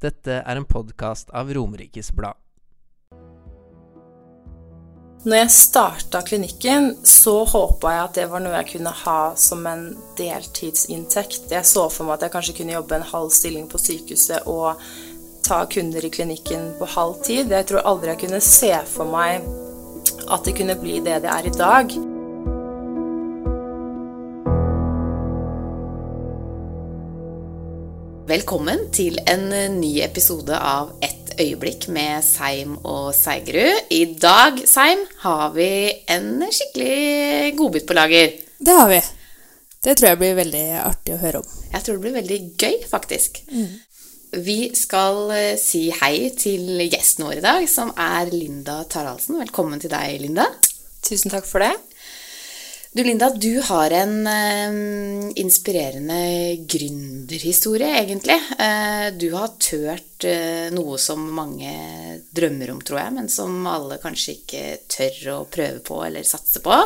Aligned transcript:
Dette 0.00 0.42
er 0.44 0.56
en 0.56 0.64
podkast 0.68 1.30
av 1.32 1.48
Romerikes 1.56 2.10
Blad. 2.12 2.36
Når 5.26 5.38
jeg 5.40 5.50
starta 5.50 6.20
klinikken, 6.22 6.90
så 7.02 7.40
håpa 7.48 7.94
jeg 7.94 8.02
at 8.04 8.18
det 8.18 8.26
var 8.30 8.42
noe 8.44 8.58
jeg 8.60 8.68
kunne 8.76 8.92
ha 9.00 9.20
som 9.40 9.64
en 9.66 9.86
deltidsinntekt. 10.18 11.48
Jeg 11.50 11.66
så 11.66 11.86
for 11.90 12.06
meg 12.06 12.18
at 12.18 12.26
jeg 12.26 12.34
kanskje 12.36 12.56
kunne 12.60 12.76
jobbe 12.76 12.98
en 12.98 13.08
halv 13.08 13.32
stilling 13.34 13.66
på 13.72 13.80
sykehuset 13.80 14.46
og 14.52 14.84
ta 15.46 15.62
kunder 15.72 16.04
i 16.04 16.12
klinikken 16.12 16.74
på 16.78 16.90
halv 16.92 17.22
tid. 17.26 17.50
Jeg 17.50 17.70
tror 17.72 17.88
aldri 17.88 18.12
jeg 18.12 18.22
kunne 18.26 18.42
se 18.44 18.74
for 18.92 19.10
meg 19.10 19.48
at 20.28 20.46
det 20.46 20.54
kunne 20.60 20.78
bli 20.78 21.00
det 21.00 21.22
det 21.24 21.32
er 21.32 21.48
i 21.48 21.56
dag. 21.56 21.98
Velkommen 28.36 28.90
til 28.92 29.14
en 29.30 29.46
ny 29.78 29.94
episode 30.04 30.52
av 30.52 30.90
Et 31.00 31.30
øyeblikk 31.40 31.86
med 31.88 32.20
Seim 32.26 32.74
og 32.84 33.14
Seigerud. 33.16 33.86
I 33.96 34.02
dag, 34.20 34.58
Seim, 34.68 35.06
har 35.22 35.54
vi 35.54 35.68
en 36.12 36.44
skikkelig 36.44 37.54
godbit 37.56 37.86
på 37.88 37.96
lager. 37.96 38.34
Det 38.60 38.74
har 38.76 38.90
vi. 38.90 39.00
Det 39.86 39.94
tror 39.96 40.10
jeg 40.10 40.20
blir 40.20 40.36
veldig 40.36 40.66
artig 40.82 41.14
å 41.14 41.18
høre 41.22 41.40
om. 41.40 41.48
Jeg 41.70 41.80
tror 41.86 41.96
det 41.96 42.04
blir 42.04 42.16
veldig 42.18 42.40
gøy, 42.60 42.76
faktisk. 42.90 43.40
Vi 44.50 44.58
skal 44.76 45.32
eh, 45.32 45.50
si 45.56 45.86
hei 46.02 46.28
til 46.36 46.84
gjesten 46.90 47.24
vår 47.24 47.38
i 47.38 47.46
dag, 47.46 47.64
som 47.72 47.94
er 47.96 48.28
Linda 48.34 48.82
Taraldsen. 48.84 49.40
Velkommen 49.46 49.80
til 49.80 49.96
deg, 49.96 50.18
Linda. 50.26 50.50
Tusen 51.08 51.32
takk 51.32 51.48
for 51.48 51.64
det. 51.64 51.72
Du, 52.96 53.04
Linda, 53.04 53.30
du 53.30 53.60
har 53.60 53.90
en 53.90 54.26
eh, 54.26 55.32
inspirerende 55.36 56.56
gründerhistorie, 56.64 57.90
egentlig. 58.00 58.36
Eh, 58.58 59.10
du 59.12 59.26
har 59.34 59.50
tørt 59.60 60.24
eh, 60.24 60.70
noe 60.72 60.96
som 60.96 61.26
mange 61.36 61.74
drømmer 62.32 62.72
om, 62.72 62.78
tror 62.80 63.02
jeg, 63.02 63.14
men 63.18 63.28
som 63.28 63.68
alle 63.68 63.98
kanskje 64.00 64.38
ikke 64.38 64.62
tør 64.88 65.18
å 65.34 65.36
prøve 65.44 65.82
på 65.84 65.98
eller 66.06 66.24
satse 66.24 66.62
på. 66.64 66.78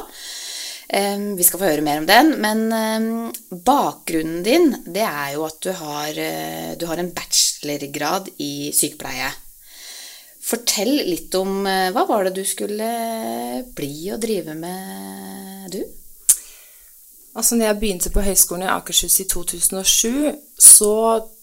Eh, 0.88 1.22
vi 1.38 1.47
skal 1.47 1.62
få 1.62 1.70
høre 1.70 1.86
mer 1.86 2.03
om 2.03 2.11
den, 2.11 2.34
men 2.42 2.64
eh, 2.75 3.55
bakgrunnen 3.70 4.42
din, 4.42 4.66
det 4.91 5.06
er 5.06 5.36
jo 5.36 5.47
at 5.47 5.62
du 5.62 5.70
har, 5.78 6.11
eh, 6.11 6.75
du 6.75 6.88
har 6.91 6.98
en 6.98 7.12
bachelorgrad 7.14 8.33
i 8.42 8.75
sykepleie. 8.75 9.31
Fortell 10.42 10.97
litt 11.06 11.38
om 11.38 11.62
hva 11.62 12.03
var 12.08 12.27
det 12.27 12.41
du 12.41 12.42
skulle 12.48 12.91
bli 13.78 14.11
og 14.11 14.19
drive 14.27 14.58
med, 14.58 15.70
du? 15.70 16.00
Altså, 17.36 17.55
når 17.56 17.67
jeg 17.67 17.78
begynte 17.78 18.11
på 18.11 18.23
Høgskolen 18.27 18.67
i 18.67 18.73
Akershus 18.73 19.20
i 19.23 19.27
2007, 19.31 20.33
så 20.59 20.95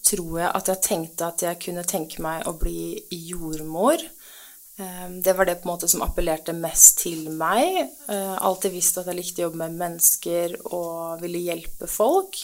tror 0.04 0.34
jeg 0.42 0.50
at 0.54 0.68
jeg 0.68 0.82
tenkte 0.84 1.28
at 1.30 1.44
jeg 1.46 1.60
kunne 1.64 1.84
tenke 1.88 2.20
meg 2.24 2.44
å 2.48 2.52
bli 2.60 2.98
jordmor. 3.30 4.02
Eh, 4.78 5.08
Det 5.24 5.36
var 5.36 5.48
det 5.48 5.56
på 5.62 5.68
en 5.68 5.72
måte 5.72 5.88
som 5.88 6.04
appellerte 6.04 6.52
mest 6.52 6.98
til 6.98 7.30
meg. 7.30 7.88
Eh, 8.08 8.36
Alltid 8.36 8.72
visst 8.72 8.98
at 8.98 9.06
jeg 9.06 9.16
likte 9.16 9.42
å 9.42 9.48
jobbe 9.48 9.62
med 9.64 9.80
mennesker 9.80 10.58
og 10.66 11.22
ville 11.24 11.38
hjelpe 11.48 11.88
folk. 11.88 12.36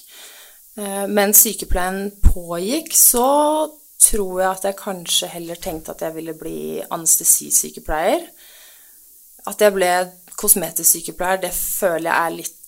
Eh, 0.76 1.06
Mens 1.06 1.44
sykepleien 1.44 2.10
pågikk, 2.24 2.92
så 2.96 3.70
tror 4.00 4.40
jeg 4.40 4.50
at 4.50 4.64
jeg 4.64 4.76
kanskje 4.80 5.28
heller 5.36 5.56
tenkte 5.60 5.92
at 5.92 6.00
jeg 6.00 6.14
ville 6.14 6.34
bli 6.34 6.82
anestesisykepleier. 6.90 8.24
At 9.46 9.60
jeg 9.60 9.72
ble 9.76 9.92
kosmetisk 10.34 10.96
sykepleier, 10.96 11.40
det 11.44 11.52
føler 11.52 12.08
jeg 12.08 12.20
er 12.24 12.36
litt 12.40 12.60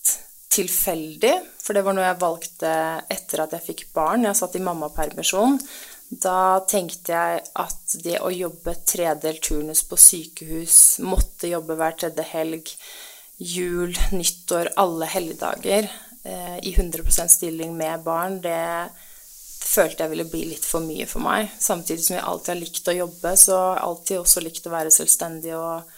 tilfeldig. 0.53 1.35
For 1.63 1.77
det 1.77 1.83
var 1.87 1.97
noe 1.97 2.07
jeg 2.07 2.23
valgte 2.23 2.73
etter 3.13 3.45
at 3.45 3.57
jeg 3.57 3.67
fikk 3.71 3.85
barn. 3.97 4.27
Jeg 4.29 4.39
satt 4.39 4.57
i 4.59 4.65
mammapermisjon. 4.65 5.59
Da 6.09 6.63
tenkte 6.71 7.13
jeg 7.17 7.43
at 7.59 7.97
det 8.05 8.21
å 8.23 8.31
jobbe 8.31 8.77
tredelt 8.87 9.43
turnus 9.43 9.83
på 9.89 9.99
sykehus, 9.99 11.01
måtte 11.03 11.51
jobbe 11.51 11.75
hver 11.79 11.97
tredje 11.99 12.27
helg, 12.31 12.71
jul, 13.43 13.91
nyttår, 14.15 14.71
alle 14.81 15.09
helligdager 15.11 15.89
eh, 16.23 16.57
i 16.63 16.73
100% 16.73 17.35
stilling 17.35 17.75
med 17.77 18.07
barn, 18.07 18.39
det 18.41 18.87
følte 19.67 20.05
jeg 20.05 20.13
ville 20.15 20.29
bli 20.31 20.45
litt 20.53 20.65
for 20.65 20.85
mye 20.87 21.09
for 21.11 21.27
meg. 21.27 21.51
Samtidig 21.59 22.07
som 22.07 22.17
jeg 22.17 22.25
alltid 22.31 22.53
har 22.55 22.63
likt 22.63 22.89
å 22.89 22.97
jobbe, 23.01 23.35
så 23.37 23.59
har 23.59 23.75
jeg 23.75 23.87
alltid 23.91 24.21
også 24.23 24.45
likt 24.47 24.71
å 24.71 24.75
være 24.77 24.95
selvstendig 24.95 25.55
og 25.59 25.97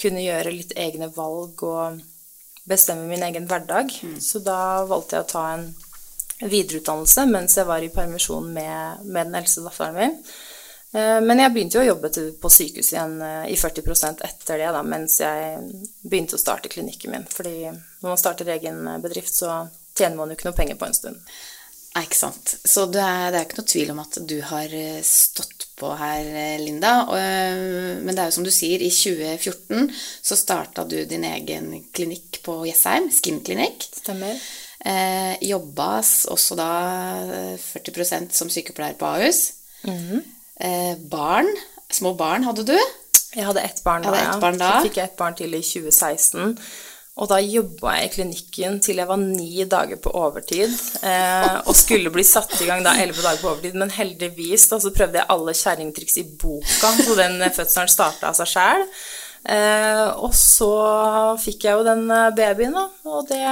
kunne 0.00 0.24
gjøre 0.24 0.54
litt 0.54 0.72
egne 0.80 1.10
valg 1.12 1.62
og 1.68 2.00
bestemme 2.68 3.06
min 3.08 3.22
egen 3.22 3.46
hverdag. 3.48 3.94
Så 4.20 4.42
da 4.44 4.84
valgte 4.88 5.16
jeg 5.16 5.26
å 5.26 5.30
ta 5.30 5.46
en 5.54 5.68
videreutdannelse 6.42 7.24
mens 7.30 7.56
jeg 7.56 7.68
var 7.68 7.84
i 7.84 7.92
permisjon 7.92 8.50
med, 8.52 9.06
med 9.06 9.30
den 9.30 9.38
eldste 9.40 9.64
datteren 9.64 9.96
min. 9.96 10.18
Eh, 10.92 11.20
Men 11.24 11.42
jeg 11.42 11.52
begynte 11.54 11.78
jo 11.78 11.84
å 11.84 11.90
jobbe 11.90 12.10
på 12.40 12.52
sykehus 12.52 12.92
igjen 12.92 13.18
eh, 13.22 13.48
i 13.52 13.56
40 13.56 14.24
etter 14.24 14.62
det, 14.62 14.70
da, 14.76 14.82
mens 14.82 15.20
jeg 15.20 15.58
begynte 16.02 16.38
å 16.38 16.42
starte 16.42 16.72
klinikken 16.72 17.14
min. 17.14 17.26
Fordi 17.30 17.56
når 17.70 18.08
man 18.08 18.20
starter 18.20 18.52
egen 18.56 18.86
eh, 18.86 19.00
bedrift, 19.02 19.34
så 19.34 19.66
tjener 19.96 20.16
man 20.18 20.30
jo 20.30 20.38
ikke 20.38 20.50
noe 20.50 20.58
penger 20.58 20.80
på 20.80 20.88
en 20.88 20.96
stund. 20.96 21.36
Nei, 21.96 22.02
ikke 22.04 22.18
sant. 22.18 22.50
Så 22.68 22.82
det 22.92 23.00
er, 23.00 23.30
det 23.32 23.38
er 23.38 23.46
ikke 23.46 23.56
noe 23.62 23.70
tvil 23.72 23.90
om 23.94 24.00
at 24.02 24.18
du 24.28 24.34
har 24.44 24.72
eh, 24.76 24.98
stått 25.06 25.64
på 25.80 25.94
her, 25.96 26.26
eh, 26.28 26.58
Linda. 26.60 26.90
Og, 27.08 27.16
eh, 27.16 27.96
Men 28.04 28.12
det 28.12 28.20
er 28.20 28.28
jo 28.28 28.34
som 28.36 28.44
du 28.44 28.52
sier, 28.52 28.82
i 28.84 28.90
2014 28.92 29.88
så 30.20 30.36
starta 30.36 30.84
du 30.84 30.98
din 31.08 31.24
egen 31.24 31.70
klinikk 31.96 32.42
på 32.44 32.58
Jessheim, 32.68 33.08
Skin-klinikk. 33.08 33.86
Stemmer. 34.02 34.36
Eh, 34.86 35.38
jobba 35.48 36.02
også 36.04 36.58
da 36.60 36.68
eh, 37.32 37.64
40% 37.64 38.36
som 38.36 38.52
sykepleier 38.52 38.98
på 39.00 39.08
Ahus. 39.08 39.40
eh, 40.60 40.94
barn, 41.00 41.48
små 41.96 42.12
barn 42.18 42.44
hadde 42.44 42.66
du. 42.68 42.76
Jeg 43.36 43.44
hadde 43.48 43.64
ett 43.64 43.80
barn 43.84 44.04
da, 44.04 44.12
Hadde 44.12 44.34
ett 44.36 44.44
barn 44.44 44.60
da. 44.60 44.68
Så 44.76 44.90
fikk 44.90 45.00
jeg 45.00 45.10
ett 45.10 45.16
barn 45.16 45.34
til 45.36 45.56
i 45.56 45.64
2016. 45.64 46.58
Og 47.16 47.30
da 47.30 47.38
jobba 47.40 47.94
jeg 47.96 48.08
i 48.08 48.12
klinikken 48.12 48.74
til 48.84 48.98
jeg 49.00 49.08
var 49.08 49.20
ni 49.20 49.64
dager 49.64 49.96
på 50.04 50.12
overtid. 50.20 50.72
Eh, 51.00 51.54
og 51.64 51.76
skulle 51.78 52.12
bli 52.12 52.24
satt 52.26 52.52
i 52.60 52.66
gang 52.68 52.84
da 52.84 52.92
elleve 53.00 53.24
dager 53.24 53.40
på 53.40 53.54
overtid, 53.54 53.78
men 53.80 53.92
heldigvis 53.94 54.66
da 54.68 54.78
så 54.82 54.92
prøvde 54.92 55.22
jeg 55.22 55.30
alle 55.32 55.54
kjerringtriks 55.56 56.18
i 56.20 56.26
boka, 56.36 56.90
så 56.98 57.16
den 57.16 57.40
eh, 57.40 57.54
fødselen 57.56 57.92
starta 57.92 58.28
av 58.32 58.36
seg 58.36 58.52
sjæl. 58.52 58.84
Eh, 59.48 60.04
og 60.20 60.34
så 60.36 60.72
fikk 61.40 61.68
jeg 61.68 61.78
jo 61.78 61.86
den 61.86 62.04
eh, 62.10 62.34
babyen, 62.36 62.76
da, 62.76 62.84
og 63.08 63.32
det 63.32 63.46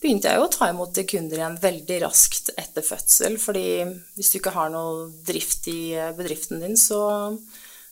begynte 0.00 0.30
jeg 0.30 0.38
jo 0.38 0.46
å 0.46 0.52
ta 0.54 0.70
imot 0.70 1.02
kunder 1.10 1.40
igjen 1.40 1.58
veldig 1.60 2.00
raskt 2.04 2.54
etter 2.54 2.84
fødsel, 2.84 3.38
fordi 3.40 3.66
hvis 4.14 4.30
du 4.30 4.38
ikke 4.38 4.54
har 4.54 4.70
noe 4.72 5.08
drift 5.26 5.66
i 5.72 5.92
eh, 5.98 6.14
bedriften 6.16 6.62
din, 6.62 6.78
så, 6.78 7.02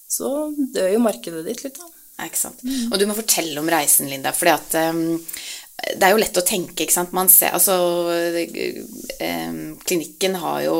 så 0.07 0.53
dør 0.55 0.95
jo 0.95 1.07
markedet 1.11 1.47
ditt 1.49 1.67
litt, 1.67 1.83
da. 1.83 1.98
Ikke 2.25 2.41
sant? 2.41 2.65
Og 2.91 2.99
du 2.99 3.07
må 3.07 3.15
fortelle 3.15 3.61
om 3.61 3.71
reisen, 3.71 4.09
Linda, 4.11 4.33
fordi 4.35 4.51
at 4.51 4.75
ehm, 4.81 5.03
det 5.79 6.03
er 6.03 6.11
jo 6.11 6.19
lett 6.19 6.39
å 6.41 6.43
tenke, 6.43 6.83
ikke 6.83 6.93
sant. 6.93 7.13
Man 7.15 7.29
ser, 7.31 7.53
altså, 7.55 7.77
um, 8.11 9.61
klinikken 9.87 10.35
har 10.43 10.65
jo 10.65 10.79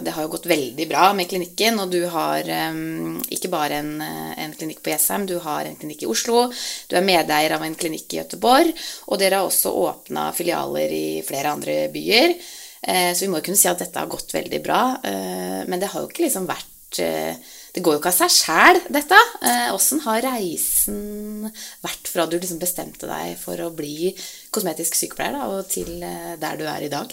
Det 0.00 0.14
har 0.16 0.24
jo 0.24 0.30
gått 0.32 0.48
veldig 0.48 0.86
bra 0.88 1.10
med 1.12 1.28
klinikken, 1.28 1.76
og 1.82 1.92
du 1.92 2.06
har 2.08 2.48
um, 2.72 3.18
ikke 3.28 3.50
bare 3.52 3.82
en, 3.82 3.92
en 4.00 4.56
klinikk 4.56 4.80
på 4.80 4.94
Jessheim, 4.94 5.28
du 5.28 5.36
har 5.44 5.68
en 5.68 5.76
klinikk 5.76 6.06
i 6.06 6.10
Oslo, 6.10 6.46
du 6.88 6.96
er 6.96 7.04
medeier 7.04 7.52
av 7.52 7.66
en 7.66 7.76
klinikk 7.76 8.16
i 8.16 8.22
Gøteborg, 8.22 8.72
og 9.12 9.20
dere 9.20 9.42
har 9.42 9.52
også 9.52 9.74
åpna 9.84 10.30
filialer 10.32 10.96
i 10.96 11.06
flere 11.26 11.52
andre 11.52 11.78
byer. 11.92 12.38
Uh, 12.80 13.12
Så 13.12 13.26
vi 13.26 13.30
må 13.30 13.42
jo 13.42 13.50
kunne 13.50 13.60
si 13.60 13.68
at 13.68 13.84
dette 13.84 14.00
har 14.00 14.08
gått 14.08 14.32
veldig 14.32 14.64
bra, 14.64 14.82
uh, 15.04 15.62
men 15.68 15.78
det 15.84 15.92
har 15.92 16.00
jo 16.00 16.08
ikke 16.08 16.24
liksom 16.24 16.48
vært 16.48 17.04
eh, 17.04 17.36
det 17.74 17.82
går 17.84 17.96
jo 17.96 18.00
ikke 18.00 18.10
av 18.10 18.16
seg 18.16 18.34
sjæl, 18.34 18.80
dette. 18.90 19.18
Eh, 19.46 19.98
har 20.04 20.22
reisen 20.26 21.50
vært 21.84 22.10
fra 22.10 22.26
du 22.26 22.38
liksom 22.38 22.60
bestemte 22.62 23.06
deg 23.10 23.36
for 23.38 23.60
å 23.62 23.70
bli 23.74 24.12
kosmetisk 24.50 24.98
sykepleier, 24.98 25.38
da, 25.38 25.50
og 25.54 25.68
til 25.70 26.00
eh, 26.02 26.36
der 26.40 26.58
du 26.58 26.66
er 26.66 26.86
i 26.86 26.92
dag? 26.92 27.12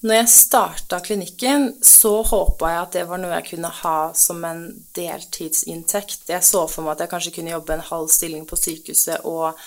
Når 0.00 0.16
jeg 0.16 0.32
starta 0.32 0.98
klinikken, 1.04 1.74
så 1.84 2.22
håpa 2.24 2.70
jeg 2.72 2.80
at 2.80 2.94
det 2.96 3.04
var 3.10 3.20
noe 3.20 3.34
jeg 3.36 3.50
kunne 3.50 3.70
ha 3.82 3.98
som 4.16 4.40
en 4.48 4.62
deltidsinntekt. 4.96 6.24
Jeg 6.32 6.46
så 6.46 6.64
for 6.72 6.86
meg 6.86 6.94
at 6.94 7.04
jeg 7.04 7.12
kanskje 7.12 7.34
kunne 7.36 7.52
jobbe 7.52 7.76
en 7.76 7.88
halv 7.90 8.08
stilling 8.10 8.46
på 8.48 8.56
sykehuset 8.56 9.28
og 9.28 9.60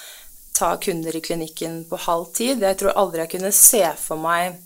ta 0.57 0.71
kunder 0.81 1.15
i 1.15 1.21
klinikken 1.21 1.83
på 1.89 2.01
halv 2.07 2.31
tid. 2.33 2.65
Jeg 2.65 2.81
tror 2.81 2.97
aldri 2.97 3.21
jeg 3.21 3.33
kunne 3.35 3.53
se 3.53 3.83
for 4.01 4.21
meg 4.25 4.57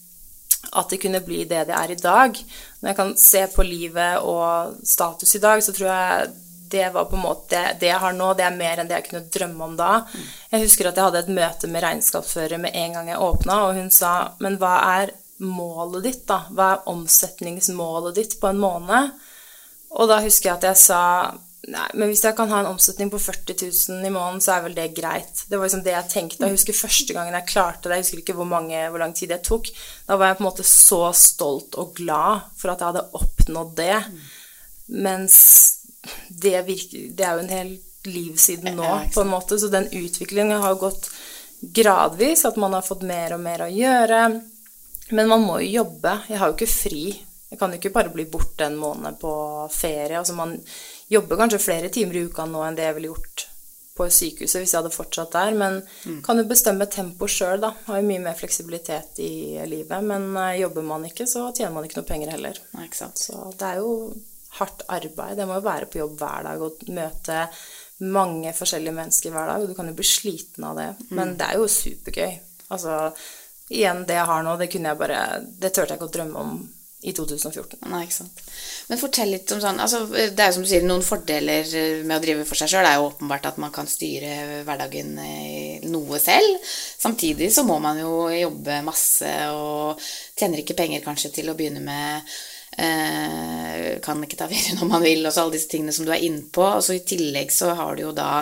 at 0.71 0.89
det 0.89 0.99
kunne 1.01 1.21
bli 1.23 1.43
det 1.45 1.67
det 1.69 1.75
er 1.77 1.93
i 1.93 1.99
dag. 2.01 2.39
Når 2.79 2.89
jeg 2.89 2.97
kan 2.97 3.13
se 3.21 3.45
på 3.53 3.65
livet 3.65 4.19
og 4.25 4.77
status 4.87 5.35
i 5.35 5.41
dag, 5.43 5.63
så 5.63 5.73
tror 5.75 5.89
jeg 5.89 6.35
det 6.67 6.89
var 6.91 7.05
på 7.07 7.15
en 7.15 7.23
måte 7.23 7.59
Det 7.79 7.87
jeg 7.87 7.99
har 8.03 8.11
nå, 8.11 8.33
det 8.35 8.43
er 8.43 8.55
mer 8.57 8.81
enn 8.81 8.89
det 8.89 8.97
jeg 8.97 9.05
kunne 9.07 9.29
drømme 9.31 9.69
om 9.69 9.77
da. 9.79 9.91
Jeg 10.51 10.65
husker 10.65 10.89
at 10.89 10.99
jeg 10.99 11.07
hadde 11.07 11.21
et 11.23 11.37
møte 11.37 11.69
med 11.71 11.83
regnskapsfører 11.85 12.59
med 12.59 12.75
en 12.75 12.97
gang 12.97 13.13
jeg 13.13 13.23
åpna, 13.23 13.61
og 13.67 13.79
hun 13.79 13.89
sa 13.93 14.33
Men 14.43 14.59
hva 14.59 14.75
er 14.99 15.15
målet 15.37 16.03
ditt, 16.03 16.23
da? 16.27 16.41
Hva 16.51 16.71
er 16.73 16.87
omsetningsmålet 16.91 18.15
ditt 18.17 18.39
på 18.41 18.49
en 18.51 18.61
måned? 18.61 19.11
Og 19.97 20.09
da 20.09 20.19
husker 20.23 20.49
jeg 20.49 20.57
at 20.57 20.67
jeg 20.71 20.81
sa 20.81 21.03
Nei, 21.67 21.87
men 21.99 22.07
hvis 22.07 22.21
jeg 22.23 22.35
kan 22.37 22.47
ha 22.47 22.61
en 22.61 22.69
omsetning 22.69 23.09
på 23.11 23.19
40 23.19 23.57
000 23.59 24.05
i 24.07 24.11
måneden, 24.13 24.39
så 24.43 24.53
er 24.53 24.61
vel 24.63 24.75
det 24.77 24.85
greit. 24.95 25.41
Det 25.49 25.57
var 25.57 25.67
liksom 25.67 25.83
det 25.83 25.91
jeg 25.91 26.11
tenkte. 26.13 26.45
Jeg 26.45 26.55
husker 26.55 26.77
første 26.77 27.15
gangen 27.15 27.35
jeg 27.35 27.49
klarte 27.49 27.89
det, 27.89 27.97
jeg 27.97 28.05
husker 28.05 28.21
ikke 28.21 28.35
hvor, 28.37 28.47
mange, 28.47 28.85
hvor 28.87 29.03
lang 29.03 29.15
tid 29.17 29.33
det 29.33 29.41
tok. 29.43 29.67
Da 30.07 30.15
var 30.15 30.31
jeg 30.31 30.39
på 30.39 30.45
en 30.45 30.47
måte 30.47 30.67
så 30.67 31.01
stolt 31.11 31.75
og 31.75 31.91
glad 31.99 32.47
for 32.55 32.71
at 32.71 32.79
jeg 32.79 32.93
hadde 32.93 33.19
oppnådd 33.19 33.75
det. 33.81 33.97
Mens 34.95 35.41
det, 36.29 36.55
virker, 36.69 37.09
det 37.11 37.27
er 37.27 37.35
jo 37.35 37.43
en 37.43 37.55
hel 37.57 37.75
liv 38.07 38.39
siden 38.39 38.79
nå, 38.79 38.93
på 39.11 39.25
en 39.25 39.33
måte. 39.35 39.59
Så 39.59 39.67
den 39.73 39.91
utviklingen 39.91 40.63
har 40.63 40.79
gått 40.79 41.11
gradvis, 41.59 42.45
at 42.47 42.55
man 42.55 42.79
har 42.79 42.87
fått 42.87 43.03
mer 43.03 43.35
og 43.35 43.43
mer 43.43 43.67
å 43.67 43.71
gjøre. 43.71 44.21
Men 45.11 45.31
man 45.35 45.43
må 45.43 45.59
jo 45.65 45.81
jobbe. 45.81 46.19
Jeg 46.31 46.39
har 46.39 46.51
jo 46.51 46.55
ikke 46.55 46.71
fri. 46.71 47.05
Jeg 47.49 47.59
kan 47.59 47.71
jo 47.71 47.79
ikke 47.79 47.93
bare 47.95 48.11
bli 48.11 48.25
borte 48.27 48.65
en 48.67 48.79
måned 48.79 49.19
på 49.21 49.33
ferie. 49.71 50.17
Altså 50.19 50.35
man 50.35 50.57
jobber 51.07 51.39
kanskje 51.39 51.63
flere 51.63 51.91
timer 51.93 52.19
i 52.19 52.25
uka 52.27 52.45
nå 52.45 52.63
enn 52.67 52.75
det 52.75 52.89
jeg 52.89 52.97
ville 52.97 53.13
gjort 53.13 53.47
på 53.97 54.05
sykehuset 54.13 54.61
hvis 54.61 54.73
jeg 54.73 54.81
hadde 54.81 54.93
fortsatt 54.93 55.33
der. 55.33 55.55
Men 55.57 55.79
kan 56.25 56.39
jo 56.39 56.47
bestemme 56.49 56.89
tempo 56.91 57.29
sjøl, 57.31 57.61
da. 57.63 57.73
Har 57.87 58.01
jo 58.01 58.09
mye 58.09 58.23
mer 58.27 58.37
fleksibilitet 58.37 59.21
i 59.23 59.57
livet. 59.69 59.97
Men 60.05 60.29
eh, 60.35 60.59
jobber 60.61 60.85
man 60.85 61.07
ikke, 61.07 61.27
så 61.29 61.47
tjener 61.55 61.75
man 61.77 61.87
ikke 61.87 62.01
noe 62.01 62.09
penger 62.09 62.35
heller. 62.35 62.59
Nei, 62.75 62.87
ikke 62.89 63.01
sant. 63.01 63.23
Så 63.23 63.49
det 63.57 63.71
er 63.71 63.81
jo 63.81 64.13
hardt 64.59 64.85
arbeid. 64.91 65.39
Jeg 65.39 65.49
må 65.49 65.57
jo 65.59 65.67
være 65.67 65.89
på 65.91 66.01
jobb 66.01 66.15
hver 66.21 66.47
dag 66.51 66.63
og 66.67 66.87
møte 66.93 67.41
mange 68.05 68.53
forskjellige 68.53 68.95
mennesker 68.99 69.33
hver 69.33 69.51
dag. 69.53 69.63
Og 69.63 69.71
du 69.71 69.77
kan 69.77 69.89
jo 69.89 69.97
bli 69.97 70.07
sliten 70.07 70.67
av 70.67 70.79
det. 70.79 70.89
Men 71.09 71.35
det 71.39 71.49
er 71.49 71.61
jo 71.61 71.71
supergøy. 71.71 72.39
Altså, 72.75 73.01
igjen, 73.71 74.03
det 74.07 74.19
jeg 74.19 74.29
har 74.29 74.43
nå, 74.43 74.57
det 74.59 74.67
kunne 74.73 74.91
jeg 74.91 74.99
bare 74.99 75.21
Det 75.47 75.71
turte 75.71 75.93
jeg 75.93 76.01
ikke 76.01 76.09
å 76.09 76.17
drømme 76.17 76.41
om 76.43 76.57
i 77.05 77.13
2014. 77.13 77.77
Nei, 77.91 78.01
ikke 78.07 78.15
sant. 78.15 78.39
Men 78.89 78.97
fortell 78.97 79.29
litt 79.29 79.51
om 79.53 79.59
sånn 79.61 79.77
altså, 79.83 79.99
Det 80.09 80.33
er 80.33 80.49
jo 80.49 80.55
som 80.55 80.63
du 80.65 80.69
sier, 80.71 80.85
noen 80.87 81.05
fordeler 81.05 81.69
med 82.01 82.15
å 82.15 82.23
drive 82.23 82.45
for 82.49 82.57
seg 82.57 82.71
sjøl 82.71 82.87
er 82.89 82.97
jo 82.97 83.11
åpenbart 83.11 83.45
at 83.51 83.59
man 83.61 83.73
kan 83.75 83.89
styre 83.89 84.63
hverdagen 84.65 85.13
eh, 85.21 85.85
noe 85.85 86.17
selv. 86.21 86.57
Samtidig 86.97 87.51
så 87.53 87.67
må 87.67 87.77
man 87.83 88.01
jo 88.01 88.27
jobbe 88.33 88.81
masse 88.87 89.29
og 89.53 90.01
tjener 90.37 90.63
ikke 90.63 90.77
penger 90.79 91.05
kanskje 91.05 91.35
til 91.37 91.53
å 91.53 91.57
begynne 91.59 91.85
med. 91.85 92.37
Eh, 92.77 94.01
kan 94.01 94.25
ikke 94.25 94.41
ta 94.41 94.49
ferie 94.51 94.79
når 94.79 94.89
man 94.89 95.05
vil, 95.05 95.21
og 95.21 95.33
så 95.33 95.45
alle 95.45 95.57
disse 95.59 95.69
tingene 95.69 95.93
som 95.93 96.07
du 96.07 96.15
er 96.15 96.25
innpå. 96.25 96.65
Og 96.79 96.83
så 96.87 96.97
i 96.97 97.05
tillegg 97.05 97.53
så 97.53 97.75
har 97.77 97.93
du 97.93 98.07
jo 98.07 98.17
da 98.17 98.41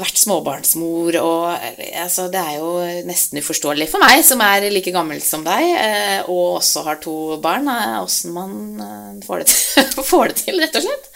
vært 0.00 0.18
småbarnsmor, 0.18 1.18
og 1.20 1.66
altså, 2.00 2.26
det 2.32 2.40
er 2.40 2.58
jo 2.58 2.70
nesten 3.08 3.40
uforståelig 3.40 3.88
for 3.92 4.02
meg, 4.02 4.22
som 4.26 4.42
er 4.44 4.68
like 4.72 4.92
gammel 4.94 5.20
som 5.24 5.44
deg, 5.46 5.64
eh, 5.78 6.30
og 6.30 6.60
også 6.60 6.84
har 6.88 7.00
to 7.04 7.16
barn, 7.44 7.68
eh, 7.70 7.98
åssen 8.02 8.34
man 8.34 8.56
eh, 8.82 9.10
får 9.26 9.44
det, 9.44 9.50
til, 9.52 10.06
får 10.12 10.32
det 10.32 10.40
til, 10.42 10.62
rett 10.64 10.80
og 10.80 10.86
slett. 10.88 11.10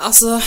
Altså, 0.00 0.40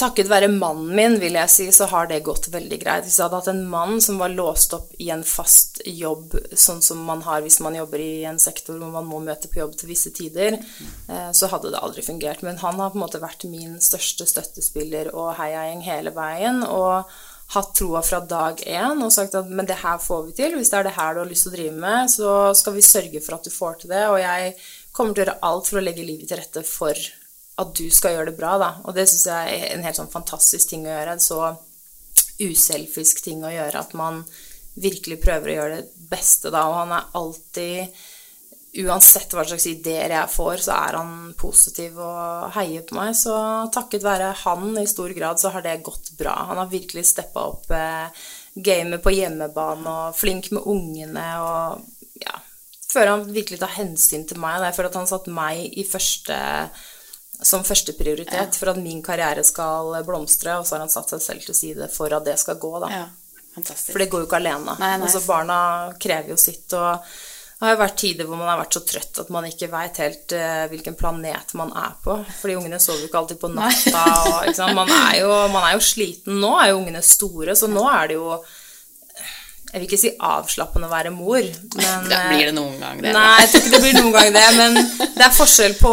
takket 0.00 0.30
være 0.30 0.48
mannen 0.52 0.90
min, 0.96 1.16
vil 1.22 1.36
jeg 1.38 1.52
si, 1.52 1.66
så 1.74 1.86
har 1.90 2.08
det 2.10 2.22
gått 2.26 2.48
veldig 2.52 2.78
greit. 2.82 3.06
Hvis 3.06 3.18
jeg 3.18 3.26
hadde 3.26 3.40
hatt 3.40 3.50
en 3.52 3.64
mann 3.70 4.00
som 4.04 4.20
var 4.20 4.32
låst 4.34 4.74
opp 4.76 4.94
i 4.98 5.10
en 5.14 5.24
fast 5.26 5.82
jobb, 5.86 6.36
sånn 6.52 6.82
som 6.84 7.02
man 7.06 7.24
har 7.26 7.44
hvis 7.44 7.60
man 7.64 7.76
jobber 7.78 8.02
i 8.02 8.24
en 8.28 8.40
sektor 8.42 8.78
hvor 8.78 8.92
man 8.94 9.08
må 9.08 9.22
møte 9.24 9.50
på 9.50 9.62
jobb 9.62 9.76
til 9.78 9.92
visse 9.92 10.12
tider, 10.16 10.58
eh, 10.58 11.30
så 11.36 11.50
hadde 11.52 11.74
det 11.74 11.82
aldri 11.82 12.04
fungert. 12.06 12.44
Men 12.46 12.60
han 12.62 12.80
har 12.80 12.94
på 12.94 13.00
en 13.00 13.04
måte 13.06 13.22
vært 13.22 13.48
min 13.50 13.76
største 13.82 14.28
støttespiller 14.28 15.12
og 15.14 15.36
heiagjeng 15.40 15.84
hele 15.86 16.14
veien. 16.16 16.64
og 16.64 17.10
hatt 17.50 17.72
troa 17.74 17.98
fra 18.06 18.20
dag 18.30 18.60
én 18.62 19.00
og 19.02 19.10
sagt 19.10 19.34
at 19.34 19.48
men 19.50 19.66
det 19.66 19.80
her 19.82 19.98
får 19.98 20.26
vi 20.28 20.34
til. 20.38 20.52
Hvis 20.54 20.70
det 20.70 20.76
er 20.78 20.86
det 20.86 20.94
her 20.94 21.16
du 21.16 21.22
har 21.24 21.30
lyst 21.30 21.48
til 21.48 21.50
å 21.50 21.56
drive 21.56 21.78
med, 21.82 22.12
så 22.12 22.34
skal 22.54 22.76
vi 22.76 22.84
sørge 22.86 23.22
for 23.24 23.36
at 23.36 23.46
du 23.46 23.50
får 23.50 23.80
til 23.80 23.90
det. 23.90 24.04
Og 24.06 24.20
jeg 24.22 24.52
kommer 24.94 25.16
til 25.16 25.24
å 25.24 25.26
gjøre 25.26 25.40
alt 25.48 25.70
for 25.70 25.80
å 25.80 25.82
legge 25.82 26.06
livet 26.06 26.30
til 26.30 26.38
rette 26.38 26.62
for 26.66 26.94
at 27.60 27.74
du 27.76 27.86
skal 27.92 28.16
gjøre 28.16 28.30
det 28.30 28.38
bra, 28.38 28.54
da. 28.60 28.70
Og 28.86 28.96
det 28.96 29.08
syns 29.10 29.26
jeg 29.28 29.56
er 29.56 29.74
en 29.74 29.84
helt 29.84 29.98
sånn 29.98 30.12
fantastisk 30.12 30.72
ting 30.72 30.86
å 30.86 30.92
gjøre. 30.92 31.16
En 31.16 31.24
så 31.24 31.40
uselfisk 32.40 33.20
ting 33.24 33.44
å 33.44 33.52
gjøre 33.52 33.82
at 33.82 33.92
man 33.98 34.22
virkelig 34.80 35.20
prøver 35.20 35.50
å 35.50 35.58
gjøre 35.58 35.82
det 35.82 36.08
beste, 36.10 36.52
da. 36.52 36.64
Og 36.70 36.80
han 36.82 36.96
er 36.96 37.12
alltid 37.20 38.00
Uansett 38.70 39.32
hva 39.34 39.42
slags 39.42 39.64
ideer 39.66 40.12
jeg 40.14 40.30
får, 40.30 40.60
så 40.62 40.74
er 40.76 40.94
han 41.00 41.14
positiv 41.34 41.96
og 41.98 42.52
heier 42.54 42.84
på 42.86 42.94
meg. 42.94 43.16
Så 43.18 43.34
takket 43.74 44.04
være 44.06 44.28
han 44.44 44.78
i 44.78 44.84
stor 44.86 45.10
grad, 45.16 45.40
så 45.42 45.50
har 45.50 45.64
det 45.64 45.80
gått 45.82 46.12
bra. 46.18 46.36
Han 46.52 46.60
har 46.60 46.70
virkelig 46.70 47.02
steppa 47.08 47.48
opp 47.50 47.66
eh, 47.74 48.22
gamet 48.54 49.02
på 49.02 49.10
hjemmebane 49.16 49.90
og 49.90 50.14
flink 50.14 50.52
med 50.54 50.70
ungene 50.70 51.26
og 51.42 52.22
ja 52.22 52.38
Føler 52.90 53.12
han 53.12 53.28
virkelig 53.30 53.60
tar 53.60 53.70
hensyn 53.70 54.24
til 54.26 54.40
meg. 54.42 54.64
Jeg 54.64 54.74
føler 54.74 54.88
at 54.90 54.96
han 54.98 55.06
satt 55.06 55.28
meg 55.30 55.60
i 55.78 55.84
første 55.86 56.38
som 57.42 57.64
førsteprioritet 57.64 58.58
for 58.58 58.72
at 58.72 58.80
min 58.80 59.02
karriere 59.04 59.44
skal 59.46 59.94
blomstre, 60.06 60.58
og 60.60 60.68
så 60.68 60.76
har 60.76 60.84
han 60.84 60.92
satt 60.92 61.14
seg 61.14 61.24
selv 61.24 61.48
til 61.48 61.56
side 61.56 61.90
for 61.92 62.12
at 62.16 62.26
det 62.26 62.36
skal 62.40 62.60
gå, 62.60 62.72
da. 62.82 62.92
Ja, 62.92 63.42
fantastisk. 63.56 63.92
For 63.92 64.02
det 64.02 64.10
går 64.12 64.24
jo 64.24 64.30
ikke 64.30 64.40
alene. 64.40 64.76
Nei, 64.78 64.94
nei. 64.96 65.08
Altså, 65.08 65.22
barna 65.26 65.58
krever 66.00 66.34
jo 66.34 66.40
sitt, 66.40 66.66
og 66.76 67.04
det 67.60 67.66
har 67.66 67.74
jo 67.74 67.80
vært 67.82 67.98
tider 68.00 68.28
hvor 68.28 68.38
man 68.40 68.48
har 68.48 68.60
vært 68.62 68.76
så 68.78 68.80
trøtt 68.88 69.18
at 69.20 69.32
man 69.34 69.44
ikke 69.44 69.66
veit 69.68 69.98
helt 70.00 70.32
uh, 70.32 70.62
hvilken 70.70 70.94
planet 70.96 71.52
man 71.60 71.74
er 71.76 71.92
på. 72.00 72.14
Fordi 72.40 72.56
ungene 72.56 72.78
sover 72.80 73.02
jo 73.02 73.10
ikke 73.10 73.20
alltid 73.20 73.40
på 73.42 73.50
natta. 73.52 74.04
Og? 74.30 74.62
Man, 74.78 74.88
er 74.88 75.18
jo, 75.20 75.34
man 75.52 75.66
er 75.66 75.74
jo 75.76 75.84
sliten. 75.84 76.38
Nå 76.40 76.54
er 76.56 76.70
jo 76.70 76.78
ungene 76.80 77.04
store, 77.04 77.56
så 77.58 77.68
nå 77.68 77.84
er 77.92 78.12
det 78.12 78.16
jo 78.16 78.38
Jeg 79.70 79.78
vil 79.78 79.86
ikke 79.86 79.98
si 80.00 80.10
avslappende 80.18 80.88
å 80.88 80.90
være 80.90 81.12
mor, 81.14 81.44
men 81.78 82.08
Da 82.10 82.24
blir 82.26 82.48
det 82.48 82.54
noen 82.56 82.80
gang 82.80 82.98
det. 82.98 83.12
Nei, 83.14 83.36
jeg 83.44 83.50
tror 83.52 83.60
ikke 83.60 83.72
det 83.76 83.82
blir 83.84 83.98
noen 84.00 84.14
gang 84.16 84.32
det. 84.34 84.46
Men 84.56 84.78
det 85.18 85.26
er 85.26 85.36
forskjell 85.36 85.76
på 85.78 85.92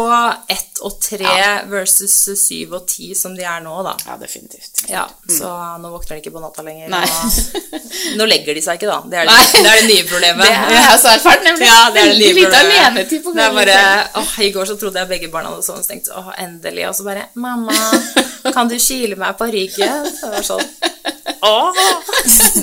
ett 0.50 0.80
og 0.86 0.96
tre 1.02 1.34
versus 1.70 2.14
syv 2.38 2.74
og 2.78 2.88
ti, 2.90 3.12
som 3.18 3.34
de 3.38 3.46
er 3.46 3.62
nå, 3.62 3.76
da. 3.86 3.94
Ja, 4.06 4.16
definitivt. 4.18 4.84
Ja, 4.90 5.04
så 5.30 5.50
nå 5.82 5.92
våkner 5.94 6.18
de 6.18 6.22
ikke 6.22 6.34
på 6.34 6.42
natta 6.42 6.64
lenger. 6.66 6.90
Og 6.90 8.18
nå 8.18 8.26
legger 8.30 8.58
de 8.58 8.62
seg 8.66 8.78
ikke, 8.78 8.90
da. 8.90 8.98
Det 9.06 9.22
er 9.22 9.30
det, 9.30 9.38
det, 9.54 9.64
er 9.64 9.80
det 9.80 9.88
nye 9.92 10.06
problemet. 10.10 10.44
Det 10.46 10.74
er 10.74 10.76
jeg 10.78 10.92
også 10.96 11.14
erfart, 11.14 11.46
nemlig. 11.46 11.70
Ja, 11.70 11.80
det 11.94 12.02
er 12.02 12.12
det 12.12 12.18
nye 12.18 12.34
Litt 12.38 12.58
alenetid 12.60 13.24
på 13.24 13.34
bare, 13.34 13.54
kvelden. 13.54 14.12
åh, 14.22 14.34
I 14.46 14.50
går 14.54 14.70
så 14.70 14.78
trodde 14.80 15.02
jeg 15.02 15.12
begge 15.14 15.32
barna 15.32 15.54
hadde 15.54 15.66
sovet, 15.66 15.86
så 15.86 15.94
tenkte 15.94 16.18
åh, 16.18 16.30
endelig. 16.42 16.88
Og 16.90 16.98
så 16.98 17.06
bare 17.06 17.28
'Mamma, 17.34 17.78
kan 18.54 18.70
du 18.70 18.78
kile 18.78 19.18
meg 19.18 19.38
på 19.38 19.50
ryggen?' 19.54 20.06
Det 20.18 20.34
var 20.34 20.46
sånn 20.46 20.66
Åh, 21.48 21.74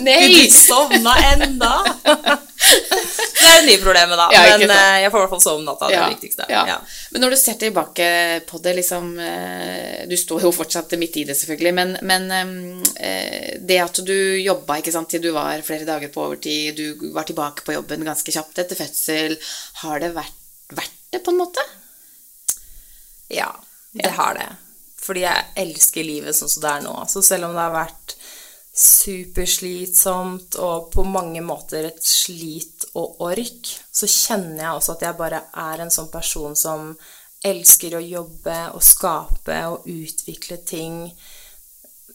Nei! 0.04 0.28
du 0.28 0.50
sovna 1.06 1.46
enda! 1.46 1.74
Det 3.46 3.52
er 3.52 3.60
jo 3.60 3.66
nye 3.68 3.82
problemet, 3.82 4.18
da. 4.18 4.26
Ja, 4.34 4.42
Men 4.58 4.64
sant. 4.64 4.72
eh, 4.74 5.00
jeg 5.04 5.12
får 5.14 5.20
i 5.20 5.24
hvert 5.24 5.34
fall 5.36 5.42
sove 5.44 5.60
om 5.60 5.66
natta. 5.68 5.88
Det 5.90 5.98
er 5.98 6.06
det 6.06 6.16
viktigste. 6.16 6.46
Ja. 6.50 6.78
Men 7.14 7.22
når 7.22 7.36
du 7.36 7.38
ser 7.38 7.58
tilbake 7.62 8.08
på 8.50 8.60
det, 8.64 8.74
liksom 8.80 9.12
eh, 9.22 10.08
Du 10.10 10.16
står 10.18 10.48
jo 10.48 10.52
fortsatt 10.56 10.96
midt 10.98 11.20
i 11.22 11.26
det, 11.30 11.36
selvfølgelig, 11.38 11.74
men, 11.78 11.94
men 12.02 12.26
eh, 12.96 13.60
det 13.62 13.80
at 13.84 14.02
du 14.08 14.16
jobba 14.42 14.80
ikke 14.82 14.96
sant, 14.96 15.12
til 15.14 15.22
du 15.22 15.30
var 15.36 15.62
flere 15.68 15.86
dager 15.88 16.10
på 16.14 16.26
overtid, 16.26 16.80
du 16.80 17.12
var 17.14 17.28
tilbake 17.30 17.68
på 17.68 17.76
jobben 17.78 18.08
ganske 18.08 18.34
kjapt 18.34 18.64
etter 18.66 18.80
fødsel, 18.82 19.38
har 19.84 20.02
det 20.02 20.14
vært, 20.18 20.42
vært 20.74 20.98
det, 21.14 21.22
på 21.22 21.36
en 21.36 21.42
måte? 21.44 21.64
Ja, 23.30 23.52
det 23.94 24.16
har 24.18 24.38
det. 24.40 24.50
Fordi 25.06 25.22
jeg 25.28 25.46
elsker 25.68 26.08
livet 26.08 26.38
sånn 26.38 26.50
som 26.50 26.66
det 26.66 26.72
er 26.72 26.86
nå. 26.88 26.96
Så 27.12 27.22
selv 27.26 27.50
om 27.50 27.54
det 27.54 27.62
har 27.62 27.76
vært 27.76 28.18
superslitsomt 28.76 30.58
og 30.60 30.90
på 30.92 31.06
mange 31.08 31.40
måter 31.46 31.88
et 31.88 32.02
slit 32.04 32.90
og 33.00 33.22
ork, 33.24 33.70
så 33.92 34.10
kjenner 34.10 34.66
jeg 34.66 34.74
også 34.74 34.96
at 34.98 35.06
jeg 35.08 35.20
bare 35.22 35.40
er 35.64 35.84
en 35.84 35.94
sånn 35.94 36.12
person 36.12 36.58
som 36.60 36.92
elsker 37.46 37.96
å 37.96 38.04
jobbe 38.04 38.58
og 38.76 38.84
skape 38.84 39.58
og 39.72 39.88
utvikle 39.88 40.60
ting. 40.68 41.06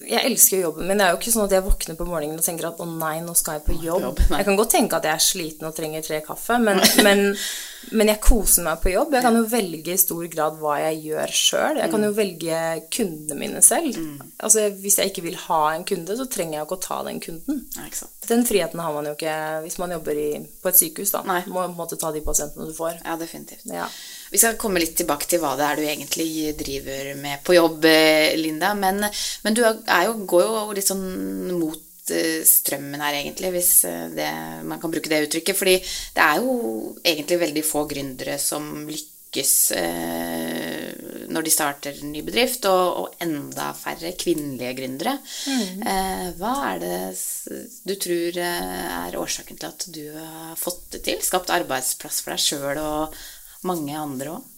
Jeg 0.01 0.25
elsker 0.31 0.57
jo 0.57 0.63
jobben 0.69 0.89
min. 0.89 0.99
Det 1.01 1.07
er 1.07 1.13
jo 1.13 1.19
ikke 1.21 1.33
sånn 1.35 1.45
at 1.45 1.55
jeg 1.55 1.65
våkner 1.67 1.97
på 1.99 2.07
morgenen 2.09 2.39
og 2.41 2.45
tenker 2.45 2.71
at 2.71 2.81
å 2.81 2.87
nei, 2.89 3.19
nå 3.25 3.35
skal 3.37 3.59
jeg 3.59 3.65
på 3.67 3.77
jobb. 3.85 4.07
jobb. 4.07 4.23
Jeg 4.33 4.47
kan 4.47 4.57
godt 4.57 4.73
tenke 4.73 4.97
at 4.97 5.09
jeg 5.09 5.13
er 5.13 5.25
sliten 5.25 5.69
og 5.69 5.75
trenger 5.77 6.05
tre 6.07 6.21
kaffe, 6.25 6.57
men, 6.63 6.81
men, 7.05 7.21
men 7.99 8.13
jeg 8.13 8.23
koser 8.25 8.65
meg 8.65 8.81
på 8.81 8.95
jobb. 8.95 9.13
Jeg 9.19 9.27
kan 9.27 9.37
jo 9.37 9.45
velge 9.53 9.93
i 9.93 10.01
stor 10.01 10.25
grad 10.33 10.57
hva 10.61 10.79
jeg 10.87 11.03
gjør 11.11 11.35
sjøl. 11.41 11.81
Jeg 11.83 11.93
kan 11.93 12.07
jo 12.07 12.13
velge 12.17 12.63
kundene 12.97 13.39
mine 13.43 13.65
selv. 13.67 13.99
Altså, 14.41 14.69
hvis 14.81 14.97
jeg 15.03 15.13
ikke 15.13 15.27
vil 15.29 15.37
ha 15.49 15.61
en 15.75 15.85
kunde, 15.89 16.17
så 16.17 16.29
trenger 16.33 16.59
jeg 16.59 16.69
ikke 16.69 16.81
å 16.81 16.87
ta 16.87 17.03
den 17.11 17.21
kunden. 17.25 17.61
Den 18.31 18.47
friheten 18.49 18.81
har 18.81 18.97
man 18.97 19.11
jo 19.11 19.17
ikke 19.19 19.37
hvis 19.67 19.79
man 19.83 19.93
jobber 19.99 20.17
i, 20.17 20.31
på 20.63 20.73
et 20.73 20.81
sykehus. 20.81 21.13
da. 21.17 21.25
Nei. 21.29 21.43
Må 21.51 21.61
på 21.61 21.69
en 21.69 21.79
måte 21.79 22.01
ta 22.01 22.13
de 22.15 22.25
pasientene 22.25 22.69
du 22.69 22.75
får. 22.77 23.03
Ja, 23.05 23.19
definitivt. 23.21 23.69
Ja. 23.69 23.91
Vi 24.31 24.39
skal 24.39 24.59
komme 24.61 24.81
litt 24.83 24.95
tilbake 24.99 25.27
til 25.31 25.43
hva 25.43 25.57
det 25.59 25.67
er 25.67 25.79
du 25.81 25.87
egentlig 25.89 26.55
driver 26.59 27.13
med 27.19 27.43
på 27.47 27.57
jobb, 27.57 27.85
eh, 27.91 28.37
Linda. 28.39 28.73
Men, 28.79 29.03
men 29.43 29.57
du 29.57 29.65
er 29.67 30.05
jo, 30.07 30.19
går 30.31 30.45
jo 30.47 30.65
litt 30.77 30.91
sånn 30.91 31.07
mot 31.59 32.13
eh, 32.15 32.41
strømmen 32.47 33.03
her, 33.03 33.21
egentlig, 33.25 33.51
hvis 33.57 33.73
eh, 33.91 34.05
det, 34.15 34.33
man 34.71 34.83
kan 34.83 34.93
bruke 34.93 35.11
det 35.11 35.25
uttrykket. 35.27 35.59
Fordi 35.59 35.79
det 36.17 36.27
er 36.27 36.45
jo 36.45 36.59
egentlig 37.03 37.41
veldig 37.43 37.65
få 37.67 37.89
gründere 37.91 38.37
som 38.39 38.87
lykkes 38.87 39.55
eh, 39.79 41.27
når 41.31 41.47
de 41.47 41.55
starter 41.55 41.99
en 41.99 42.15
ny 42.15 42.23
bedrift, 42.27 42.71
og, 42.71 43.03
og 43.03 43.27
enda 43.27 43.73
færre 43.79 44.15
kvinnelige 44.19 44.77
gründere. 44.79 45.17
Eh, 45.51 46.31
hva 46.39 46.55
er 46.69 46.81
det 46.87 46.95
du 47.83 47.97
tror 47.99 48.41
er 48.47 49.19
årsaken 49.19 49.59
til 49.59 49.75
at 49.75 49.91
du 49.91 50.03
har 50.15 50.55
fått 50.59 50.87
det 50.95 51.03
til? 51.11 51.19
Skapt 51.27 51.51
arbeidsplass 51.51 52.23
for 52.23 52.37
deg 52.37 52.47
sjøl 52.47 52.83
og 52.87 53.21
mange 53.69 53.97
andre 53.97 54.37
òg? 54.39 54.49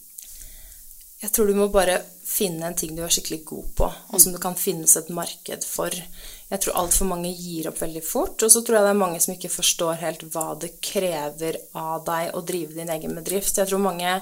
Jeg 1.23 1.31
tror 1.31 1.47
du 1.47 1.55
må 1.55 1.69
bare 1.71 2.01
finne 2.27 2.67
en 2.67 2.75
ting 2.75 2.97
du 2.97 3.03
er 3.05 3.11
skikkelig 3.13 3.43
god 3.47 3.67
på, 3.77 3.87
og 3.87 4.19
som 4.19 4.33
det 4.35 4.41
kan 4.43 4.57
finnes 4.59 4.95
et 4.99 5.11
marked 5.13 5.63
for. 5.63 5.93
Jeg 6.49 6.63
tror 6.63 6.79
altfor 6.81 7.07
mange 7.07 7.31
gir 7.31 7.69
opp 7.69 7.79
veldig 7.79 8.01
fort, 8.03 8.43
og 8.43 8.51
så 8.51 8.59
tror 8.59 8.79
jeg 8.79 8.87
det 8.87 8.91
er 8.91 8.99
mange 8.99 9.21
som 9.23 9.35
ikke 9.35 9.53
forstår 9.53 10.01
helt 10.01 10.25
hva 10.33 10.49
det 10.59 10.73
krever 10.83 11.61
av 11.79 12.03
deg 12.07 12.35
å 12.35 12.43
drive 12.43 12.75
din 12.75 12.91
egen 12.91 13.15
bedrift. 13.15 13.55
Jeg 13.55 13.71
tror 13.71 13.85
mange 13.85 14.17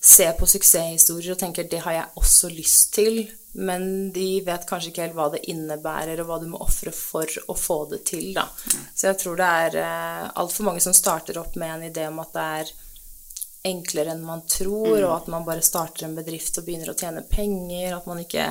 ser 0.00 0.32
på 0.38 0.48
suksesshistorier 0.48 1.36
og 1.36 1.40
tenker 1.42 1.68
det 1.70 1.84
har 1.84 1.98
jeg 1.98 2.18
også 2.18 2.50
lyst 2.50 2.94
til, 2.96 3.22
men 3.60 4.10
de 4.14 4.40
vet 4.46 4.66
kanskje 4.66 4.90
ikke 4.90 5.06
helt 5.06 5.18
hva 5.18 5.30
det 5.34 5.44
innebærer, 5.52 6.22
og 6.22 6.30
hva 6.30 6.42
du 6.42 6.50
må 6.50 6.62
ofre 6.64 6.90
for 6.94 7.30
å 7.46 7.58
få 7.58 7.82
det 7.94 8.04
til, 8.10 8.30
da. 8.34 8.48
Så 8.94 9.10
jeg 9.10 9.22
tror 9.22 9.38
det 9.38 9.50
er 9.64 9.80
eh, 9.84 10.28
altfor 10.40 10.66
mange 10.66 10.82
som 10.82 10.96
starter 10.96 11.38
opp 11.38 11.58
med 11.60 11.76
en 11.76 11.90
idé 11.90 12.10
om 12.10 12.22
at 12.24 12.34
det 12.34 12.46
er 12.60 12.78
enklere 13.62 14.14
enn 14.14 14.24
man 14.24 14.42
tror, 14.48 15.02
og 15.02 15.14
at 15.14 15.28
man 15.32 15.44
bare 15.44 15.64
starter 15.64 16.06
en 16.06 16.16
bedrift 16.16 16.58
og 16.58 16.66
begynner 16.66 16.92
å 16.92 16.96
tjene 16.96 17.26
penger, 17.28 17.96
at 17.96 18.06
man 18.08 18.22
ikke 18.22 18.46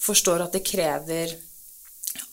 forstår 0.00 0.46
at 0.46 0.56
det 0.56 0.64
krever 0.64 1.34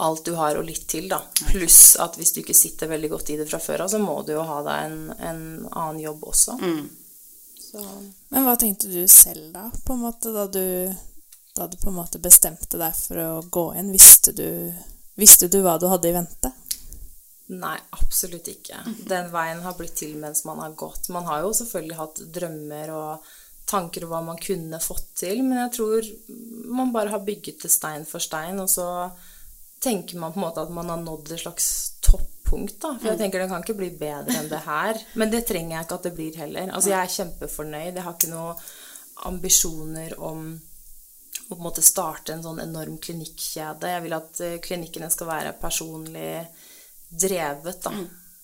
alt 0.02 0.26
du 0.26 0.34
har 0.38 0.58
og 0.58 0.66
litt 0.66 0.88
til, 0.90 1.10
da. 1.12 1.20
Pluss 1.52 1.98
at 2.02 2.18
hvis 2.18 2.34
du 2.34 2.42
ikke 2.42 2.56
sitter 2.58 2.90
veldig 2.90 3.10
godt 3.12 3.34
i 3.34 3.38
det 3.42 3.48
fra 3.50 3.60
før 3.62 3.86
av, 3.86 3.92
så 3.92 4.00
må 4.02 4.22
du 4.26 4.34
jo 4.38 4.46
ha 4.48 4.62
deg 4.66 4.86
en, 4.88 5.02
en 5.18 5.44
annen 5.68 6.00
jobb 6.02 6.24
også. 6.32 6.58
Så 7.68 7.84
Men 8.34 8.48
hva 8.48 8.56
tenkte 8.60 8.90
du 8.92 9.02
selv 9.12 9.52
da, 9.54 9.68
på 9.84 9.98
en 9.98 10.06
måte, 10.06 10.32
da 10.34 10.48
du, 10.48 10.94
da 11.58 11.68
du 11.68 11.76
på 11.82 11.92
en 11.92 12.00
måte 12.00 12.22
bestemte 12.24 12.80
deg 12.80 12.96
for 12.96 13.22
å 13.22 13.32
gå 13.52 13.68
inn? 13.78 13.92
Visste 13.94 14.34
du, 14.38 14.48
visste 15.20 15.52
du 15.52 15.60
hva 15.66 15.76
du 15.82 15.90
hadde 15.92 16.10
i 16.10 16.16
vente? 16.16 16.54
Nei, 17.48 17.78
absolutt 17.96 18.50
ikke. 18.52 18.82
Den 19.08 19.30
veien 19.32 19.62
har 19.64 19.76
blitt 19.78 19.96
til 20.02 20.18
mens 20.20 20.44
man 20.48 20.60
har 20.60 20.76
gått. 20.76 21.08
Man 21.16 21.28
har 21.30 21.46
jo 21.46 21.54
selvfølgelig 21.56 22.00
hatt 22.00 22.24
drømmer 22.36 22.92
og 22.92 23.30
tanker 23.68 24.04
om 24.04 24.12
hva 24.12 24.22
man 24.24 24.40
kunne 24.40 24.80
fått 24.84 25.10
til, 25.24 25.44
men 25.44 25.62
jeg 25.66 25.74
tror 25.78 26.10
man 26.72 26.92
bare 26.96 27.12
har 27.14 27.24
bygget 27.28 27.64
det 27.64 27.72
stein 27.72 28.08
for 28.08 28.24
stein, 28.24 28.60
og 28.64 28.70
så 28.72 28.88
tenker 29.84 30.20
man 30.20 30.34
på 30.34 30.40
en 30.40 30.46
måte 30.48 30.64
at 30.64 30.74
man 30.74 30.92
har 30.92 31.02
nådd 31.04 31.34
et 31.36 31.44
slags 31.44 31.70
toppunkt, 32.04 32.80
da. 32.84 32.94
For 33.00 33.12
jeg 33.12 33.22
tenker 33.22 33.44
det 33.44 33.50
kan 33.52 33.64
ikke 33.64 33.80
bli 33.80 33.92
bedre 34.00 34.40
enn 34.40 34.52
det 34.52 34.64
her. 34.66 35.02
Men 35.20 35.32
det 35.32 35.46
trenger 35.50 35.78
jeg 35.78 35.88
ikke 35.88 36.00
at 36.00 36.08
det 36.08 36.16
blir 36.20 36.40
heller. 36.44 36.72
Altså, 36.72 36.94
jeg 36.94 37.00
er 37.02 37.16
kjempefornøyd. 37.18 37.92
Jeg 37.92 38.08
har 38.08 38.16
ikke 38.18 38.32
noen 38.34 38.64
ambisjoner 39.28 40.16
om 40.24 40.50
å 41.48 41.56
på 41.56 41.56
en 41.56 41.64
måte 41.64 41.84
starte 41.86 42.34
en 42.34 42.44
sånn 42.44 42.60
enorm 42.60 42.98
klinikkjede. 43.04 43.92
Jeg 43.94 44.04
vil 44.04 44.16
at 44.18 44.42
eh, 44.44 44.58
klinikkene 44.64 45.08
skal 45.14 45.30
være 45.30 45.54
personlig 45.62 46.42
drevet, 47.10 47.82
da. 47.84 47.92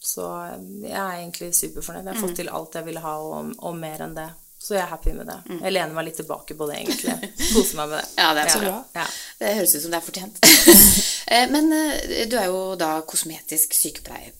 Så 0.03 0.27
eh, 0.45 0.63
jeg 0.89 0.99
er 0.99 1.17
egentlig 1.21 1.51
superfornøyd. 1.55 2.05
Jeg 2.07 2.15
har 2.15 2.23
fått 2.27 2.35
til 2.41 2.49
alt 2.51 2.75
jeg 2.79 2.85
ville 2.89 3.03
ha, 3.03 3.17
og, 3.23 3.53
og 3.59 3.77
mer 3.79 4.01
enn 4.07 4.15
det. 4.17 4.29
Så 4.63 4.77
jeg 4.77 4.83
er 4.85 4.91
happy 4.93 5.11
med 5.11 5.27
det. 5.27 5.35
Jeg 5.59 5.73
lener 5.73 5.91
meg 5.95 6.05
litt 6.07 6.15
tilbake 6.21 6.55
på 6.55 6.67
det, 6.69 6.77
egentlig. 6.79 7.31
Koser 7.51 7.79
meg 7.81 7.89
med 7.91 7.97
det. 7.99 8.05
Ja, 8.21 8.29
det 8.37 8.43
er 8.45 8.51
så 8.53 8.61
Ja. 8.61 8.69
bra. 8.69 8.77
Ja. 9.01 9.07
Det 9.41 9.49
høres 9.57 9.73
ut 9.75 9.81
som 9.83 9.91
det 9.91 9.99
er 9.99 10.07
fortjent. 10.11 10.43
Eh, 11.33 11.47
Men 11.49 11.71
eh, 11.73 12.25
du 12.29 12.35
er 12.37 12.49
jo 12.51 12.75
da 12.77 12.89
kosmetisk 13.07 13.71
sykepleier. 13.73 14.33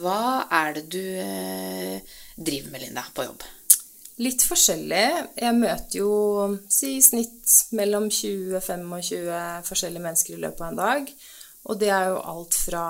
Hva 0.00 0.46
er 0.50 0.72
det 0.78 0.86
du 0.90 1.02
driver 2.36 2.70
med, 2.72 2.80
Linda, 2.82 3.04
på 3.14 3.26
jobb? 3.26 3.44
Litt 4.24 4.42
forskjellig. 4.48 5.02
Jeg 5.36 5.54
møter 5.58 5.98
jo 6.00 6.10
si 6.72 6.94
i 6.96 7.02
snitt 7.04 7.52
mellom 7.76 8.08
20-25 8.08 9.68
forskjellige 9.68 10.02
mennesker 10.06 10.34
i 10.38 10.40
løpet 10.46 10.64
av 10.64 10.72
en 10.72 10.80
dag. 10.80 11.12
Og 11.66 11.78
det 11.80 11.88
er 11.90 12.12
jo 12.12 12.20
alt 12.22 12.54
fra 12.54 12.82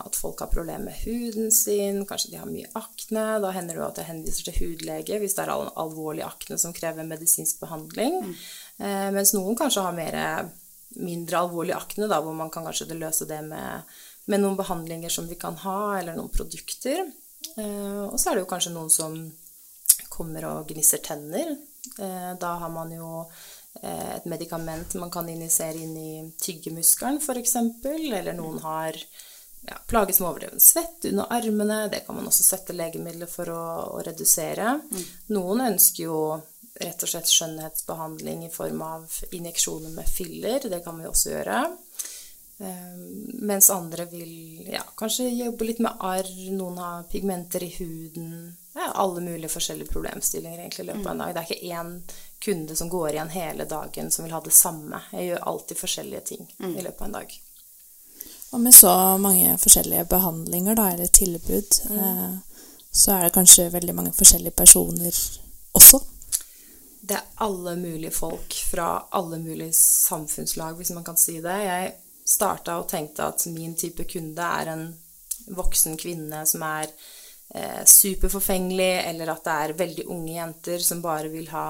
at 0.00 0.16
folk 0.16 0.40
har 0.40 0.48
problemer 0.48 0.86
med 0.86 0.96
huden 1.04 1.50
sin, 1.52 2.06
kanskje 2.08 2.30
de 2.32 2.38
har 2.40 2.48
mye 2.48 2.70
akne. 2.78 3.24
Da 3.44 3.50
hender 3.52 3.76
det 3.76 3.82
jo 3.82 3.88
at 3.90 4.00
jeg 4.00 4.08
henviser 4.08 4.46
til 4.48 4.56
hudlege 4.62 5.18
hvis 5.20 5.36
det 5.36 5.44
er 5.44 5.52
al 5.52 5.66
alvorlig 5.82 6.24
akne 6.24 6.56
som 6.60 6.72
krever 6.72 7.04
medisinsk 7.04 7.60
behandling. 7.60 8.16
Eh, 8.80 9.10
mens 9.12 9.34
noen 9.36 9.58
kanskje 9.60 9.84
har 9.84 9.92
mer, 9.96 10.16
mindre 10.96 11.42
alvorlig 11.44 11.76
akne, 11.76 12.08
da, 12.08 12.22
hvor 12.24 12.32
man 12.38 12.52
kan 12.54 12.64
kanskje 12.64 12.96
løse 12.96 13.28
det 13.28 13.42
med, 13.44 13.92
med 14.32 14.40
noen 14.40 14.56
behandlinger 14.56 15.12
som 15.12 15.28
vi 15.28 15.36
kan 15.36 15.60
ha, 15.66 15.78
eller 15.98 16.16
noen 16.16 16.32
produkter. 16.32 17.04
Eh, 17.58 18.02
og 18.08 18.16
så 18.16 18.30
er 18.30 18.38
det 18.40 18.46
jo 18.46 18.52
kanskje 18.54 18.72
noen 18.72 18.88
som 18.92 19.20
kommer 20.08 20.48
og 20.48 20.72
gnisser 20.72 21.04
tenner. 21.04 21.58
Eh, 22.00 22.32
Da 22.40 22.56
har 22.62 22.72
man 22.72 22.88
jo 22.96 23.26
et 23.84 24.26
medikament 24.30 24.96
man 25.00 25.12
kan 25.12 25.28
injisere 25.28 25.80
inn 25.84 25.96
i 25.98 26.10
tyggemuskelen 26.40 27.20
f.eks. 27.20 27.56
Eller 27.84 28.32
noen 28.36 28.58
har 28.64 28.98
ja, 29.66 29.76
plages 29.88 30.20
med 30.20 30.28
overdreven 30.30 30.60
svett 30.60 31.04
under 31.10 31.32
armene. 31.32 31.88
Det 31.92 32.04
kan 32.06 32.18
man 32.18 32.28
også 32.30 32.46
sette 32.46 32.76
legemidler 32.76 33.30
for 33.30 33.50
å, 33.52 33.62
å 33.96 34.02
redusere. 34.06 34.78
Noen 35.32 35.64
ønsker 35.68 36.06
jo 36.06 36.18
rett 36.80 37.06
og 37.06 37.10
slett 37.10 37.30
skjønnhetsbehandling 37.30 38.44
i 38.46 38.52
form 38.52 38.82
av 38.82 39.20
injeksjoner 39.32 39.94
med 39.94 40.10
filler. 40.10 40.68
Det 40.70 40.82
kan 40.84 40.98
vi 40.98 41.08
også 41.08 41.36
gjøre. 41.36 41.60
Eh, 42.58 42.98
Mens 43.44 43.70
andre 43.70 44.06
vil 44.10 44.68
ja, 44.72 44.82
kanskje 44.98 45.28
jobbe 45.30 45.68
litt 45.68 45.82
med 45.84 46.02
arr, 46.02 46.28
noen 46.54 46.78
har 46.82 47.08
pigmenter 47.10 47.64
i 47.66 47.72
huden. 47.78 48.54
Ja, 48.74 48.90
alle 48.90 49.22
mulige 49.22 49.52
forskjellige 49.54 49.92
problemstillinger 49.92 50.64
egentlig 50.64 50.84
i 50.84 50.90
løpet 50.90 51.06
av 51.06 51.12
en 51.12 51.24
dag. 51.24 51.34
Det 51.34 51.42
er 51.42 51.50
ikke 51.50 51.74
én 51.78 51.92
kunde 52.44 52.76
som 52.76 52.90
går 52.92 53.14
igjen 53.14 53.32
hele 53.34 53.64
dagen 53.68 54.10
som 54.12 54.26
vil 54.26 54.34
ha 54.36 54.40
det 54.44 54.54
samme. 54.54 55.00
Jeg 55.12 55.32
gjør 55.32 55.48
alltid 55.50 55.80
forskjellige 55.80 56.24
ting 56.34 56.46
i 56.60 56.82
løpet 56.82 57.00
av 57.00 57.08
en 57.08 57.18
dag. 57.18 57.36
Og 58.54 58.60
med 58.60 58.74
så 58.74 59.18
mange 59.18 59.56
forskjellige 59.58 60.04
behandlinger, 60.04 60.76
da, 60.78 60.90
eller 60.92 61.06
tilbud, 61.06 61.78
eh, 61.90 62.34
så 62.94 63.16
er 63.16 63.24
det 63.24 63.34
kanskje 63.34 63.72
veldig 63.74 63.94
mange 63.98 64.12
forskjellige 64.14 64.54
personer 64.54 65.16
også. 65.74 65.98
Det 67.00 67.16
er 67.18 67.32
alle 67.42 67.74
mulige 67.76 68.14
folk 68.14 68.54
fra 68.70 69.08
alle 69.10 69.40
mulige 69.42 69.72
samfunnslag, 69.74 70.76
hvis 70.78 70.94
man 70.94 71.04
kan 71.04 71.18
si 71.18 71.40
det. 71.42 71.56
Jeg 71.64 71.90
starta 72.24 72.78
og 72.78 72.86
tenkte 72.88 73.26
at 73.26 73.42
min 73.50 73.74
type 73.76 74.06
kunde 74.08 74.46
er 74.60 74.70
en 74.72 74.86
voksen 75.58 75.98
kvinne 75.98 76.46
som 76.46 76.62
er 76.62 76.86
eh, 77.54 77.82
superforfengelig, 77.84 78.92
eller 79.10 79.34
at 79.34 79.44
det 79.44 79.56
er 79.64 79.78
veldig 79.82 80.06
unge 80.14 80.38
jenter 80.38 80.78
som 80.78 81.02
bare 81.02 81.34
vil 81.34 81.50
ha 81.50 81.66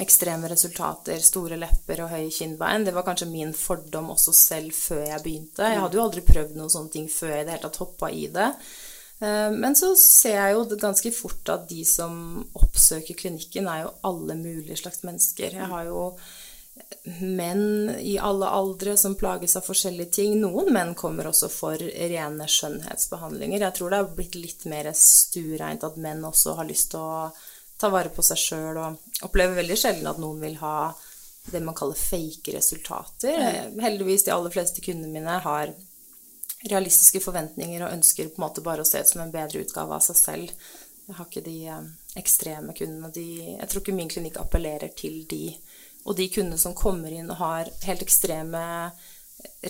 ekstreme 0.00 0.48
resultater, 0.48 1.20
store 1.20 1.58
lepper 1.60 2.04
og 2.04 2.12
høye 2.14 2.30
kinnbein. 2.32 2.86
Det 2.86 2.94
var 2.96 3.04
kanskje 3.06 3.28
min 3.28 3.52
fordom 3.56 4.12
også 4.14 4.32
selv 4.36 4.72
før 4.76 5.04
jeg 5.04 5.24
begynte. 5.24 5.68
Jeg 5.68 5.82
hadde 5.82 5.98
jo 5.98 6.06
aldri 6.06 6.24
prøvd 6.24 6.56
noen 6.56 6.72
sånne 6.72 6.94
ting 6.94 7.10
før 7.12 7.34
jeg 7.34 7.44
i 7.44 7.48
det 7.48 7.56
hele 7.56 7.66
tatt 7.66 7.82
hoppa 7.82 8.08
i 8.10 8.24
det. 8.32 8.48
Eh, 9.20 9.50
Men 9.52 9.76
så 9.78 9.92
ser 10.00 10.38
jeg 10.38 10.56
jo 10.56 10.80
ganske 10.80 11.12
fort 11.12 11.52
at 11.52 11.68
de 11.68 11.84
som 11.84 12.46
oppsøker 12.54 13.18
klinikken, 13.18 13.68
er 13.68 13.84
jo 13.84 13.92
alle 14.08 14.38
mulige 14.38 14.80
slags 14.80 15.04
mennesker. 15.04 15.60
Jeg 15.60 15.70
har 15.74 15.84
jo 15.90 16.08
menn 17.20 17.90
i 18.00 18.16
alle 18.22 18.48
aldre 18.48 18.94
som 18.96 19.14
plages 19.18 19.56
av 19.58 19.66
forskjellige 19.66 20.14
ting. 20.18 20.36
Noen 20.40 20.72
menn 20.72 20.94
kommer 20.98 21.28
også 21.28 21.50
for 21.52 21.76
rene 21.76 22.48
skjønnhetsbehandlinger. 22.48 23.60
Jeg 23.60 23.76
tror 23.76 23.90
det 23.92 24.00
har 24.00 24.14
blitt 24.16 24.38
litt 24.38 24.64
mer 24.70 24.88
stureint 24.96 25.84
at 25.84 26.00
menn 26.00 26.24
også 26.24 26.56
har 26.56 26.68
lyst 26.68 26.92
til 26.94 27.02
å 27.02 27.32
ta 27.82 27.90
vare 27.92 28.12
på 28.14 28.24
seg 28.24 28.40
sjøl, 28.40 28.78
og 28.78 29.26
opplever 29.26 29.58
veldig 29.58 29.78
sjelden 29.78 30.10
at 30.10 30.20
noen 30.22 30.40
vil 30.42 30.58
ha 30.62 30.92
det 31.50 31.60
man 31.60 31.74
kaller 31.74 31.98
fake 31.98 32.54
resultater. 32.54 33.40
Heldigvis 33.82 34.24
de 34.26 34.34
aller 34.34 34.54
fleste 34.54 34.84
kundene 34.84 35.10
mine 35.10 35.38
har 35.42 35.72
realistiske 36.70 37.22
forventninger 37.24 37.82
og 37.82 37.96
ønsker 37.96 38.30
på 38.30 38.38
en 38.38 38.44
måte 38.44 38.62
bare 38.62 38.84
å 38.84 38.88
se 38.88 39.00
ut 39.02 39.10
som 39.10 39.24
en 39.24 39.34
bedre 39.34 39.64
utgave 39.64 39.96
av 39.96 40.04
seg 40.06 40.18
selv. 40.18 40.52
Jeg 41.08 41.16
har 41.18 41.26
ikke 41.26 41.44
de 41.44 41.56
eh, 41.66 41.88
ekstreme 42.20 42.74
kundene. 42.78 43.10
De, 43.14 43.26
jeg 43.56 43.70
tror 43.70 43.82
ikke 43.82 43.96
min 43.96 44.12
klinikk 44.12 44.38
appellerer 44.38 44.92
til 44.96 45.24
de. 45.30 45.48
Og 46.06 46.14
de 46.18 46.28
kundene 46.30 46.60
som 46.60 46.76
kommer 46.78 47.10
inn 47.14 47.30
og 47.30 47.40
har 47.42 47.72
helt 47.86 48.04
ekstreme 48.06 48.62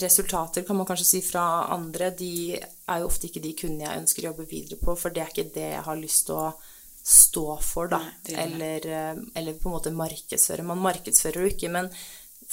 resultater, 0.02 0.66
kan 0.69 0.76
man 0.76 0.88
kanskje 0.88 1.09
si, 1.09 1.23
fra 1.25 1.64
andre, 1.73 2.11
de 2.16 2.59
er 2.61 3.00
jo 3.00 3.09
ofte 3.09 3.28
ikke 3.28 3.42
de 3.45 3.54
kundene 3.57 3.88
jeg 3.88 4.02
ønsker 4.02 4.25
å 4.25 4.31
jobbe 4.31 4.49
videre 4.50 4.81
på, 4.81 4.97
for 5.00 5.14
det 5.14 5.25
er 5.25 5.33
ikke 5.33 5.52
det 5.54 5.69
jeg 5.71 5.85
har 5.88 6.00
lyst 6.00 6.28
til 6.28 6.40
å 6.40 6.47
stå 7.02 7.59
for, 7.62 7.88
da. 7.88 8.00
Eller, 8.28 8.87
eh, 8.87 9.23
eller 9.35 9.59
på 9.59 9.68
en 9.68 9.76
måte 9.76 9.90
markedsføre. 9.94 10.62
Man 10.62 10.82
markedsfører 10.82 11.42
jo 11.42 11.52
ikke, 11.52 11.71
men 11.73 11.90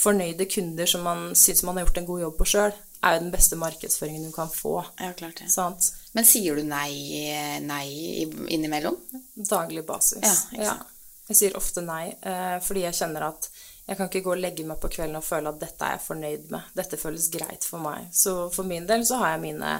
fornøyde 0.00 0.48
kunder 0.50 0.88
som 0.88 1.04
man 1.06 1.34
syns 1.36 1.62
man 1.62 1.76
har 1.76 1.86
gjort 1.86 2.00
en 2.00 2.08
god 2.08 2.20
jobb 2.24 2.38
på 2.38 2.48
sjøl, 2.54 2.72
er 3.00 3.16
jo 3.16 3.24
den 3.24 3.32
beste 3.32 3.56
markedsføringen 3.56 4.26
du 4.28 4.32
kan 4.32 4.50
få. 4.52 4.80
Ja, 5.00 5.12
klart 5.16 5.40
det. 5.40 5.50
Sant? 5.52 5.92
Men 6.12 6.26
sier 6.28 6.56
du 6.56 6.64
nei, 6.66 6.90
nei 7.64 7.86
innimellom? 8.52 8.96
Daglig 9.48 9.86
basis. 9.88 10.46
Ja, 10.52 10.64
ja. 10.64 10.78
Jeg 11.30 11.38
sier 11.38 11.56
ofte 11.56 11.82
nei, 11.86 12.10
eh, 12.26 12.56
fordi 12.64 12.82
jeg 12.88 12.96
kjenner 12.98 13.28
at 13.30 13.46
jeg 13.86 13.98
kan 13.98 14.08
ikke 14.10 14.22
gå 14.24 14.32
og 14.34 14.42
legge 14.42 14.64
meg 14.66 14.78
på 14.82 14.90
kvelden 14.92 15.18
og 15.18 15.26
føle 15.26 15.50
at 15.50 15.60
dette 15.62 15.86
er 15.86 15.96
jeg 15.96 16.04
fornøyd 16.04 16.50
med. 16.52 16.74
Dette 16.78 16.98
føles 16.98 17.30
greit 17.32 17.66
for 17.66 17.82
meg. 17.82 18.10
Så 18.14 18.34
for 18.54 18.66
min 18.66 18.86
del 18.86 19.06
så 19.06 19.18
har 19.22 19.34
jeg 19.34 19.44
mine 19.48 19.72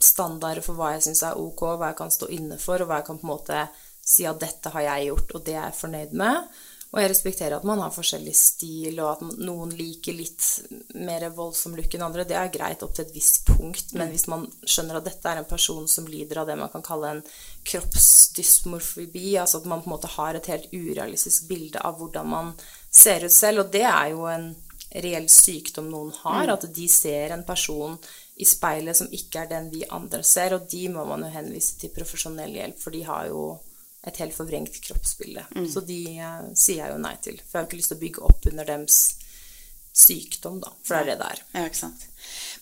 standarder 0.00 0.62
for 0.64 0.78
hva 0.78 0.94
jeg 0.94 1.08
syns 1.08 1.24
er 1.26 1.38
ok, 1.40 1.64
hva 1.76 1.92
jeg 1.92 2.00
kan 2.00 2.14
stå 2.14 2.30
inne 2.34 2.58
for, 2.62 2.80
og 2.80 2.90
hva 2.90 3.00
jeg 3.00 3.08
kan 3.10 3.20
på 3.20 3.28
en 3.28 3.34
måte 3.34 3.62
si 4.08 4.26
at 4.28 4.40
dette 4.40 4.72
har 4.72 4.86
jeg 4.86 5.10
gjort, 5.10 5.36
og 5.36 5.46
det 5.46 5.56
er 5.56 5.64
jeg 5.66 5.80
fornøyd 5.82 6.18
med. 6.18 6.58
Og 6.88 7.02
jeg 7.02 7.10
respekterer 7.12 7.58
at 7.58 7.66
man 7.68 7.82
har 7.82 7.92
forskjellig 7.92 8.32
stil, 8.32 8.94
og 9.02 9.10
at 9.10 9.40
noen 9.44 9.74
liker 9.76 10.14
litt 10.16 10.44
mer 10.96 11.26
voldsom 11.36 11.74
look 11.76 11.92
enn 11.92 12.04
andre. 12.06 12.24
Det 12.24 12.36
er 12.38 12.52
greit 12.54 12.84
opp 12.84 12.94
til 12.96 13.04
et 13.04 13.12
visst 13.12 13.42
punkt, 13.44 13.92
men 13.92 14.08
hvis 14.14 14.24
man 14.32 14.46
skjønner 14.64 14.96
at 14.96 15.10
dette 15.10 15.28
er 15.28 15.42
en 15.42 15.50
person 15.50 15.84
som 15.90 16.08
lider 16.08 16.40
av 16.40 16.48
det 16.48 16.56
man 16.56 16.72
kan 16.72 16.84
kalle 16.86 17.10
en 17.12 17.20
kroppsdysmorfobi, 17.68 19.34
altså 19.36 19.60
at 19.60 19.68
man 19.68 19.84
på 19.84 19.90
en 19.90 19.96
måte 19.98 20.14
har 20.14 20.38
et 20.38 20.48
helt 20.48 20.72
urealistisk 20.72 21.50
bilde 21.50 21.82
av 21.84 22.00
hvordan 22.00 22.32
man 22.32 22.54
ser 22.88 23.28
ut 23.28 23.36
selv, 23.36 23.66
og 23.66 23.76
det 23.76 23.84
er 23.84 24.14
jo 24.14 24.24
en 24.32 24.48
reell 25.04 25.28
sykdom 25.28 25.90
noen 25.92 26.14
har, 26.22 26.48
at 26.54 26.64
de 26.72 26.88
ser 26.88 27.36
en 27.36 27.44
person 27.44 27.98
i 28.38 28.46
speilet 28.46 28.96
som 28.96 29.10
ikke 29.14 29.42
er 29.42 29.50
den 29.50 29.70
vi 29.72 29.86
andre 29.94 30.22
ser, 30.26 30.54
og 30.54 30.68
de 30.70 30.84
må 30.94 31.04
man 31.08 31.24
jo 31.26 31.32
henvise 31.34 31.78
til 31.80 31.94
profesjonell 31.94 32.54
hjelp, 32.54 32.78
for 32.78 32.94
de 32.94 33.02
har 33.08 33.30
jo 33.32 33.46
et 34.06 34.20
helt 34.22 34.34
forvrengt 34.34 34.78
kroppsbilde. 34.84 35.44
Mm. 35.56 35.66
Så 35.70 35.82
de 35.86 36.02
uh, 36.22 36.50
sier 36.56 36.84
jeg 36.84 36.92
jo 36.94 37.00
nei 37.02 37.16
til. 37.24 37.40
For 37.42 37.58
jeg 37.58 37.64
har 37.64 37.66
ikke 37.68 37.80
lyst 37.80 37.92
til 37.92 37.98
å 37.98 38.04
bygge 38.04 38.28
opp 38.28 38.46
under 38.52 38.68
deres 38.68 39.00
sykdom, 39.98 40.60
da. 40.62 40.70
For 40.86 40.94
det 40.94 41.00
er 41.00 41.08
det 41.10 41.16
det 41.18 41.28
er. 41.32 41.42
Ja, 41.56 41.66
ikke 41.66 41.80
sant. 41.80 42.04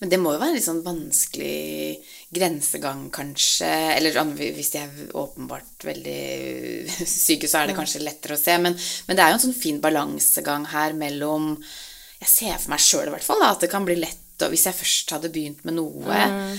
Men 0.00 0.12
det 0.12 0.18
må 0.20 0.32
jo 0.32 0.40
være 0.40 0.54
en 0.54 0.56
litt 0.56 0.66
sånn 0.66 0.84
vanskelig 0.84 1.98
grensegang, 2.32 3.06
kanskje. 3.12 3.70
Eller 3.96 4.16
hvis 4.56 4.72
de 4.72 4.82
er 4.82 5.16
åpenbart 5.20 5.86
veldig 5.88 6.96
syke, 7.18 7.50
så 7.50 7.60
er 7.60 7.70
det 7.70 7.78
kanskje 7.78 8.04
lettere 8.04 8.38
å 8.38 8.40
se. 8.40 8.56
Men, 8.62 8.78
men 9.08 9.18
det 9.18 9.24
er 9.24 9.32
jo 9.34 9.40
en 9.40 9.46
sånn 9.48 9.58
fin 9.58 9.82
balansegang 9.82 10.70
her 10.72 10.96
mellom 10.96 11.56
Jeg 12.22 12.32
ser 12.32 12.56
for 12.56 12.72
meg 12.72 12.80
sjøl 12.80 13.10
i 13.10 13.12
hvert 13.12 13.26
fall 13.26 13.42
da, 13.44 13.52
at 13.52 13.66
det 13.66 13.68
kan 13.68 13.84
bli 13.84 13.98
lett 14.00 14.25
og 14.42 14.52
Hvis 14.52 14.66
jeg 14.68 14.76
først 14.76 15.14
hadde 15.16 15.32
begynt 15.32 15.62
med 15.64 15.78
noe, 15.78 16.18
mm. 16.32 16.58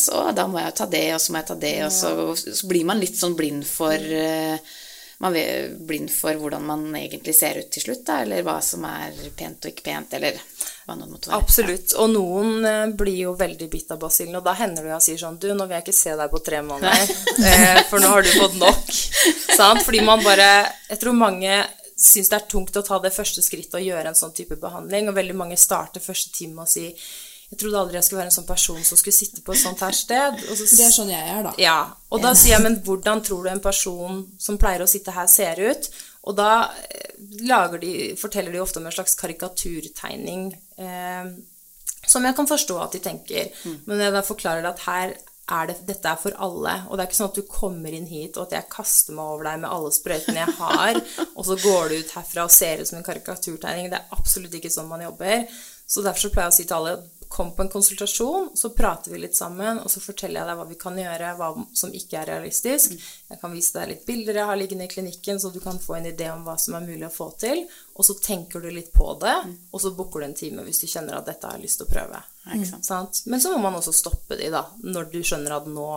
så 0.00 0.24
da 0.36 0.46
må 0.48 0.60
jeg 0.60 0.70
jo 0.70 0.78
ta 0.80 0.86
det, 0.94 1.04
og 1.16 1.20
så 1.20 1.32
må 1.34 1.42
jeg 1.42 1.50
ta 1.50 1.58
det, 1.66 1.76
og 1.86 1.92
så, 1.92 2.14
så 2.38 2.70
blir 2.70 2.88
man 2.88 3.02
litt 3.02 3.18
sånn 3.18 3.36
blind 3.38 3.66
for 3.68 3.96
eh, 3.96 4.72
man 5.22 5.36
er 5.38 5.68
blind 5.78 6.10
for 6.10 6.34
hvordan 6.34 6.64
man 6.66 6.80
egentlig 6.98 7.34
ser 7.38 7.60
ut 7.60 7.68
til 7.70 7.84
slutt, 7.84 8.00
da, 8.08 8.22
eller 8.24 8.42
hva 8.42 8.56
som 8.64 8.82
er 8.88 9.14
pent 9.38 9.62
og 9.62 9.70
ikke 9.70 9.84
pent, 9.86 10.16
eller 10.18 10.38
hva 10.82 10.96
noen 10.96 11.06
det 11.06 11.14
måtte 11.14 11.30
være. 11.30 11.38
Absolutt. 11.38 11.94
Og 12.02 12.10
noen 12.10 12.66
eh, 12.66 12.94
blir 12.98 13.20
jo 13.28 13.34
veldig 13.38 13.68
bitt 13.70 13.94
av 13.94 14.00
basillen, 14.02 14.40
og 14.40 14.42
da 14.48 14.56
hender 14.58 14.82
det 14.82 14.90
jo 14.90 14.96
jeg 14.96 15.06
sier 15.06 15.20
sånn 15.22 15.38
Du, 15.38 15.46
nå 15.54 15.68
vil 15.68 15.76
jeg 15.76 15.86
ikke 15.86 15.94
se 15.94 16.16
deg 16.18 16.32
på 16.32 16.42
tre 16.42 16.64
måneder, 16.66 17.14
eh, 17.52 17.84
for 17.90 18.02
nå 18.02 18.10
har 18.10 18.26
du 18.26 18.32
fått 18.34 18.58
nok. 18.58 18.90
Sant? 19.54 19.84
Fordi 19.86 20.02
man 20.02 20.24
bare 20.26 20.48
Jeg 20.88 20.98
tror 21.04 21.14
mange 21.14 21.60
syns 22.02 22.30
det 22.30 22.38
er 22.38 22.48
tungt 22.50 22.76
å 22.76 22.84
ta 22.86 22.98
det 23.02 23.12
første 23.14 23.44
skrittet 23.44 23.78
og 23.78 23.84
gjøre 23.84 24.10
en 24.10 24.18
sånn 24.18 24.34
type 24.36 24.58
behandling, 24.60 25.08
og 25.08 25.18
veldig 25.18 25.36
mange 25.38 25.58
starter 25.60 26.02
første 26.02 26.34
time 26.34 26.58
med 26.58 26.66
å 26.66 26.72
si 26.72 26.88
jeg 27.52 27.60
trodde 27.60 27.80
aldri 27.82 27.98
jeg 27.98 28.06
skulle 28.06 28.22
være 28.22 28.30
en 28.30 28.34
sånn 28.38 28.48
person 28.48 28.78
som 28.80 28.96
skulle 28.96 29.12
sitte 29.12 29.42
på 29.44 29.52
et 29.52 29.60
sånt 29.60 29.82
her 29.84 29.92
sted. 29.92 30.38
Og 30.48 30.56
så, 30.56 30.64
Det 30.78 30.86
er 30.86 30.94
sånn 30.94 31.10
jeg 31.12 31.32
er, 31.34 31.42
da. 31.44 31.50
ja, 31.60 31.80
og 32.08 32.22
da 32.24 32.30
sier 32.32 32.54
jeg, 32.54 32.64
men 32.64 32.78
hvordan 32.86 33.20
tror 33.26 33.44
du 33.44 33.50
en 33.52 33.60
person 33.60 34.22
som 34.40 34.56
pleier 34.60 34.80
å 34.80 34.88
sitte 34.88 35.12
her, 35.12 35.28
ser 35.28 35.60
ut? 35.60 35.90
Og 36.30 36.38
da 36.38 36.70
eh, 36.88 37.12
de, 37.82 37.92
forteller 38.16 38.56
de 38.56 38.62
ofte 38.62 38.80
om 38.80 38.88
en 38.88 38.94
slags 38.94 39.18
karikaturtegning, 39.20 40.46
eh, 40.80 41.28
som 42.08 42.24
jeg 42.24 42.38
kan 42.38 42.48
forstå 42.48 42.78
at 42.86 42.96
de 42.96 43.02
tenker. 43.04 43.52
Men 43.84 44.00
jeg 44.00 44.16
da 44.16 44.24
forklarer 44.24 44.70
at 44.72 44.80
her 44.86 45.12
er 45.50 45.70
det, 45.70 45.78
dette 45.88 46.08
er 46.08 46.20
for 46.20 46.36
alle. 46.38 46.74
Og 46.88 46.96
det 46.96 47.04
er 47.04 47.10
ikke 47.10 47.18
sånn 47.18 47.32
at 47.32 47.40
du 47.40 47.48
kommer 47.50 47.94
inn 47.94 48.06
hit, 48.10 48.36
og 48.36 48.46
at 48.46 48.56
jeg 48.58 48.70
kaster 48.72 49.16
meg 49.16 49.34
over 49.34 49.48
deg 49.50 49.62
med 49.64 49.72
alle 49.72 49.94
sprøytene 49.94 50.44
jeg 50.44 50.58
har, 50.60 51.00
og 51.36 51.48
så 51.48 51.58
går 51.62 51.90
du 51.90 51.96
ut 51.98 52.14
herfra 52.18 52.46
og 52.46 52.54
ser 52.54 52.82
ut 52.82 52.90
som 52.90 53.00
en 53.00 53.08
karikaturtegning. 53.08 53.90
Det 53.92 53.98
er 53.98 54.14
absolutt 54.18 54.54
ikke 54.58 54.72
sånn 54.72 54.90
man 54.90 55.04
jobber. 55.04 55.48
Så 55.86 56.04
derfor 56.04 56.26
så 56.26 56.32
pleier 56.32 56.48
jeg 56.48 56.54
å 56.54 56.60
si 56.60 56.68
til 56.68 56.78
alle 56.78 56.94
kom 57.32 57.54
på 57.56 57.62
en 57.64 57.70
konsultasjon, 57.72 58.50
så 58.54 58.70
prater 58.76 59.14
vi 59.14 59.18
litt 59.22 59.36
sammen, 59.36 59.78
og 59.80 59.88
så 59.90 60.02
forteller 60.04 60.42
jeg 60.42 60.48
deg 60.50 60.58
hva 60.58 60.66
vi 60.68 60.76
kan 60.80 60.98
gjøre, 61.00 61.30
hva 61.38 61.48
som 61.80 61.94
ikke 61.96 62.18
er 62.20 62.28
realistisk. 62.28 62.92
Jeg 63.30 63.40
kan 63.40 63.54
vise 63.54 63.78
deg 63.78 63.88
litt 63.88 64.04
bilder 64.04 64.42
jeg 64.42 64.50
har 64.50 64.60
liggende 64.60 64.84
i 64.84 64.92
klinikken, 64.92 65.40
så 65.40 65.48
du 65.48 65.56
kan 65.64 65.80
få 65.80 65.96
en 65.96 66.10
idé 66.12 66.28
om 66.28 66.44
hva 66.44 66.58
som 66.60 66.76
er 66.76 66.84
mulig 66.84 67.08
å 67.08 67.14
få 67.14 67.30
til. 67.40 67.64
Og 67.96 68.04
så 68.04 68.18
tenker 68.20 68.60
du 68.60 68.68
litt 68.68 68.92
på 68.92 69.14
det, 69.22 69.38
og 69.72 69.80
så 69.80 69.94
booker 69.96 70.20
du 70.20 70.28
en 70.28 70.36
time 70.36 70.66
hvis 70.66 70.84
du 70.84 70.90
kjenner 70.92 71.16
at 71.16 71.30
dette 71.30 71.48
har 71.48 71.56
jeg 71.56 71.64
lyst 71.64 71.80
til 71.80 71.88
å 71.88 71.94
prøve. 71.94 72.20
Sant? 72.82 73.22
Men 73.26 73.40
så 73.40 73.52
må 73.52 73.58
man 73.62 73.76
også 73.78 73.92
stoppe 73.94 74.36
de, 74.40 74.48
da, 74.50 74.64
når 74.82 75.10
du 75.12 75.20
skjønner 75.22 75.54
at 75.60 75.66
nå, 75.70 75.88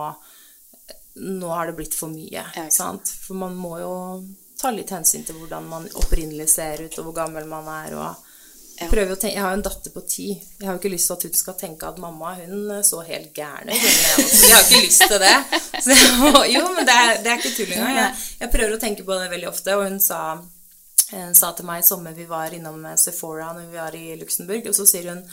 nå 1.16 1.48
har 1.50 1.66
det 1.70 1.76
blitt 1.78 1.94
for 1.96 2.12
mye. 2.12 2.44
For 3.26 3.34
man 3.38 3.56
må 3.58 3.78
jo 3.80 3.92
ta 4.60 4.70
litt 4.72 4.92
hensyn 4.94 5.24
til 5.26 5.36
hvordan 5.40 5.66
man 5.68 5.88
opprinnelig 6.00 6.46
ser 6.54 6.84
ut, 6.86 6.94
og 7.00 7.08
hvor 7.10 7.16
gammel 7.24 7.48
man 7.50 7.66
er. 7.72 7.96
og 7.98 8.22
Ja. 8.76 8.88
tenke, 9.16 9.32
Jeg 9.32 9.40
har 9.40 9.50
jo 9.54 9.56
en 9.56 9.62
datter 9.64 9.90
på 9.90 10.02
ti. 10.06 10.26
Jeg 10.60 10.66
har 10.68 10.74
jo 10.74 10.78
ikke 10.82 10.92
lyst 10.92 11.06
til 11.08 11.14
at 11.16 11.22
hun 11.22 11.32
skal 11.32 11.54
tenke 11.56 11.86
at 11.88 11.96
mamma 11.98 12.34
hun 12.36 12.82
så 12.84 13.00
helt 13.06 13.32
gæren 13.34 13.70
ut. 13.72 13.80
Jeg 13.80 14.52
har 14.52 14.64
ikke 14.66 14.86
lyst 14.86 15.02
til 15.08 15.18
det. 15.18 15.36
Så 15.82 15.94
jo, 16.52 16.62
men 16.76 16.84
det 16.84 16.92
er, 16.94 17.22
det 17.24 17.30
er 17.32 17.38
ikke 17.40 17.54
tull 17.56 17.72
engang. 17.72 17.96
Jeg, 17.96 18.14
jeg 18.40 18.50
prøver 18.52 18.76
å 18.76 18.80
tenke 18.82 19.04
på 19.08 19.16
det 19.16 19.30
veldig 19.32 19.48
ofte, 19.48 19.76
og 19.76 19.86
hun 19.88 19.98
sa, 20.00 20.20
hun 21.10 21.34
sa 21.34 21.52
til 21.56 21.64
meg 21.68 21.80
i 21.80 21.86
sommer 21.88 22.12
vi 22.16 22.24
var 22.28 22.52
innom 22.52 22.84
Sephora 23.00 23.52
når 23.56 23.70
vi 23.70 23.76
var 23.80 23.96
i 23.96 24.16
Luxembourg, 24.20 24.68
og 24.68 24.76
så 24.76 24.86
sier 24.92 25.08
hun 25.14 25.24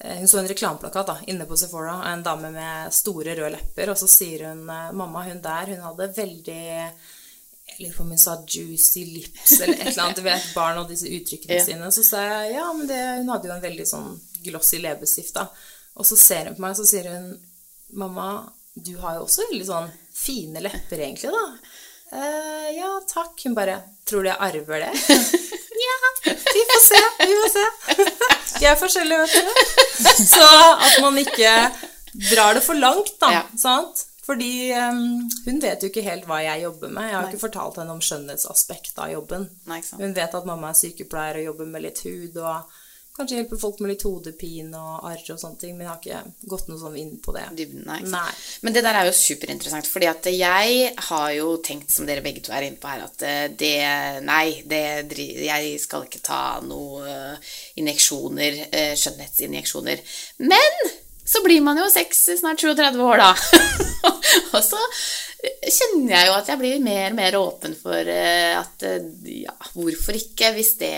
hun 0.00 0.28
så 0.28 0.38
en 0.40 0.48
reklameplakat 0.48 1.06
da, 1.06 1.16
inne 1.28 1.44
på 1.46 1.56
Sephora 1.60 1.98
av 1.98 2.06
en 2.12 2.22
dame 2.24 2.50
med 2.54 2.92
store 2.94 3.34
røde 3.36 3.50
lepper, 3.56 3.90
og 3.92 3.98
så 4.00 4.08
sier 4.08 4.46
hun 4.48 4.62
eh, 4.70 4.92
mamma, 4.96 5.24
hun 5.26 5.42
der, 5.44 5.74
hun 5.74 5.82
hadde 5.88 6.06
veldig 6.16 6.60
jeg 7.70 7.84
lurer 7.86 7.96
på 7.96 8.02
om 8.02 8.08
hun 8.10 8.18
sa 8.18 8.32
'juicy 8.42 9.04
lips' 9.14 9.60
eller 9.62 9.74
et 9.78 9.86
eller 9.92 10.02
annet. 10.02 10.16
Du 10.16 10.22
vet, 10.22 10.46
barn 10.56 10.78
og 10.80 10.88
disse 10.90 11.06
uttrykkene 11.06 11.54
Ja. 11.60 11.64
sine. 11.64 11.90
Så 11.94 12.02
sa 12.04 12.22
jeg 12.26 12.54
ja, 12.56 12.64
men 12.72 12.88
det, 12.90 12.98
hun 13.20 13.28
hadde 13.30 13.48
jo 13.48 13.54
en 13.54 13.62
veldig 13.62 13.86
sånn 13.86 14.08
glossy 14.42 14.80
leppestift, 14.82 15.34
da. 15.36 15.46
Og 15.94 16.06
så 16.08 16.16
ser 16.18 16.48
hun 16.50 16.56
på 16.56 16.64
meg, 16.64 16.74
og 16.74 16.80
så 16.80 16.88
sier 16.90 17.06
hun 17.12 17.30
'Mamma, 17.92 18.26
du 18.74 18.96
har 19.02 19.16
jo 19.18 19.24
også 19.28 19.46
veldig 19.50 19.66
sånn 19.66 19.88
fine 20.14 20.60
lepper, 20.64 20.98
egentlig, 21.06 21.30
da'. 21.30 21.76
«Eh, 22.12 22.68
ja, 22.80 22.90
takk. 23.06 23.38
Hun 23.44 23.54
bare 23.54 23.76
'Tror 24.06 24.22
du 24.24 24.28
jeg 24.32 24.36
arver 24.40 24.80
det?' 24.82 24.94
ja, 25.86 25.96
vi 26.26 26.62
får 26.72 26.82
se. 26.88 27.00
Vi 27.22 27.34
får 27.38 27.52
se. 27.54 27.66
Vi 28.60 28.66
er 28.68 28.76
forskjellige, 28.76 29.18
vet 29.22 29.32
du. 29.32 29.79
Så 30.34 30.46
at 30.86 31.00
man 31.04 31.18
ikke 31.20 31.52
drar 32.30 32.56
det 32.56 32.64
for 32.66 32.78
langt, 32.78 33.14
da. 33.22 33.32
Ja. 33.40 33.42
Sant? 33.58 34.06
Fordi 34.30 34.70
um, 34.78 35.28
hun 35.46 35.58
vet 35.62 35.82
jo 35.82 35.88
ikke 35.90 36.04
helt 36.06 36.26
hva 36.28 36.38
jeg 36.44 36.62
jobber 36.62 36.92
med. 36.92 37.08
Jeg 37.08 37.16
har 37.16 37.30
ikke 37.30 37.42
fortalt 37.48 37.80
henne 37.80 37.96
om 37.96 38.02
skjønnhetsaspektet 38.04 39.00
av 39.02 39.10
jobben. 39.10 39.48
Nei. 39.70 39.80
Hun 39.98 40.14
vet 40.14 40.36
at 40.38 40.46
mamma 40.46 40.70
er 40.70 40.78
sykepleier 40.78 41.40
og 41.40 41.48
jobber 41.48 41.70
med 41.72 41.84
litt 41.88 42.02
hud 42.06 42.38
og 42.38 42.76
kanskje 43.20 43.38
hjelper 43.38 43.60
folk 43.60 43.80
med 43.82 43.92
litt 43.92 44.04
hodepine 44.06 44.80
og 44.80 45.06
arr 45.10 45.24
og 45.34 45.40
sånne 45.40 45.60
ting, 45.60 45.76
men 45.76 45.86
jeg 45.86 45.90
har 45.92 46.00
ikke 46.00 46.48
gått 46.52 46.70
noe 46.70 46.80
sånn 46.80 46.96
inn 47.00 47.12
på 47.22 47.34
det. 47.36 47.44
Dybden, 47.58 47.84
nei. 47.88 48.00
Nei. 48.08 48.30
Men 48.64 48.76
det 48.76 48.84
der 48.86 49.00
er 49.00 49.08
jo 49.08 49.16
superinteressant, 49.16 49.88
fordi 49.90 50.08
at 50.10 50.30
jeg 50.32 50.94
har 51.10 51.28
jo 51.36 51.52
tenkt, 51.64 51.92
som 51.92 52.08
dere 52.08 52.24
begge 52.24 52.44
to 52.46 52.54
er 52.56 52.68
inne 52.68 52.80
på 52.80 52.90
her, 52.90 53.04
at 53.06 53.26
eh, 53.26 53.44
det 53.50 53.76
Nei, 54.24 54.62
det, 54.68 54.80
jeg 55.44 55.76
skal 55.82 56.06
ikke 56.06 56.22
ta 56.24 56.42
noe 56.64 57.04
eh, 57.08 57.52
injeksjoner, 57.80 58.58
eh, 58.70 58.92
skjønnhetsinjeksjoner. 58.98 60.02
Men 60.44 60.82
så 61.30 61.42
blir 61.44 61.62
man 61.62 61.78
jo 61.78 61.86
6, 61.90 62.22
snart 62.40 62.62
37 62.62 63.02
år, 63.06 63.20
da. 63.22 63.34
og 64.56 64.62
så 64.64 64.80
kjenner 65.40 66.14
jeg 66.16 66.28
jo 66.28 66.34
at 66.36 66.48
jeg 66.50 66.60
blir 66.60 66.82
mer 66.84 67.12
og 67.12 67.18
mer 67.18 67.36
åpen 67.38 67.76
for 67.78 68.10
eh, 68.12 68.56
at 68.58 68.86
eh, 68.86 69.06
ja, 69.44 69.54
hvorfor 69.76 70.18
ikke, 70.18 70.50
hvis 70.56 70.74
det 70.80 70.92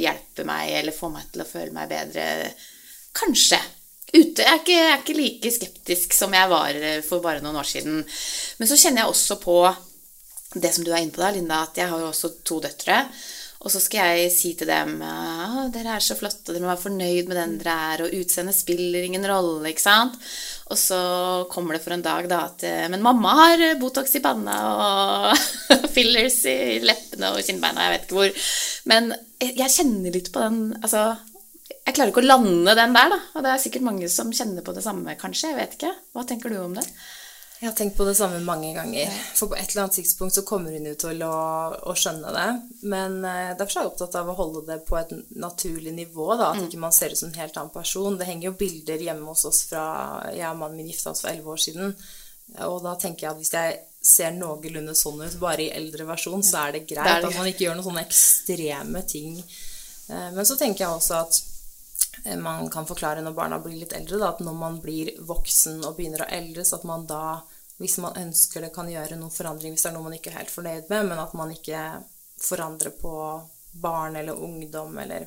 hjelper 0.00 0.46
meg 0.48 0.76
eller 0.78 0.96
får 0.96 1.12
meg 1.16 1.32
til 1.32 1.44
å 1.44 1.48
føle 1.48 1.74
meg 1.74 1.90
bedre. 1.90 2.28
Kanskje. 3.18 3.60
Ute. 4.08 4.40
Jeg 4.40 4.48
er 4.48 4.60
ikke, 4.62 4.76
jeg 4.78 4.92
er 4.92 5.02
ikke 5.02 5.18
like 5.18 5.50
skeptisk 5.52 6.14
som 6.16 6.32
jeg 6.32 6.48
var 6.48 6.78
eh, 6.78 7.02
for 7.04 7.24
bare 7.24 7.42
noen 7.44 7.58
år 7.60 7.68
siden. 7.68 8.00
Men 8.60 8.70
så 8.70 8.78
kjenner 8.78 9.04
jeg 9.04 9.12
også 9.12 9.40
på 9.42 9.58
det 10.54 10.70
som 10.72 10.86
du 10.86 10.94
er 10.94 11.02
inne 11.02 11.12
på 11.12 11.20
da, 11.20 11.32
Linda, 11.34 11.60
at 11.66 11.76
jeg 11.76 11.90
har 11.90 12.00
jo 12.00 12.08
også 12.08 12.32
to 12.46 12.62
døtre. 12.64 13.02
Og 13.58 13.72
så 13.74 13.80
skal 13.82 14.14
jeg 14.14 14.30
si 14.30 14.52
til 14.54 14.68
dem 14.70 15.00
ja, 15.02 15.64
dere 15.74 15.96
er 15.96 16.04
så 16.04 16.14
flotte, 16.14 16.52
dere 16.52 16.62
må 16.62 16.70
være 16.70 16.84
fornøyd 16.84 17.26
med 17.26 17.38
den 17.40 17.56
dere 17.58 17.74
er, 17.92 18.02
og 18.04 18.14
utseendet 18.14 18.54
spiller 18.54 19.02
ingen 19.02 19.26
rolle, 19.26 19.72
ikke 19.72 19.82
sant? 19.82 20.14
Og 20.70 20.78
så 20.78 20.98
kommer 21.50 21.74
det 21.74 21.82
for 21.82 21.96
en 21.96 22.04
dag 22.04 22.28
da 22.30 22.44
at 22.46 22.62
eh, 22.68 22.86
Men 22.92 23.02
mamma 23.02 23.34
har 23.40 23.64
Botox 23.80 24.14
i 24.14 24.22
panna 24.22 24.58
og 24.70 25.88
fillers 25.96 26.38
i 26.46 26.78
leppene 26.84 27.32
og 27.34 27.42
kinnbeina, 27.42 27.88
jeg 27.88 27.96
vet 27.96 28.06
ikke 28.06 28.20
hvor. 28.20 28.52
Men 28.92 29.10
jeg 29.42 29.74
kjenner 29.74 30.14
litt 30.14 30.30
på 30.34 30.44
den 30.44 30.60
Altså, 30.78 31.02
jeg 31.88 31.96
klarer 31.96 32.12
ikke 32.12 32.22
å 32.22 32.28
lande 32.28 32.74
den 32.76 32.94
der, 32.94 33.14
da. 33.14 33.18
Og 33.34 33.44
det 33.44 33.52
er 33.52 33.62
sikkert 33.62 33.86
mange 33.86 34.08
som 34.12 34.30
kjenner 34.34 34.62
på 34.62 34.74
det 34.76 34.84
samme, 34.84 35.14
kanskje. 35.18 35.50
Jeg 35.50 35.58
vet 35.58 35.76
ikke. 35.78 35.92
Hva 36.12 36.24
tenker 36.28 36.52
du 36.52 36.60
om 36.60 36.76
det? 36.76 36.84
Jeg 37.58 37.72
har 37.72 37.74
tenkt 37.74 37.96
på 37.98 38.04
det 38.06 38.14
samme 38.14 38.38
mange 38.46 38.68
ganger. 38.76 39.10
For 39.34 39.50
på 39.50 39.56
et 39.58 39.72
eller 39.72 39.88
annet 39.88 39.96
tidspunkt 39.98 40.36
så 40.36 40.44
kommer 40.46 40.70
hun 40.76 40.84
jo 40.86 40.94
til 40.94 41.24
å, 41.26 41.32
å 41.90 41.94
skjønne 41.98 42.30
det. 42.36 42.46
Men 42.86 43.16
eh, 43.26 43.56
derfor 43.58 43.80
er 43.80 43.86
jeg 43.86 43.90
opptatt 43.90 44.14
av 44.20 44.30
å 44.30 44.36
holde 44.38 44.62
det 44.68 44.76
på 44.86 44.94
et 45.00 45.10
naturlig 45.34 45.90
nivå. 45.96 46.28
Da, 46.38 46.52
at 46.52 46.68
ikke 46.68 46.78
man 46.84 46.94
ser 46.94 47.10
ut 47.10 47.18
som 47.18 47.32
en 47.32 47.40
helt 47.40 47.58
annen 47.58 47.74
person. 47.74 48.18
Det 48.20 48.28
henger 48.30 48.52
jo 48.52 48.56
bilder 48.60 49.02
hjemme 49.08 49.26
hos 49.32 49.42
oss 49.50 49.64
fra 49.72 49.84
jeg 50.30 50.46
og 50.52 50.60
mannen 50.62 50.78
min 50.78 50.92
gifta 50.92 51.10
oss 51.10 51.24
for 51.24 51.32
elleve 51.32 51.50
år 51.56 51.64
siden. 51.66 51.96
Og 52.68 52.78
da 52.86 52.94
tenker 52.96 53.26
jeg 53.26 53.32
at 53.34 53.42
hvis 53.42 53.52
jeg 53.52 53.82
ser 54.08 54.30
noenlunde 54.38 54.94
sånn 54.96 55.18
ut, 55.26 55.34
bare 55.42 55.66
i 55.66 55.72
eldre 55.74 56.06
versjon, 56.08 56.46
så 56.46 56.62
er 56.62 56.78
det 56.78 56.86
greit. 56.88 57.26
At 57.26 57.34
man 57.34 57.50
ikke 57.50 57.66
gjør 57.66 57.76
noen 57.80 57.90
sånne 57.90 58.06
ekstreme 58.06 59.02
ting. 59.10 59.34
Eh, 59.42 60.30
Men 60.30 60.46
så 60.46 60.54
tenker 60.56 60.86
jeg 60.86 60.94
også 60.94 61.18
at 61.26 61.42
eh, 62.22 62.38
man 62.38 62.70
kan 62.72 62.86
forklare 62.88 63.26
når 63.26 63.34
barna 63.36 63.58
blir 63.66 63.82
litt 63.82 63.98
eldre, 63.98 64.22
da, 64.22 64.30
at 64.30 64.46
når 64.46 64.56
man 64.62 64.78
blir 64.80 65.10
voksen 65.26 65.82
og 65.82 65.98
begynner 65.98 66.22
å 66.24 66.30
eldes, 66.38 66.72
at 66.78 66.86
man 66.88 67.04
da, 67.10 67.40
hvis 67.78 67.98
man 68.02 68.16
ønsker 68.18 68.64
det, 68.64 68.72
kan 68.74 68.90
gjøre 68.90 69.18
noen 69.18 69.34
forandring 69.34 69.74
hvis 69.74 69.86
det 69.86 69.92
er 69.92 69.96
noe 69.98 70.08
man 70.08 70.16
ikke 70.16 70.32
er 70.32 70.40
helt 70.40 70.54
fornøyd 70.54 70.90
med, 70.90 71.12
men 71.12 71.22
at 71.22 71.36
man 71.38 71.54
ikke 71.54 71.84
forandrer 72.42 72.94
på 72.98 73.14
barn 73.78 74.16
eller 74.16 74.32
ungdom 74.32 74.98
eller 74.98 75.26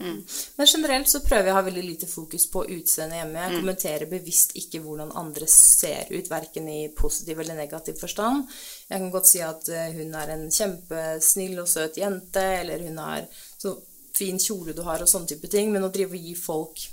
Men 0.56 0.68
generelt 0.68 1.10
så 1.10 1.22
prøver 1.24 1.48
jeg 1.48 1.54
å 1.54 1.58
ha 1.60 1.64
veldig 1.66 1.84
lite 1.86 2.08
fokus 2.10 2.48
på 2.52 2.64
utseendet 2.74 3.22
hjemme. 3.22 3.44
Jeg 3.44 3.60
kommenterer 3.62 4.10
bevisst 4.12 4.56
ikke 4.60 4.82
hvordan 4.84 5.14
andre 5.16 5.48
ser 5.48 6.10
ut, 6.12 6.32
verken 6.32 6.68
i 6.70 6.80
positiv 6.98 7.40
eller 7.40 7.56
negativ 7.56 8.00
forstand. 8.02 8.50
Jeg 8.90 9.04
kan 9.04 9.14
godt 9.14 9.30
si 9.30 9.44
at 9.46 9.70
eh, 9.70 9.94
hun 9.96 10.18
er 10.18 10.34
en 10.34 10.48
kjempesnill 10.52 11.62
og 11.62 11.70
søt 11.70 12.02
jente, 12.02 12.44
eller 12.64 12.84
hun 12.88 13.00
har 13.04 13.30
så 13.32 13.76
fin 14.18 14.42
kjole 14.42 14.76
du 14.76 14.84
har, 14.90 15.04
og 15.04 15.10
sånne 15.10 15.32
type 15.32 15.52
ting. 15.52 15.72
Men 15.72 15.88
å 15.88 15.94
drive 15.94 16.18
og 16.18 16.28
gi 16.28 16.36
folk 16.36 16.88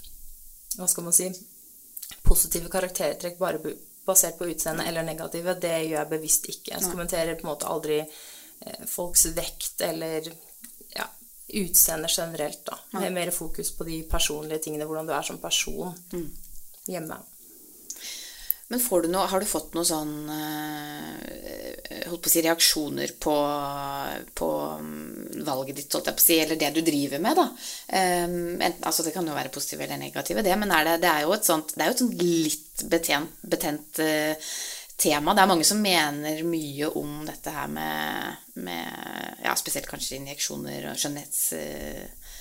hva 0.79 0.87
skal 0.87 1.09
man 1.09 1.16
si 1.16 1.31
positive 2.29 2.68
karaktertrekk 2.71 3.38
bare 3.40 3.59
basert 4.09 4.38
på 4.38 4.49
utseende 4.49 4.87
eller 4.88 5.07
negative, 5.07 5.55
det 5.61 5.77
gjør 5.85 6.01
jeg 6.01 6.11
bevisst 6.12 6.51
ikke. 6.51 6.75
Jeg 6.75 6.90
kommenterer 6.90 7.37
på 7.37 7.47
en 7.47 7.53
måte 7.53 7.71
aldri 7.71 8.01
eh, 8.01 8.85
folks 8.88 9.27
vekt 9.37 9.85
eller 9.85 10.29
ja, 10.97 11.07
utseende 11.61 12.11
generelt, 12.12 12.62
da. 12.66 12.79
Med 12.99 13.12
mer 13.14 13.33
fokus 13.37 13.75
på 13.77 13.87
de 13.88 14.03
personlige 14.11 14.64
tingene, 14.68 14.88
hvordan 14.88 15.09
du 15.09 15.14
er 15.16 15.29
som 15.29 15.40
person 15.42 15.92
hjemme. 16.88 17.21
Men 18.68 18.81
får 18.85 19.02
du 19.02 19.09
noe, 19.09 19.24
har 19.31 19.40
du 19.40 19.48
fått 19.48 19.72
noen 19.72 19.87
sånn 19.88 20.14
eh, 20.28 22.04
holdt 22.09 22.20
på 22.24 22.28
å 22.28 22.33
si, 22.33 22.42
reaksjoner 22.44 23.14
på, 23.20 23.37
på 24.37 24.48
mm, 24.83 25.44
valget 25.46 25.78
ditt, 25.78 25.94
holdt 25.96 26.11
jeg 26.11 26.18
på 26.18 26.24
å 26.24 26.26
si, 26.26 26.37
eller 26.42 26.61
det 26.61 26.68
du 26.76 26.83
driver 26.85 27.22
med, 27.24 27.38
da? 27.38 27.46
Um, 27.88 28.59
enten, 28.59 28.85
altså 28.85 29.07
det 29.07 29.14
kan 29.14 29.28
jo 29.28 29.37
være 29.37 29.52
positive 29.54 29.87
eller 29.87 30.00
negative, 30.00 30.44
det, 30.44 30.52
men 30.61 30.74
er 30.76 30.85
det, 30.85 30.98
det 31.07 31.14
er 31.14 31.24
jo 31.24 31.33
et 31.38 31.48
sånt, 31.48 31.72
det 31.78 31.88
jo 31.88 31.96
et 31.96 32.04
sånt 32.04 32.20
litt 32.20 32.85
betent, 32.92 33.40
betent 33.57 34.02
eh, 34.04 34.52
tema. 35.00 35.33
Det 35.33 35.46
er 35.46 35.52
mange 35.54 35.68
som 35.68 35.83
mener 35.83 36.44
mye 36.44 36.92
om 37.00 37.18
dette 37.28 37.57
her 37.57 37.72
med, 37.72 38.46
med 38.68 39.44
ja, 39.46 39.57
spesielt 39.57 39.88
kanskje 39.88 40.20
injeksjoner 40.20 40.90
og 40.92 41.00
skjønnhets... 41.00 41.44
Uh, 41.57 42.35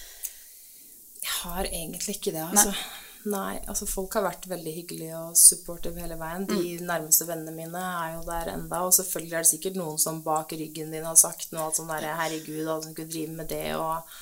Jeg 1.23 1.35
har 1.41 1.67
egentlig 1.71 2.19
ikke 2.19 2.35
det, 2.35 2.49
altså. 2.51 2.75
Nei. 2.75 3.06
Altså 3.35 3.87
folk 3.89 4.13
har 4.17 4.23
vært 4.27 4.47
veldig 4.47 4.73
hyggelige 4.75 5.17
og 5.19 5.35
supportive 5.39 5.99
hele 6.01 6.15
veien. 6.19 6.45
De 6.47 6.77
nærmeste 6.85 7.27
vennene 7.27 7.55
mine 7.55 7.81
er 7.81 8.15
jo 8.15 8.23
der 8.27 8.53
enda, 8.53 8.83
og 8.85 8.95
selvfølgelig 8.95 9.35
er 9.35 9.45
det 9.45 9.51
sikkert 9.51 9.77
noen 9.79 9.99
som 10.01 10.23
bak 10.25 10.55
ryggen 10.55 10.93
din 10.93 11.05
har 11.07 11.19
sagt 11.19 11.51
noe 11.55 11.73
sånn 11.75 11.91
derre 11.91 12.15
'herregud, 12.15 12.65
alle 12.67 12.83
som 12.83 12.95
kunne 12.95 13.11
drive 13.11 13.37
med 13.41 13.49
det', 13.51 13.75
og 13.75 14.17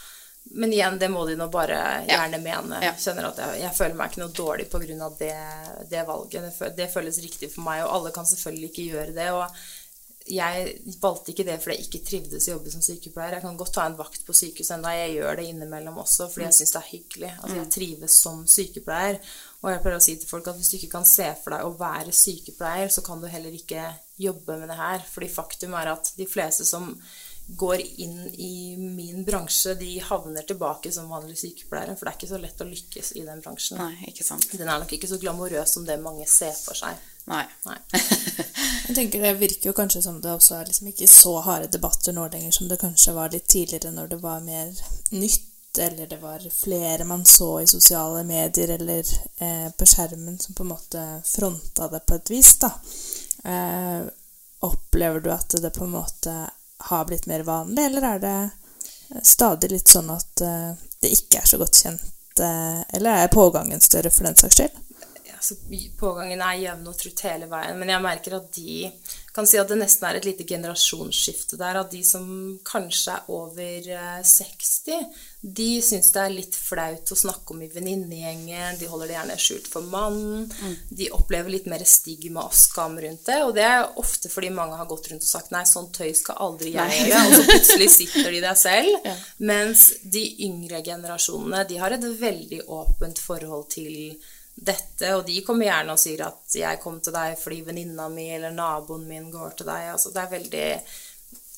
Men 0.54 0.74
igjen, 0.74 1.00
det 1.00 1.08
må 1.10 1.26
de 1.26 1.36
nå 1.36 1.48
bare 1.50 2.06
gjerne 2.06 2.38
mene. 2.38 2.78
Ja. 2.84 2.92
Kjenner 2.94 3.32
at 3.32 3.40
jeg, 3.42 3.62
jeg 3.64 3.74
føler 3.74 3.96
meg 3.98 4.12
ikke 4.12 4.22
noe 4.22 4.30
dårlig 4.30 5.02
av 5.02 5.16
det, 5.18 5.34
det 5.90 6.04
valget. 6.06 6.44
Det, 6.60 6.70
det 6.78 6.92
føles 6.94 7.18
riktig 7.18 7.50
for 7.50 7.66
meg, 7.66 7.82
og 7.82 7.96
alle 7.96 8.12
kan 8.12 8.26
selvfølgelig 8.30 8.70
ikke 8.70 8.86
gjøre 8.92 9.16
det. 9.16 9.32
og 9.34 9.50
jeg 10.26 10.70
valgte 11.04 11.30
ikke 11.32 11.46
det 11.46 11.56
fordi 11.62 11.76
jeg 11.76 11.86
ikke 11.86 12.06
trivdes 12.08 12.48
i 12.48 12.52
å 12.52 12.56
jobbe 12.56 12.72
som 12.74 12.82
sykepleier. 12.82 13.36
Jeg 13.38 13.44
kan 13.44 13.58
godt 13.60 13.76
ta 13.78 13.84
en 13.86 13.98
vakt 14.00 14.24
på 14.26 14.34
sykehus 14.34 14.72
enda. 14.74 14.94
Jeg 14.98 15.20
gjør 15.20 15.38
det 15.38 15.46
innimellom 15.52 16.00
også 16.02 16.30
fordi 16.34 16.48
jeg 16.48 16.58
syns 16.60 16.74
det 16.74 16.80
er 16.80 16.90
hyggelig. 16.90 17.30
Altså, 17.36 17.58
jeg 17.60 17.72
trives 17.76 18.16
som 18.24 18.40
sykepleier. 18.50 19.20
Og 19.62 19.70
jeg 19.70 19.84
pleier 19.84 20.00
å 20.00 20.06
si 20.08 20.16
til 20.18 20.30
folk 20.30 20.50
at 20.50 20.58
hvis 20.58 20.72
du 20.72 20.80
ikke 20.80 20.96
kan 20.96 21.06
se 21.10 21.28
for 21.44 21.54
deg 21.54 21.68
å 21.68 21.76
være 21.78 22.16
sykepleier, 22.16 22.90
så 22.94 23.06
kan 23.06 23.22
du 23.22 23.30
heller 23.30 23.54
ikke 23.54 23.86
jobbe 24.22 24.58
med 24.62 24.74
det 24.74 24.80
her. 24.82 25.06
Fordi 25.14 25.30
faktum 25.30 25.78
er 25.78 25.94
at 25.94 26.10
de 26.18 26.28
fleste 26.30 26.66
som 26.66 26.90
går 27.48 27.82
inn 28.02 28.28
i 28.28 28.78
min 28.78 29.24
bransje, 29.24 29.76
de 29.76 30.00
havner 30.00 30.42
tilbake 30.42 30.92
som 30.92 31.10
vanlige 31.10 31.44
sykepleiere. 31.44 31.96
For 31.96 32.08
det 32.08 32.12
er 32.14 32.18
ikke 32.18 32.32
så 32.32 32.40
lett 32.42 32.64
å 32.64 32.70
lykkes 32.70 33.12
i 33.20 33.26
den 33.28 33.42
bransjen. 33.44 33.78
Nei, 33.78 34.10
ikke 34.10 34.26
sant. 34.26 34.48
Den 34.52 34.70
er 34.70 34.82
nok 34.82 34.94
ikke 34.98 35.10
så 35.10 35.20
glamorøs 35.22 35.76
som 35.78 35.86
det 35.86 36.00
mange 36.02 36.26
ser 36.30 36.56
for 36.58 36.78
seg. 36.78 36.98
Nei. 37.30 37.44
Nei. 37.66 37.78
Jeg 38.88 38.96
tenker 38.96 39.22
Det 39.22 39.34
virker 39.40 39.70
jo 39.72 39.74
kanskje 39.78 40.04
som 40.06 40.20
det 40.22 40.34
også 40.34 40.60
er 40.60 40.68
liksom 40.70 40.92
ikke 40.92 41.08
så 41.10 41.36
harde 41.46 41.72
debatter 41.74 42.14
nå 42.14 42.28
lenger 42.30 42.54
som 42.54 42.70
det 42.70 42.78
kanskje 42.82 43.16
var 43.18 43.34
litt 43.34 43.48
tidligere, 43.50 43.94
når 43.94 44.12
det 44.14 44.20
var 44.22 44.44
mer 44.46 44.74
nytt, 45.14 45.80
eller 45.82 46.10
det 46.10 46.20
var 46.22 46.44
flere 46.54 47.06
man 47.06 47.26
så 47.26 47.50
i 47.62 47.68
sosiale 47.68 48.22
medier 48.24 48.76
eller 48.78 49.02
eh, 49.38 49.72
på 49.78 49.88
skjermen 49.90 50.38
som 50.40 50.56
på 50.56 50.64
en 50.64 50.72
måte 50.72 51.08
fronta 51.26 51.90
det 51.94 52.06
på 52.06 52.18
et 52.18 52.30
vis. 52.32 52.54
da. 52.62 52.72
Eh, 53.46 54.06
opplever 54.66 55.20
du 55.20 55.34
at 55.34 55.58
det 55.62 55.74
på 55.74 55.84
en 55.84 55.98
måte 55.98 56.36
har 56.78 57.06
blitt 57.06 57.26
mer 57.26 57.44
vanlig, 57.48 57.86
eller 57.86 58.02
er 58.02 58.20
det 58.20 58.50
stadig 59.24 59.72
litt 59.72 59.88
sånn 59.88 60.10
at 60.14 60.42
eh, 60.42 60.72
det 61.02 61.14
ikke 61.16 61.42
er 61.42 61.50
så 61.50 61.60
godt 61.62 61.82
kjent? 61.84 62.06
Eh, 62.40 62.82
eller 62.98 63.24
er 63.24 63.34
pågangen 63.34 63.82
større 63.82 64.12
for 64.12 64.28
den 64.28 64.38
saks 64.40 64.60
skyld? 64.60 64.82
Altså, 65.46 65.92
pågangen 66.00 66.42
er 66.42 66.64
jevn 66.64 66.90
og 66.90 66.98
trutt 66.98 67.22
hele 67.28 67.50
veien. 67.52 67.78
Men 67.80 67.94
jeg 67.94 68.04
merker 68.06 68.38
at 68.40 68.50
de 68.56 68.90
kan 69.36 69.48
si 69.48 69.60
at 69.60 69.68
det 69.68 69.78
nesten 69.82 70.06
er 70.08 70.18
et 70.18 70.26
lite 70.26 70.46
generasjonsskifte 70.48 71.58
der. 71.60 71.82
At 71.82 71.92
de 71.92 72.02
som 72.08 72.26
kanskje 72.66 73.18
er 73.18 73.32
over 73.36 73.90
eh, 73.92 74.22
60, 74.24 75.10
de 75.42 75.68
syns 75.84 76.12
det 76.16 76.22
er 76.22 76.34
litt 76.34 76.56
flaut 76.56 77.12
å 77.12 77.18
snakke 77.20 77.54
om 77.54 77.64
i 77.66 77.70
venninnegjengen. 77.72 78.80
De 78.80 78.88
holder 78.90 79.12
det 79.12 79.18
gjerne 79.18 79.38
skjult 79.42 79.68
for 79.72 79.90
mannen. 79.92 80.48
De 80.90 81.10
opplever 81.16 81.52
litt 81.52 81.68
mer 81.70 81.84
stigma 81.90 82.48
og 82.48 82.56
skam 82.56 82.96
rundt 83.04 83.28
det. 83.28 83.42
Og 83.44 83.52
det 83.58 83.66
er 83.68 84.00
ofte 84.02 84.32
fordi 84.32 84.54
mange 84.56 84.80
har 84.80 84.90
gått 84.90 85.12
rundt 85.12 85.28
og 85.28 85.30
sagt 85.30 85.52
'nei, 85.52 85.66
sånn 85.68 85.92
tøy 85.96 86.14
skal 86.16 86.40
aldri 86.48 86.74
jeg 86.78 87.12
gjøre'. 87.12 87.28
Og 87.28 87.36
så 87.36 87.50
plutselig 87.52 87.92
sitter 87.98 88.32
de 88.32 88.42
der 88.48 88.58
selv. 88.60 89.12
Mens 89.52 89.92
de 90.02 90.24
yngre 90.48 90.82
generasjonene, 90.86 91.68
de 91.68 91.84
har 91.84 91.92
et 91.92 92.10
veldig 92.24 92.64
åpent 92.72 93.20
forhold 93.20 93.70
til 93.76 94.16
dette, 94.56 95.10
og 95.16 95.26
de 95.28 95.42
kommer 95.44 95.68
gjerne 95.68 95.96
og 95.96 96.00
sier 96.00 96.22
at 96.26 96.56
'jeg 96.56 96.80
kom 96.82 97.02
til 97.04 97.14
deg 97.14 97.36
fordi 97.40 97.62
venninna 97.68 98.08
mi 98.10 98.30
eller 98.32 98.56
naboen 98.56 99.08
min 99.08 99.32
går 99.32 99.58
til 99.58 99.68
deg'. 99.68 99.92
Altså, 99.92 100.14
det 100.14 100.22
er 100.22 100.36
veldig 100.38 100.70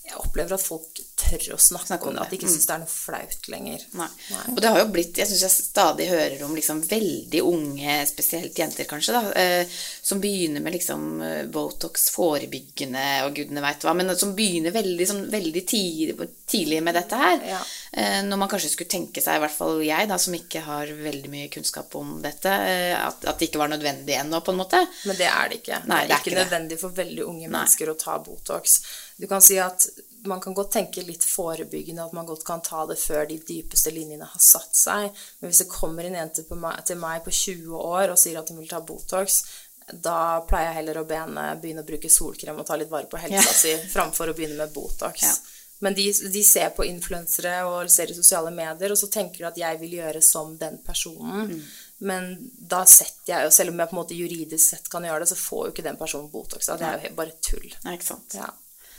Jeg 0.07 0.21
opplever 0.23 0.55
at 0.55 0.63
folk 0.63 1.01
tør 1.17 1.55
å 1.55 1.59
snakke, 1.59 1.89
Snakke 1.89 2.07
om 2.07 2.15
det. 2.15 2.23
At 2.23 2.31
de 2.31 2.37
ikke 2.39 2.49
syns 2.51 2.67
det 2.69 2.75
er 2.75 2.81
noe 2.83 2.91
flaut 2.91 3.49
lenger. 3.51 3.83
Nei. 3.99 4.07
Og 4.53 4.61
det 4.63 4.71
har 4.71 4.79
jo 4.79 4.87
blitt 4.93 5.19
Jeg 5.19 5.27
syns 5.27 5.43
jeg 5.43 5.53
stadig 5.55 6.07
hører 6.11 6.43
om 6.47 6.53
liksom 6.55 6.79
veldig 6.87 7.41
unge, 7.43 7.97
spesielt 8.07 8.61
jenter 8.61 8.87
kanskje, 8.87 9.17
da, 9.17 9.33
eh, 9.41 9.79
som 10.07 10.21
begynner 10.23 10.63
med 10.63 10.77
liksom 10.77 11.03
eh, 11.25 11.41
Botox 11.51 12.07
forebyggende 12.15 13.05
og 13.25 13.35
gudene 13.35 13.63
veit 13.65 13.83
hva, 13.83 13.95
men 13.97 14.13
som 14.15 14.31
begynner 14.37 14.75
veldig, 14.75 15.09
sånn, 15.09 15.25
veldig 15.33 15.63
tidlig, 15.67 16.29
tidlig 16.47 16.79
med 16.85 16.95
dette 16.95 17.19
her. 17.19 17.43
Ja. 17.51 17.59
Eh, 17.91 18.21
når 18.27 18.41
man 18.45 18.51
kanskje 18.53 18.71
skulle 18.71 18.93
tenke 18.93 19.23
seg, 19.23 19.39
i 19.39 19.43
hvert 19.43 19.57
fall 19.57 19.83
jeg, 19.83 20.07
da, 20.07 20.19
som 20.21 20.37
ikke 20.37 20.63
har 20.67 20.93
veldig 21.01 21.33
mye 21.33 21.51
kunnskap 21.51 21.99
om 21.99 22.17
dette, 22.23 22.53
eh, 22.53 22.95
at, 22.95 23.27
at 23.27 23.35
det 23.35 23.49
ikke 23.49 23.63
var 23.65 23.73
nødvendig 23.73 24.15
ennå, 24.21 24.39
på 24.39 24.55
en 24.55 24.61
måte. 24.63 24.85
Men 25.09 25.19
det 25.19 25.27
er 25.33 25.51
det 25.51 25.61
ikke. 25.61 25.83
Nei, 25.83 26.05
det 26.05 26.05
er 26.05 26.07
det 26.07 26.15
er 26.15 26.23
ikke 26.23 26.31
ikke 26.31 26.43
nødvendig 26.43 26.79
for 26.81 26.97
veldig 26.97 27.27
unge 27.27 27.51
mennesker 27.51 27.91
å 27.91 27.97
ta 27.99 28.17
Botox. 28.23 28.79
Du 29.17 29.27
kan 29.27 29.41
si 29.41 29.57
at 29.61 29.87
man 30.27 30.41
kan 30.41 30.53
godt 30.53 30.71
tenke 30.73 31.03
litt 31.05 31.23
forebyggende, 31.25 32.05
at 32.05 32.13
man 32.13 32.25
godt 32.27 32.43
kan 32.45 32.61
ta 32.61 32.85
det 32.89 32.97
før 32.99 33.25
de 33.29 33.37
dypeste 33.47 33.93
linjene 33.95 34.27
har 34.27 34.41
satt 34.41 34.75
seg. 34.75 35.21
Men 35.39 35.51
hvis 35.51 35.61
det 35.63 35.71
kommer 35.71 36.07
en 36.07 36.17
jente 36.19 36.43
på 36.47 36.57
meg, 36.59 36.81
til 36.87 36.99
meg 37.01 37.23
på 37.25 37.33
20 37.33 37.77
år 37.79 38.13
og 38.13 38.19
sier 38.19 38.39
at 38.41 38.51
hun 38.51 38.59
vil 38.61 38.69
ta 38.69 38.81
Botox, 38.83 39.43
da 39.87 40.41
pleier 40.47 40.71
jeg 40.71 40.81
heller 40.81 40.99
å 40.99 41.05
be 41.07 41.15
henne 41.15 41.45
begynne 41.61 41.85
å 41.85 41.87
bruke 41.87 42.11
solkrem 42.11 42.57
og 42.59 42.67
ta 42.67 42.75
litt 42.75 42.91
vare 42.91 43.07
på 43.07 43.21
helsa 43.21 43.53
si, 43.55 43.71
framfor 43.93 44.33
å 44.33 44.35
begynne 44.35 44.59
med 44.59 44.73
Botox. 44.75 45.23
Ja. 45.23 45.35
Men 45.79 45.93
de, 45.93 46.09
de 46.33 46.41
ser 46.43 46.71
på 46.73 46.85
influensere 46.89 47.59
og 47.69 47.91
ser 47.93 48.11
i 48.11 48.17
sosiale 48.17 48.49
medier, 48.51 48.91
og 48.91 48.97
så 48.97 49.07
tenker 49.13 49.43
de 49.43 49.49
at 49.51 49.59
jeg 49.61 49.79
vil 49.83 49.99
gjøre 49.99 50.23
som 50.25 50.55
den 50.57 50.79
personen. 50.83 51.51
Mm. 51.51 51.67
Men 52.09 52.31
da 52.57 52.81
setter 52.89 53.35
jeg 53.35 53.45
jo, 53.45 53.53
selv 53.53 53.73
om 53.73 53.81
jeg 53.81 53.91
på 53.91 53.95
en 53.95 54.01
måte 54.01 54.17
juridisk 54.17 54.73
sett 54.73 54.89
kan 54.91 55.05
gjøre 55.05 55.23
det, 55.23 55.29
så 55.29 55.37
får 55.37 55.67
jo 55.67 55.75
ikke 55.75 55.85
den 55.85 55.99
personen 56.01 56.31
Botox. 56.33 56.65
Da. 56.65 56.79
Det 56.81 56.89
er 56.89 57.05
jo 57.11 57.17
bare 57.19 57.37
tull. 57.37 57.69
Nei, 57.85 57.93
ikke 57.99 58.09
sant. 58.09 58.37
Ja. 58.37 58.49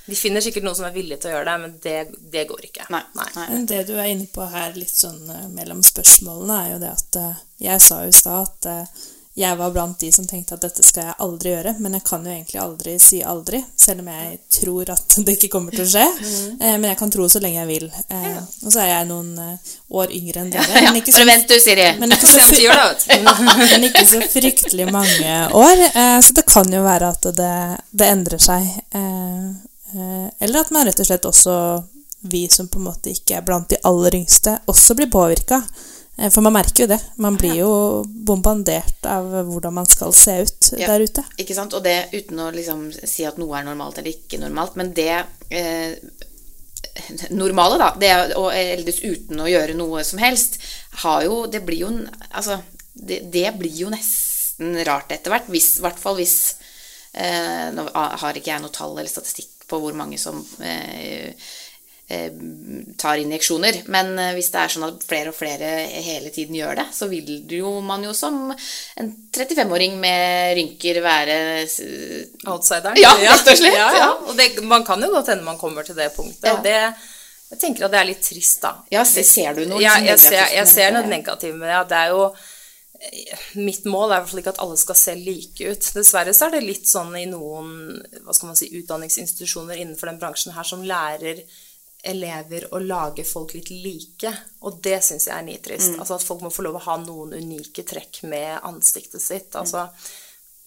De 0.08 0.16
finner 0.16 0.40
sikkert 0.44 0.64
noen 0.64 0.78
som 0.78 0.86
er 0.88 0.94
villige 0.96 1.20
til 1.20 1.30
å 1.30 1.34
gjøre 1.36 1.50
det, 1.50 1.58
men 1.66 1.76
det, 1.84 1.98
det 2.32 2.46
går 2.48 2.64
ikke. 2.70 2.88
Nei. 2.94 3.02
Nei. 3.18 3.28
Det 3.68 3.82
du 3.90 3.94
er 4.00 4.08
inne 4.14 4.26
på 4.32 4.46
her, 4.48 4.72
litt 4.80 4.94
sånn 4.96 5.20
eh, 5.34 5.46
mellom 5.52 5.84
spørsmålene, 5.84 6.58
er 6.64 6.72
jo 6.74 6.80
det 6.86 6.94
at 6.96 7.20
eh, 7.22 7.44
Jeg 7.68 7.80
sa 7.84 8.02
jo 8.06 8.10
i 8.14 8.18
stad 8.22 8.48
at 8.48 8.68
eh, 8.72 9.06
jeg 9.38 9.54
var 9.54 9.70
blant 9.70 10.00
de 10.02 10.08
som 10.10 10.24
tenkte 10.26 10.56
at 10.56 10.64
dette 10.64 10.82
skal 10.82 11.04
jeg 11.04 11.14
aldri 11.22 11.52
gjøre, 11.52 11.76
men 11.78 11.92
jeg 11.94 12.02
kan 12.08 12.24
jo 12.26 12.32
egentlig 12.32 12.58
aldri 12.58 12.94
si 12.98 13.20
aldri, 13.22 13.60
selv 13.78 14.00
om 14.02 14.08
jeg 14.10 14.38
tror 14.56 14.90
at 14.90 15.14
det 15.28 15.36
ikke 15.36 15.50
kommer 15.52 15.76
til 15.76 15.84
å 15.84 15.90
skje. 15.92 16.06
Eh, 16.58 16.72
Men 16.80 16.88
jeg 16.88 16.98
kan 16.98 17.12
tro 17.14 17.28
så 17.30 17.38
lenge 17.44 17.60
jeg 17.60 17.68
vil. 17.68 17.86
Eh, 18.08 18.40
Og 18.64 18.72
så 18.74 18.80
er 18.82 18.88
jeg 18.96 19.06
noen 19.12 19.30
år 19.94 20.16
yngre 20.18 20.42
enn 20.42 20.50
dere. 20.56 20.82
Men 20.88 20.98
ikke 21.02 21.14
bare 21.14 21.22
så- 21.22 21.30
vent 21.30 21.52
du, 21.52 21.56
Siri. 21.68 21.86
men 22.02 22.16
ikke 22.16 22.32
så, 22.32 22.40
men 23.76 23.86
ikke 23.92 24.06
så 24.10 24.24
fryktelig 24.34 24.88
mange 24.90 25.38
år. 25.62 25.84
Så 26.26 26.34
det 26.40 26.46
kan 26.50 26.74
jo 26.74 26.82
være 26.88 27.12
at 27.14 27.30
det, 27.38 27.54
det 28.02 28.10
endrer 28.16 28.42
seg. 28.42 28.66
Eh, 29.94 30.26
eller 30.44 30.60
at 30.60 30.70
man 30.74 30.86
rett 30.88 31.00
og 31.00 31.06
slett 31.08 31.28
også, 31.28 31.54
vi 32.28 32.48
som 32.50 32.68
på 32.68 32.80
en 32.80 32.88
måte 32.88 33.12
ikke 33.14 33.38
er 33.38 33.46
blant 33.46 33.70
de 33.70 33.78
aller 33.88 34.18
yngste, 34.18 34.58
også 34.68 34.96
blir 34.98 35.10
påvirka. 35.12 35.62
Eh, 36.18 36.30
for 36.34 36.42
man 36.44 36.56
merker 36.56 36.84
jo 36.84 36.90
det. 36.90 37.00
Man 37.16 37.38
blir 37.38 37.60
jo 37.60 37.72
bombardert 38.04 39.06
av 39.06 39.28
hvordan 39.48 39.76
man 39.80 39.86
skal 39.86 40.12
se 40.12 40.38
ut 40.42 40.72
Ja. 40.78 40.86
der 40.92 41.06
ute. 41.06 41.24
Ikke 41.38 41.54
sant? 41.54 41.74
Og 41.74 41.84
det 41.84 42.10
uten 42.12 42.40
å 42.40 42.50
liksom 42.54 42.88
si 42.92 43.24
at 43.24 43.38
noe 43.38 43.58
er 43.58 43.64
normalt 43.64 43.98
eller 43.98 44.10
ikke 44.10 44.40
normalt, 44.40 44.76
men 44.76 44.92
det 44.92 45.24
eh, 45.50 45.94
normale, 47.30 47.78
da, 47.78 47.94
det 47.98 48.36
å 48.36 48.48
eldes 48.50 49.00
uten 49.02 49.40
å 49.40 49.48
gjøre 49.48 49.76
noe 49.78 50.04
som 50.04 50.18
helst, 50.18 50.58
har 51.02 51.22
jo 51.24 51.46
Det 51.46 51.60
blir 51.62 51.78
jo 51.84 51.90
Altså, 52.32 52.58
det, 52.94 53.20
det 53.32 53.52
blir 53.58 53.74
jo 53.84 53.90
nesten 53.90 54.74
rart 54.86 55.12
etter 55.14 55.30
hvert, 55.30 55.46
i 55.50 55.60
hvert 55.80 55.98
fall 55.98 56.16
hvis 56.18 56.56
eh, 57.14 57.70
Nå 57.74 57.86
har 57.94 58.34
ikke 58.34 58.50
jeg 58.50 58.62
noe 58.62 58.74
tall 58.74 58.96
eller 58.96 59.10
statistikk 59.10 59.57
på 59.68 59.80
hvor 59.82 59.96
mange 59.98 60.18
som 60.20 60.38
eh, 60.64 61.32
eh, 62.08 62.30
tar 62.98 63.20
injeksjoner. 63.20 63.82
Men 63.92 64.14
eh, 64.18 64.32
hvis 64.38 64.48
det 64.54 64.62
er 64.62 64.72
sånn 64.74 64.86
at 64.88 65.04
flere 65.08 65.32
og 65.32 65.36
flere 65.36 65.68
hele 65.92 66.32
tiden 66.34 66.56
gjør 66.56 66.80
det, 66.80 66.86
så 66.96 67.08
vil 67.10 67.34
jo 67.52 67.74
man 67.84 68.04
jo 68.06 68.14
som 68.16 68.48
en 68.52 69.12
35-åring 69.36 69.98
med 70.00 70.56
rynker 70.58 71.02
være 71.04 71.38
Outsideren. 72.48 72.98
Ja, 73.02 73.12
rett 73.20 73.52
og 73.52 73.60
slett, 73.60 73.76
Ja, 73.76 73.88
ja. 73.98 74.10
Og 74.26 74.34
det, 74.38 74.50
man 74.64 74.84
kan 74.88 75.02
jo 75.04 75.12
godt 75.12 75.32
hende 75.34 75.44
man 75.46 75.60
kommer 75.60 75.84
til 75.86 75.98
det 75.98 76.10
punktet. 76.16 76.48
Ja. 76.48 76.56
Og 76.56 76.64
det, 76.64 76.78
jeg 77.52 77.60
tenker 77.62 77.86
at 77.86 77.94
det 77.94 78.00
er 78.02 78.08
litt 78.10 78.24
trist, 78.24 78.60
da. 78.64 78.74
Ja, 78.92 79.04
se- 79.08 79.24
ser 79.24 79.54
du 79.56 79.62
noe 79.68 79.80
Ja, 79.80 79.94
jeg 80.04 80.18
ser, 80.20 80.42
jeg 80.52 80.68
ser 80.68 80.92
noe 80.96 81.06
negativt 81.08 81.56
med 81.56 81.68
det. 81.70 81.82
Det 81.92 82.00
er 82.06 82.14
jo 82.16 82.26
Mitt 83.54 83.84
mål 83.86 84.10
er 84.10 84.18
i 84.18 84.20
hvert 84.22 84.30
fall 84.32 84.40
ikke 84.42 84.52
at 84.56 84.60
alle 84.64 84.76
skal 84.80 84.96
se 84.98 85.14
like 85.14 85.70
ut. 85.70 85.88
Dessverre 85.94 86.34
så 86.34 86.48
er 86.48 86.56
det 86.56 86.66
litt 86.66 86.88
sånn 86.90 87.14
i 87.18 87.28
noen 87.30 87.70
hva 88.24 88.34
skal 88.34 88.50
man 88.50 88.58
si, 88.58 88.70
utdanningsinstitusjoner 88.80 89.78
innenfor 89.78 90.10
den 90.10 90.20
bransjen 90.20 90.56
her 90.56 90.66
som 90.66 90.82
lærer 90.86 91.44
elever 92.08 92.68
å 92.74 92.80
lage 92.82 93.24
folk 93.26 93.54
litt 93.54 93.70
like. 93.70 94.32
Og 94.66 94.80
det 94.82 94.98
syns 95.06 95.28
jeg 95.28 95.36
er 95.36 95.46
nitrist. 95.46 95.94
Altså 95.98 96.18
At 96.18 96.26
folk 96.26 96.42
må 96.44 96.50
få 96.54 96.66
lov 96.66 96.78
å 96.78 96.86
ha 96.86 96.96
noen 97.02 97.36
unike 97.38 97.84
trekk 97.86 98.22
med 98.30 98.58
ansiktet 98.66 99.22
sitt. 99.22 99.54
Altså 99.58 99.88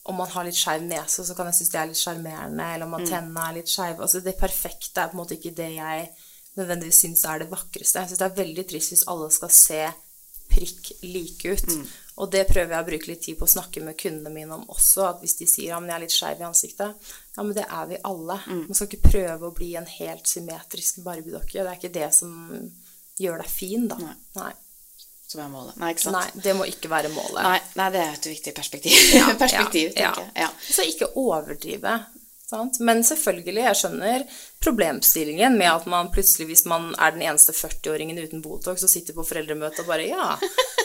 om 0.10 0.18
man 0.18 0.32
har 0.34 0.48
litt 0.48 0.58
skeiv 0.58 0.82
nese, 0.88 1.24
så 1.24 1.36
kan 1.38 1.52
jeg 1.52 1.60
synes 1.60 1.72
det 1.72 1.80
er 1.80 1.90
litt 1.92 2.02
sjarmerende. 2.02 2.68
Eller 2.74 2.88
om 2.88 2.96
man 2.96 3.08
tennene 3.08 3.48
er 3.48 3.60
litt 3.60 3.72
skeive. 3.72 4.02
Altså 4.02 4.24
det 4.24 4.40
perfekte 4.40 5.04
er 5.04 5.12
på 5.12 5.18
en 5.18 5.22
måte 5.22 5.38
ikke 5.38 5.56
det 5.58 5.74
jeg 5.76 6.08
nødvendigvis 6.60 7.04
syns 7.06 7.26
er 7.30 7.44
det 7.44 7.52
vakreste. 7.52 8.02
Jeg 8.02 8.12
syns 8.12 8.24
det 8.24 8.28
er 8.28 8.40
veldig 8.40 8.66
trist 8.72 8.96
hvis 8.96 9.08
alle 9.12 9.30
skal 9.32 9.54
se 9.56 9.84
prikk 10.52 10.92
like 11.08 11.56
ut. 11.56 11.76
Og 12.22 12.30
det 12.30 12.44
prøver 12.50 12.76
jeg 12.76 12.84
å 12.84 12.88
bruke 12.88 13.10
litt 13.10 13.22
tid 13.26 13.38
på 13.40 13.48
å 13.48 13.54
snakke 13.54 13.82
med 13.82 13.98
kundene 13.98 14.34
mine 14.34 14.58
om 14.58 14.66
også. 14.70 15.08
At 15.08 15.22
hvis 15.24 15.38
de 15.40 15.48
sier 15.50 15.72
ja, 15.72 15.80
men 15.82 15.90
jeg 15.90 15.98
er 15.98 16.04
litt 16.04 16.16
skeiv 16.16 16.44
i 16.44 16.48
ansiktet, 16.48 17.12
ja, 17.36 17.46
men 17.46 17.56
det 17.58 17.66
er 17.66 17.88
vi 17.90 18.02
alle. 18.08 18.38
Man 18.52 18.78
skal 18.78 18.90
ikke 18.90 19.10
prøve 19.10 19.48
å 19.48 19.56
bli 19.56 19.72
en 19.80 19.88
helt 19.90 20.30
symmetrisk 20.30 21.02
barbiedokke. 21.06 21.62
Det 21.62 21.66
er 21.66 21.80
ikke 21.80 21.96
det 21.96 22.12
som 22.18 22.36
gjør 23.22 23.42
deg 23.42 23.50
fin, 23.50 23.88
da. 23.90 23.98
Nei. 24.04 24.18
Nei. 24.38 24.52
Som 25.32 25.46
er 25.46 25.52
målet. 25.52 25.76
Nei, 25.80 25.94
ikke 25.94 26.04
sant? 26.04 26.18
Nei, 26.18 26.44
det 26.44 26.54
må 26.60 26.66
ikke 26.68 26.90
være 26.92 27.10
målet. 27.14 27.40
Nei, 27.46 27.60
nei, 27.80 27.86
det 27.94 28.02
er 28.04 28.18
et 28.18 28.26
viktig 28.34 28.52
perspektiv. 28.58 28.98
Ja, 29.16 29.30
perspektiv, 29.40 29.94
ja, 29.96 30.12
tenker 30.12 30.26
jeg. 30.28 30.44
Ja. 30.44 30.50
Så 30.68 30.84
ikke 30.88 31.08
overdrive. 31.22 31.94
Sant? 32.52 32.82
Men 32.84 33.00
selvfølgelig, 33.08 33.62
jeg 33.64 33.78
skjønner 33.80 34.24
problemstillingen 34.60 35.54
med 35.56 35.70
at 35.72 35.86
man 35.88 36.10
plutselig, 36.12 36.50
hvis 36.50 36.66
man 36.68 36.90
er 37.00 37.14
den 37.16 37.24
eneste 37.24 37.54
40-åringen 37.56 38.20
uten 38.20 38.42
Botox 38.44 38.84
og 38.84 38.92
sitter 38.92 39.16
på 39.16 39.24
foreldremøte 39.24 39.86
og 39.86 39.88
bare 39.88 40.10
Ja, 40.10 40.34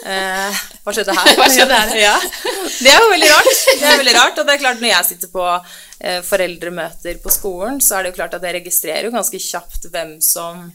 eh, 0.06 0.60
hva 0.84 0.94
skjedde 0.94 1.16
her? 1.18 1.32
Hva 1.40 1.48
skjedde 1.50 1.80
her? 1.80 1.92
Ja. 1.98 2.14
Det 2.22 2.92
er 2.92 3.02
jo 3.02 3.10
veldig 3.10 3.32
rart. 3.32 3.52
Det 3.66 3.90
er 3.90 4.00
veldig 4.04 4.14
rart, 4.20 4.38
Og 4.38 4.46
det 4.46 4.54
er 4.54 4.62
klart, 4.62 4.80
når 4.84 4.92
jeg 4.92 5.10
sitter 5.10 5.34
på 5.34 5.44
eh, 5.50 6.20
foreldremøter 6.30 7.18
på 7.26 7.34
skolen, 7.34 7.82
så 7.82 7.98
er 7.98 8.06
det 8.06 8.14
jo 8.14 8.18
klart 8.22 8.38
at 8.38 8.46
jeg 8.46 8.58
registrerer 8.60 9.10
jo 9.10 9.14
ganske 9.18 9.42
kjapt 9.50 9.90
hvem 9.90 10.16
som 10.22 10.68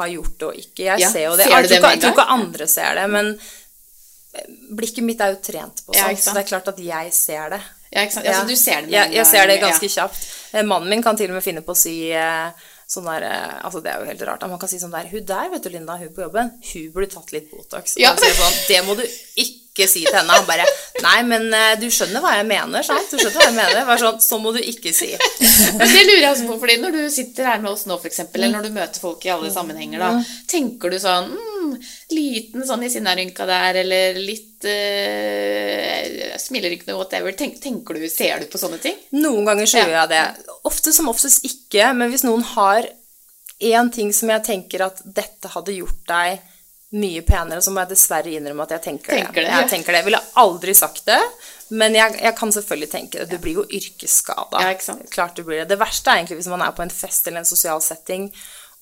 har 0.00 0.12
gjort 0.14 0.34
det 0.40 0.48
og 0.48 0.58
ikke. 0.64 0.84
Jeg 0.88 1.04
Ja, 1.04 1.12
ser 1.12 1.28
jo 1.28 1.36
det. 1.36 1.44
ser 1.44 1.52
Jeg 1.58 1.68
tror, 1.68 1.90
jeg 1.90 2.00
tror 2.06 2.16
ikke 2.16 2.30
andre 2.40 2.66
ser 2.70 2.94
det, 3.02 3.08
men 3.12 3.34
blikket 4.78 5.04
mitt 5.04 5.20
er 5.20 5.34
jo 5.34 5.42
trent 5.42 5.82
på 5.84 5.92
sånt, 5.92 5.98
ja, 5.98 6.16
så 6.22 6.32
det 6.36 6.44
er 6.44 6.48
klart 6.52 6.68
at 6.70 6.78
jeg 6.80 7.12
ser 7.16 7.52
det. 7.56 7.60
Ja, 7.92 8.02
ikke 8.04 8.18
sant? 8.18 8.26
Altså, 8.28 8.48
du 8.48 8.56
ser 8.56 8.82
det 8.82 8.90
med 8.90 8.96
Ja, 8.96 9.04
jeg 9.20 9.28
ser 9.28 9.48
det 9.48 9.60
ganske 9.62 9.88
kjapt. 9.92 10.26
Eh, 10.52 10.64
Mannen 10.64 10.90
min 10.92 11.04
kan 11.04 11.16
til 11.16 11.30
og 11.32 11.38
med 11.38 11.44
finne 11.44 11.62
på 11.64 11.74
å 11.74 11.78
si 11.78 12.10
eh, 12.12 12.66
sånn 12.88 13.08
der 13.08 13.28
eh, 13.28 13.54
Altså, 13.64 13.82
det 13.84 13.92
er 13.92 14.02
jo 14.02 14.10
helt 14.10 14.26
rart. 14.28 14.44
Man 14.48 14.60
kan 14.60 14.70
si 14.70 14.80
sånn 14.80 14.94
der 14.94 15.08
Hun 15.12 15.24
der, 15.28 15.48
vet 15.52 15.64
du, 15.64 15.70
Linda, 15.72 15.96
hun 16.00 16.12
på 16.14 16.26
jobben, 16.26 16.52
hun 16.72 16.90
burde 16.94 17.10
tatt 17.12 17.32
litt 17.36 17.48
Botox. 17.52 17.96
Ja. 18.00 18.14
sånn, 18.16 18.60
det 18.68 18.82
må 18.86 18.96
du 18.98 19.04
ikke 19.04 19.86
si 19.88 20.02
til 20.04 20.16
henne. 20.16 20.36
Han 20.36 20.48
bare 20.48 20.66
Nei, 21.04 21.18
men 21.28 21.44
du 21.78 21.86
skjønner 21.94 22.24
hva 22.24 22.32
jeg 22.34 22.48
mener, 22.48 22.82
sant? 22.82 23.12
Du 23.12 23.20
skjønner 23.20 23.36
hva 23.38 23.44
jeg 23.46 23.56
mener. 23.60 23.84
Bare 23.86 24.02
sånn, 24.02 24.18
så 24.24 24.40
må 24.42 24.50
du 24.56 24.58
ikke 24.58 24.90
si. 24.96 25.12
Men 25.78 25.86
det 25.86 26.02
lurer 26.08 26.24
jeg 26.24 26.32
også 26.32 26.48
på, 26.48 26.56
fordi 26.64 26.78
når 26.82 26.96
du 26.96 27.02
sitter 27.14 27.46
her 27.52 27.62
med 27.62 27.70
oss 27.70 27.86
nå, 27.86 28.00
eksempel, 28.10 28.42
eller 28.42 28.58
når 28.58 28.66
du 28.66 28.74
møter 28.80 29.04
folk 29.04 29.22
i 29.28 29.32
alle 29.36 29.52
sammenhenger, 29.54 30.02
da, 30.02 30.10
tenker 30.50 30.90
du 30.90 30.98
sånn 31.02 31.30
mm, 31.30 31.57
Liten 32.14 32.66
sånn 32.68 32.84
i 32.86 32.90
sinnarynka 32.92 33.46
der, 33.48 33.80
eller 33.84 34.18
litt 34.20 34.66
uh, 34.68 36.36
smilerynkende, 36.42 36.96
whatever. 36.98 37.32
Tenk, 37.38 37.58
tenker 37.62 37.94
du, 37.98 38.08
Ser 38.12 38.42
du 38.42 38.46
på 38.50 38.60
sånne 38.60 38.80
ting? 38.82 38.96
Noen 39.18 39.44
ganger 39.48 39.66
så 39.70 39.78
Ja. 39.82 39.86
gjør 39.86 39.98
jeg 40.00 40.08
det. 40.14 40.54
Ofte 40.68 40.92
som 40.92 41.08
oftest 41.08 41.44
ikke, 41.46 41.92
men 41.94 42.10
hvis 42.12 42.24
noen 42.26 42.42
har 42.54 42.88
én 43.60 43.90
ting 43.92 44.12
som 44.12 44.30
jeg 44.30 44.44
tenker 44.46 44.84
at 44.86 45.02
dette 45.04 45.48
hadde 45.54 45.74
gjort 45.74 46.04
deg 46.06 46.40
mye 46.98 47.20
penere, 47.20 47.60
så 47.60 47.70
må 47.70 47.82
jeg 47.82 47.90
dessverre 47.90 48.30
innrømme 48.32 48.64
at 48.64 48.70
jeg 48.78 48.80
tenker, 48.86 49.12
Tenker 49.12 49.42
det, 49.44 49.50
Jeg 49.50 49.68
tenker 49.68 49.92
det. 49.92 49.98
Jeg 49.98 50.04
ville 50.06 50.20
aldri 50.40 50.74
sagt 50.74 51.04
det, 51.04 51.18
men 51.76 51.92
jeg, 51.94 52.14
jeg 52.22 52.34
kan 52.38 52.52
selvfølgelig 52.54 52.90
tenke 52.90 53.18
det. 53.18 53.26
Du 53.28 53.42
blir 53.42 53.58
jo 53.58 53.64
yrkesskada. 53.68 54.62
Ja? 54.62 54.94
Klart 55.12 55.36
du 55.36 55.42
blir 55.44 55.60
det. 55.60 55.68
Det 55.74 55.78
verste 55.78 56.08
er 56.08 56.22
egentlig 56.22 56.38
hvis 56.40 56.48
man 56.48 56.62
er 56.64 56.72
på 56.72 56.80
en 56.86 56.90
fest 56.94 57.26
eller 57.28 57.42
en 57.42 57.50
sosial 57.50 57.82
setting, 57.84 58.30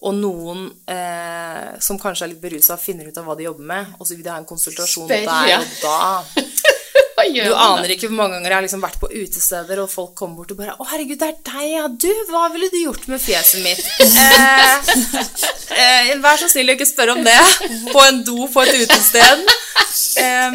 og 0.04 0.12
noen 0.18 0.66
eh, 0.92 1.76
som 1.80 1.98
kanskje 2.00 2.26
er 2.26 2.32
litt 2.34 2.42
berusa, 2.42 2.76
finner 2.80 3.08
ut 3.08 3.16
av 3.16 3.24
hva 3.28 3.36
de 3.38 3.46
jobber 3.46 3.68
med, 3.70 3.94
og 3.96 4.04
så 4.04 4.16
vil 4.16 4.26
de 4.26 4.32
ha 4.32 4.40
en 4.42 4.48
konsultasjon 4.48 5.08
Spør, 5.08 5.24
der 5.24 5.56
og 5.56 5.78
da. 5.80 6.44
Du 7.16 7.54
aner 7.56 7.88
ikke 7.94 8.08
hvor 8.10 8.16
mange 8.18 8.34
ganger 8.36 8.50
jeg 8.50 8.56
har 8.58 8.64
liksom 8.66 8.82
vært 8.84 8.98
på 9.00 9.08
utesteder, 9.08 9.80
og 9.80 9.88
folk 9.90 10.14
kommer 10.18 10.36
bort 10.42 10.50
og 10.52 10.58
bare 10.58 10.74
'Å, 10.76 10.86
herregud, 10.90 11.18
det 11.18 11.28
er 11.28 11.38
deg, 11.48 11.68
ja. 11.72 11.86
Du, 11.88 12.10
hva 12.28 12.48
ville 12.52 12.68
du 12.68 12.76
gjort 12.82 13.06
med 13.08 13.20
fjeset 13.20 13.62
mitt?' 13.64 13.86
Eh, 15.76 16.10
eh, 16.10 16.18
vær 16.22 16.36
så 16.40 16.48
snill 16.48 16.70
å 16.70 16.76
ikke 16.76 16.86
spørre 16.88 17.16
om 17.16 17.24
det 17.24 17.36
på 17.92 18.02
en 18.04 18.22
do 18.24 18.46
på 18.52 18.62
et 18.62 18.84
utested. 18.84 19.42
Eh, 20.20 20.52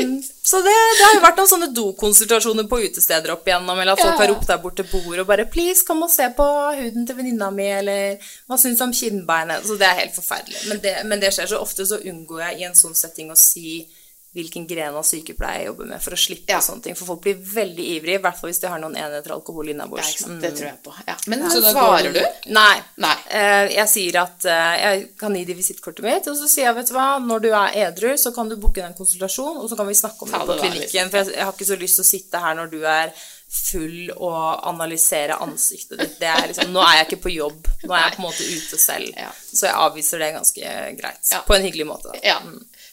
så 0.51 0.61
det, 0.65 0.73
det 0.97 1.05
har 1.05 1.13
jo 1.15 1.23
vært 1.23 1.37
noen 1.41 1.49
sånne 1.49 1.69
dokonsultasjoner 1.75 2.67
på 2.69 2.79
utesteder 2.85 3.33
opp 3.33 3.45
igjennom, 3.47 3.77
eller 3.79 3.93
at 3.93 4.01
folk 4.01 4.13
Ja. 4.13 4.19
har 4.21 4.31
ropt 4.33 4.47
der 4.47 4.57
bort 4.63 4.75
til 4.77 4.85
bordet 4.91 5.19
og 5.23 5.27
bare 5.27 5.45
'Please, 5.45 5.85
kom 5.85 6.03
og 6.03 6.09
se 6.13 6.29
på 6.37 6.47
huden 6.77 7.05
til 7.07 7.15
venninna 7.15 7.49
mi', 7.51 7.71
eller 7.79 8.17
'Hva 8.49 8.57
syns 8.57 8.77
du 8.77 8.83
om 8.83 8.93
kinnbeinet?' 8.93 9.65
Så 9.65 9.77
det 9.77 9.87
er 9.87 9.99
helt 10.01 10.15
forferdelig. 10.15 10.67
Men 10.67 10.79
det, 10.79 10.95
men 11.05 11.19
det 11.19 11.33
skjer 11.33 11.47
så 11.47 11.61
ofte, 11.61 11.85
så 11.85 11.97
unngår 12.01 12.49
jeg 12.49 12.59
i 12.59 12.63
en 12.69 12.73
sånn 12.77 12.95
setting 12.95 13.31
å 13.31 13.37
si 13.37 13.87
hvilken 14.33 14.63
gren 14.67 14.95
av 14.95 15.03
sykepleie 15.03 15.57
jeg 15.59 15.65
jobber 15.67 15.89
med, 15.89 16.01
for 16.01 16.15
å 16.15 16.19
slippe 16.19 16.53
Ja. 16.53 16.59
sånne 16.63 16.81
ting. 16.85 16.95
For 16.95 17.05
folk 17.05 17.21
blir 17.25 17.35
veldig 17.35 17.85
ivrige, 17.97 18.15
i 18.15 18.21
hvert 18.23 18.37
fall 18.39 18.49
hvis 18.49 18.61
de 18.61 18.67
har 18.71 18.79
noen 18.79 18.95
enheter 18.95 19.33
alkohol 19.35 19.67
innabords. 19.73 20.13
Det 20.39 20.53
tror 20.55 20.67
jeg 20.69 20.77
på. 20.85 20.93
Ja. 21.07 21.15
Men 21.27 21.43
Så 21.51 21.59
da 21.61 21.73
svarer 21.73 22.13
du- 22.13 22.19
du? 22.19 22.25
Nei. 22.53 22.79
Nei. 22.97 23.15
Eh, 23.29 23.67
jeg 23.75 23.87
sier 23.89 24.21
at 24.21 24.45
eh, 24.45 24.77
jeg 24.81 25.17
kan 25.17 25.35
gi 25.35 25.43
de 25.45 25.53
visittkortet 25.53 26.01
mitt, 26.03 26.27
og 26.27 26.37
så 26.37 26.47
sier 26.47 26.65
jeg, 26.69 26.75
vet 26.75 26.87
du 26.87 26.93
hva, 26.93 27.19
når 27.19 27.41
du 27.41 27.49
er 27.51 27.75
edru, 27.91 28.13
så 28.17 28.33
kan 28.33 28.47
du 28.47 28.55
booke 28.55 28.77
en 28.81 28.93
konsultasjon, 28.93 29.57
og 29.57 29.69
så 29.69 29.75
kan 29.75 29.87
vi 29.87 29.93
snakke 29.99 30.21
om 30.23 30.29
Ta 30.31 30.39
det 30.45 30.47
på 30.47 30.59
klinikken. 30.63 31.09
For 31.11 31.17
jeg, 31.25 31.35
jeg 31.35 31.43
har 31.43 31.51
ikke 31.51 31.67
så 31.73 31.79
lyst 31.79 31.95
til 31.99 32.03
å 32.07 32.11
sitte 32.13 32.39
her 32.39 32.55
når 32.55 32.71
du 32.71 32.81
er 32.85 33.11
full 33.51 34.09
og 34.15 34.61
analysere 34.63 35.35
ansiktet 35.43 35.99
ditt. 35.99 36.19
Det 36.21 36.27
er 36.31 36.47
liksom, 36.47 36.71
nå 36.71 36.79
er 36.79 37.01
jeg 37.03 37.07
ikke 37.09 37.23
på 37.25 37.33
jobb. 37.35 37.67
Nå 37.83 37.91
er 37.97 38.05
jeg 38.07 38.15
på 38.15 38.21
en 38.23 38.27
måte 38.29 38.45
ute 38.47 38.77
selv. 38.79 39.11
Ja. 39.17 39.27
Så 39.51 39.65
jeg 39.67 39.75
avviser 39.75 40.19
det 40.23 40.33
ganske 40.37 40.71
greit. 41.01 41.19
Ja. 41.33 41.41
På 41.41 41.55
en 41.57 41.61
hyggelig 41.67 41.85
måte. 41.89 42.13
Da. 42.13 42.19
Ja. 42.23 42.39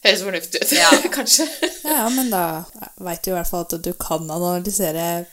Høres 0.04 0.22
fornuftig 0.22 0.62
ut. 0.62 0.76
Ja. 0.76 0.92
Kanskje. 1.16 1.48
Ja, 1.84 2.06
men 2.14 2.30
da 2.30 2.44
veit 3.02 3.24
du 3.24 3.32
i 3.32 3.37
hvert 3.37 3.50
fall 3.50 3.66
at 3.66 3.74
du 3.82 3.92
kan 3.98 4.28
analysere 4.30 5.26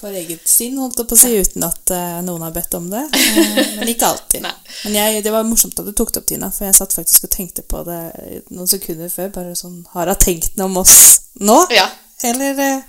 for 0.00 0.14
eget 0.16 0.46
sinn, 0.48 0.78
holdt 0.80 1.00
jeg 1.02 1.08
på 1.10 1.16
å 1.16 1.20
si, 1.20 1.30
uten 1.42 1.64
at 1.66 1.92
eh, 1.92 2.20
noen 2.24 2.44
har 2.46 2.54
bedt 2.54 2.74
om 2.78 2.86
det. 2.92 3.02
Eh, 3.12 3.58
men 3.76 3.90
ikke 3.92 4.08
alltid. 4.08 4.42
Nei. 4.46 4.54
Men 4.86 4.96
jeg, 4.96 5.24
det 5.26 5.34
var 5.34 5.48
morsomt 5.48 5.76
at 5.82 5.88
du 5.88 5.92
tok 5.92 6.14
det 6.14 6.22
opp, 6.22 6.28
Tina, 6.30 6.50
for 6.54 6.68
jeg 6.68 6.78
satt 6.78 6.96
faktisk 6.96 7.28
og 7.28 7.34
tenkte 7.34 7.66
på 7.66 7.82
det 7.88 8.00
noen 8.48 8.70
sekunder 8.70 9.12
før. 9.12 9.32
Bare 9.34 9.56
sånn 9.58 9.82
Har 9.92 10.10
hun 10.10 10.22
tenkt 10.22 10.56
noe 10.58 10.70
om 10.70 10.80
oss 10.80 10.96
nå? 11.42 11.58
Ja. 11.74 11.90
Eller, 12.24 12.56
eller 12.56 12.82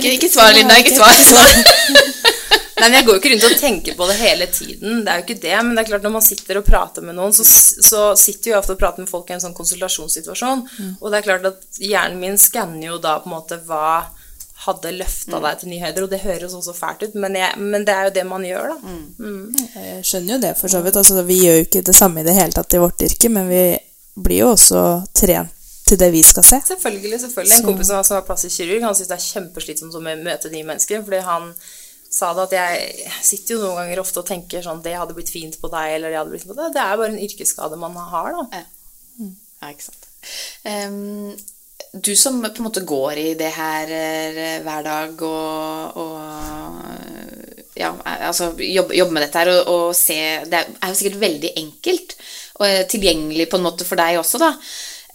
Ikke, 0.00 0.16
ikke 0.16 0.30
svar, 0.30 0.54
Linda. 0.54 0.78
Ikke 0.82 0.96
svar. 0.96 2.32
Nei, 2.76 2.90
men 2.90 2.98
Jeg 2.98 3.06
går 3.06 3.14
jo 3.16 3.20
ikke 3.22 3.30
rundt 3.32 3.44
og 3.48 3.60
tenker 3.60 3.94
på 3.96 4.06
det 4.10 4.16
hele 4.20 4.46
tiden. 4.52 4.98
Det 5.04 5.12
er 5.12 5.20
jo 5.20 5.24
ikke 5.24 5.40
det, 5.40 5.54
Men 5.64 5.74
det 5.74 5.82
er 5.84 5.88
klart 5.90 6.02
når 6.04 6.12
man 6.18 6.24
sitter 6.26 6.58
og 6.60 6.66
prater 6.66 7.02
med 7.06 7.16
noen, 7.16 7.32
så, 7.32 7.44
så 7.46 8.02
sitter 8.20 8.50
jo 8.52 8.58
ofte 8.58 8.76
og 8.76 8.80
prater 8.82 9.00
med 9.04 9.08
folk 9.08 9.30
i 9.30 9.36
en 9.38 9.40
sånn 9.40 9.56
konsultasjonssituasjon. 9.56 10.66
Og 11.00 11.10
det 11.10 11.18
er 11.22 11.26
klart 11.30 11.48
at 11.48 11.80
hjernen 11.80 12.20
min 12.20 12.36
skanner 12.38 12.90
jo 12.90 12.98
da 13.00 13.16
på 13.22 13.30
en 13.30 13.36
måte 13.38 13.58
hva 13.64 14.10
hadde 14.66 14.92
løfta 14.96 15.38
deg 15.44 15.58
til 15.60 15.68
nye 15.72 15.82
høyder. 15.86 16.04
Og 16.04 16.12
det 16.12 16.20
høres 16.24 16.54
også 16.56 16.74
fælt 16.76 17.06
ut, 17.06 17.14
men, 17.14 17.34
jeg, 17.40 17.56
men 17.60 17.84
det 17.88 17.94
er 17.96 18.08
jo 18.08 18.14
det 18.18 18.26
man 18.28 18.44
gjør, 18.44 18.74
da. 18.74 18.94
Jeg 19.80 20.04
skjønner 20.08 20.34
jo 20.36 20.40
det, 20.46 20.54
for 20.60 20.72
så 20.72 20.80
vidt. 20.84 20.96
Altså, 21.00 21.22
vi 21.28 21.40
gjør 21.44 21.60
jo 21.60 21.66
ikke 21.68 21.84
det 21.88 21.96
samme 21.96 22.20
i 22.20 22.26
det 22.28 22.36
hele 22.36 22.56
tatt 22.56 22.76
i 22.76 22.80
vårt 22.82 23.04
yrke, 23.08 23.32
men 23.32 23.48
vi 23.52 23.64
blir 24.16 24.42
jo 24.44 24.52
også 24.54 24.84
trent 25.16 25.52
til 25.86 26.00
det 26.00 26.08
vi 26.10 26.22
skal 26.26 26.42
se. 26.42 26.60
Selvfølgelig. 26.66 27.20
selvfølgelig. 27.20 27.56
En 27.60 27.66
kompis 27.68 27.86
som 27.86 28.00
har- 28.16 28.24
plass 28.26 28.44
i 28.44 28.48
kirurg, 28.50 28.82
han 28.82 28.94
syns 28.98 29.08
det 29.08 29.16
er 29.20 29.26
kjempeslitsomt 29.26 29.94
å 29.94 30.00
møte 30.02 30.50
nye 30.50 30.64
mennesker. 30.66 31.04
fordi 31.04 31.20
han 31.22 31.52
sa 32.12 32.30
det 32.36 32.46
at 32.46 32.54
jeg 32.56 33.10
sitter 33.26 33.56
jo 33.56 33.62
noen 33.64 33.80
ganger 33.82 34.00
ofte 34.02 34.22
og 34.22 34.28
tenker 34.28 34.64
sånn 34.64 34.82
Det 34.84 34.94
hadde 34.96 35.16
blitt 35.16 35.32
fint 35.32 35.58
på 35.60 35.70
deg, 35.72 35.96
eller 35.96 36.12
det 36.12 36.20
hadde 36.20 36.32
blitt 36.32 36.44
fint 36.44 36.54
på 36.54 36.60
deg. 36.60 36.72
Det 36.76 36.84
er 36.84 37.00
bare 37.00 37.12
en 37.12 37.24
yrkesskade 37.26 37.80
man 37.80 37.98
har, 38.14 38.32
da. 38.36 38.64
Ja, 39.62 39.70
ikke 39.72 39.88
sant. 39.88 40.08
Um, 40.66 41.36
du 41.92 42.12
som 42.18 42.40
på 42.42 42.58
en 42.58 42.66
måte 42.66 42.84
går 42.86 43.20
i 43.20 43.28
det 43.38 43.52
her 43.56 43.90
eh, 43.94 44.56
hver 44.64 44.82
dag 44.84 45.22
og, 45.24 46.00
og 46.02 47.76
ja, 47.76 47.92
altså 48.04 48.50
jobber 48.58 48.96
jobb 48.96 49.14
med 49.14 49.24
dette 49.26 49.40
her 49.40 49.50
og, 49.52 49.70
og 49.70 49.86
se 49.96 50.18
Det 50.48 50.58
er 50.58 50.74
er 50.74 50.92
jo 50.92 50.98
sikkert 50.98 51.22
veldig 51.22 51.52
enkelt 51.62 52.16
og 52.56 52.66
eh, 52.68 52.84
tilgjengelig 52.88 53.48
på 53.52 53.60
en 53.60 53.66
måte 53.66 53.86
for 53.88 54.00
deg 54.00 54.18
også, 54.20 54.40
da. 54.40 54.54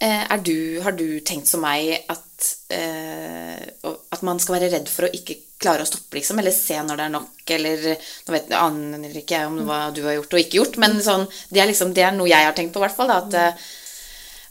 Eh, 0.02 0.36
du, 0.42 0.80
har 0.82 0.96
du 0.98 1.20
tenkt 1.22 1.46
som 1.46 1.62
meg 1.62 1.92
at, 2.10 2.46
eh, 2.74 3.60
at 3.86 4.22
man 4.26 4.40
skal 4.42 4.56
være 4.56 4.72
redd 4.72 4.88
for 4.90 5.06
å 5.06 5.12
ikke 5.14 5.36
klare 5.62 5.84
å 5.84 5.86
stoppe, 5.86 6.16
liksom, 6.18 6.40
eller 6.42 6.54
se 6.54 6.80
når 6.82 6.98
det 6.98 7.04
er 7.04 7.12
nok, 7.14 7.42
eller 7.54 7.84
Nå 8.26 8.34
vet, 8.34 8.50
aner 8.58 9.20
ikke 9.20 9.36
jeg 9.36 9.50
om 9.50 9.60
hva 9.68 9.84
du 9.94 10.00
har 10.08 10.16
gjort 10.16 10.34
og 10.34 10.42
ikke 10.42 10.58
gjort, 10.58 10.80
men 10.82 10.98
sånn, 11.04 11.28
det, 11.52 11.62
er 11.62 11.70
liksom, 11.70 11.94
det 11.94 12.02
er 12.08 12.16
noe 12.16 12.30
jeg 12.32 12.48
har 12.48 12.56
tenkt 12.56 12.74
på, 12.74 12.82
i 12.82 12.86
hvert 12.86 12.98
fall. 12.98 13.12
Da, 13.12 13.20
at 13.22 13.38
eh, 13.38 13.70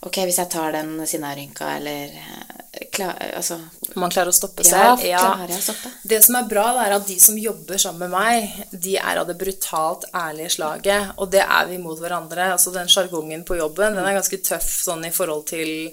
Ok, 0.02 0.18
hvis 0.26 0.40
jeg 0.40 0.50
tar 0.50 0.72
den 0.74 0.96
sinnarynka, 1.06 1.68
eller 1.78 2.14
eh, 2.18 2.86
klar, 2.90 3.18
altså, 3.36 3.60
Man 3.94 4.10
klarer 4.10 4.32
å 4.32 4.34
stoppe 4.34 4.64
seg? 4.66 5.04
Ja, 5.06 5.12
ja. 5.12 5.20
klarer 5.22 5.52
jeg 5.54 5.60
å 5.60 5.66
stoppe? 5.68 5.92
Det 6.10 6.18
som 6.26 6.38
er 6.40 6.48
bra, 6.50 6.64
det 6.74 6.86
er 6.86 6.94
at 6.96 7.06
de 7.06 7.18
som 7.22 7.38
jobber 7.38 7.78
sammen 7.78 8.10
med 8.10 8.16
meg, 8.16 8.64
de 8.72 8.96
er 8.98 9.20
av 9.20 9.28
det 9.30 9.36
brutalt 9.38 10.08
ærlige 10.10 10.56
slaget. 10.56 11.12
Og 11.22 11.30
det 11.30 11.44
er 11.44 11.68
vi 11.70 11.78
mot 11.82 12.00
hverandre. 12.02 12.50
Altså 12.56 12.74
Den 12.74 12.90
sjargongen 12.90 13.46
på 13.46 13.60
jobben 13.60 13.94
den 13.94 14.08
er 14.08 14.18
ganske 14.18 14.40
tøff 14.42 14.72
sånn 14.88 15.06
i 15.06 15.14
forhold 15.14 15.46
til 15.52 15.92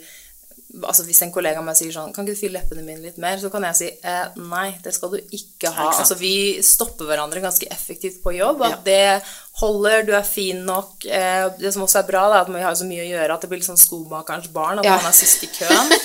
Altså 0.86 1.02
Hvis 1.08 1.22
en 1.26 1.32
kollega 1.34 1.58
av 1.58 1.66
meg 1.66 1.76
sier 1.80 1.90
sånn 1.96 2.12
Kan 2.14 2.28
ikke 2.28 2.36
du 2.36 2.40
fylle 2.44 2.60
leppene 2.60 2.84
mine 2.86 3.02
litt 3.02 3.16
mer? 3.18 3.40
Så 3.42 3.50
kan 3.50 3.64
jeg 3.66 3.78
si 3.80 3.88
eh, 4.06 4.26
nei, 4.38 4.68
det 4.84 4.94
skal 4.94 5.10
du 5.16 5.18
ikke 5.18 5.72
ha. 5.74 5.88
Ikke 5.90 6.04
altså 6.04 6.18
Vi 6.20 6.34
stopper 6.62 7.10
hverandre 7.10 7.42
ganske 7.42 7.66
effektivt 7.74 8.20
på 8.22 8.36
jobb. 8.38 8.62
At 8.68 8.76
Ja. 8.76 8.82
det 8.86 9.24
holder, 9.64 10.04
du 10.06 10.14
er 10.16 10.24
fin 10.24 10.62
nok. 10.68 11.06
Eh, 11.10 11.50
det 11.60 11.74
som 11.74 11.84
også 11.88 12.04
er 12.04 12.08
bra, 12.12 12.28
er 12.30 12.42
at 12.44 12.52
vi 12.54 12.62
har 12.62 12.78
så 12.78 12.86
mye 12.88 13.02
å 13.02 13.10
gjøre 13.10 13.34
at 13.34 13.42
det 13.42 13.50
blir 13.50 13.60
litt 13.64 13.68
sånn 13.68 13.82
skomakerens 13.82 14.48
barn. 14.54 14.80
At 14.80 14.86
Ja. 14.86 14.96
man 15.02 15.10
er 15.10 15.18
sist 15.18 15.44
i 15.44 15.50
køen. 15.58 15.92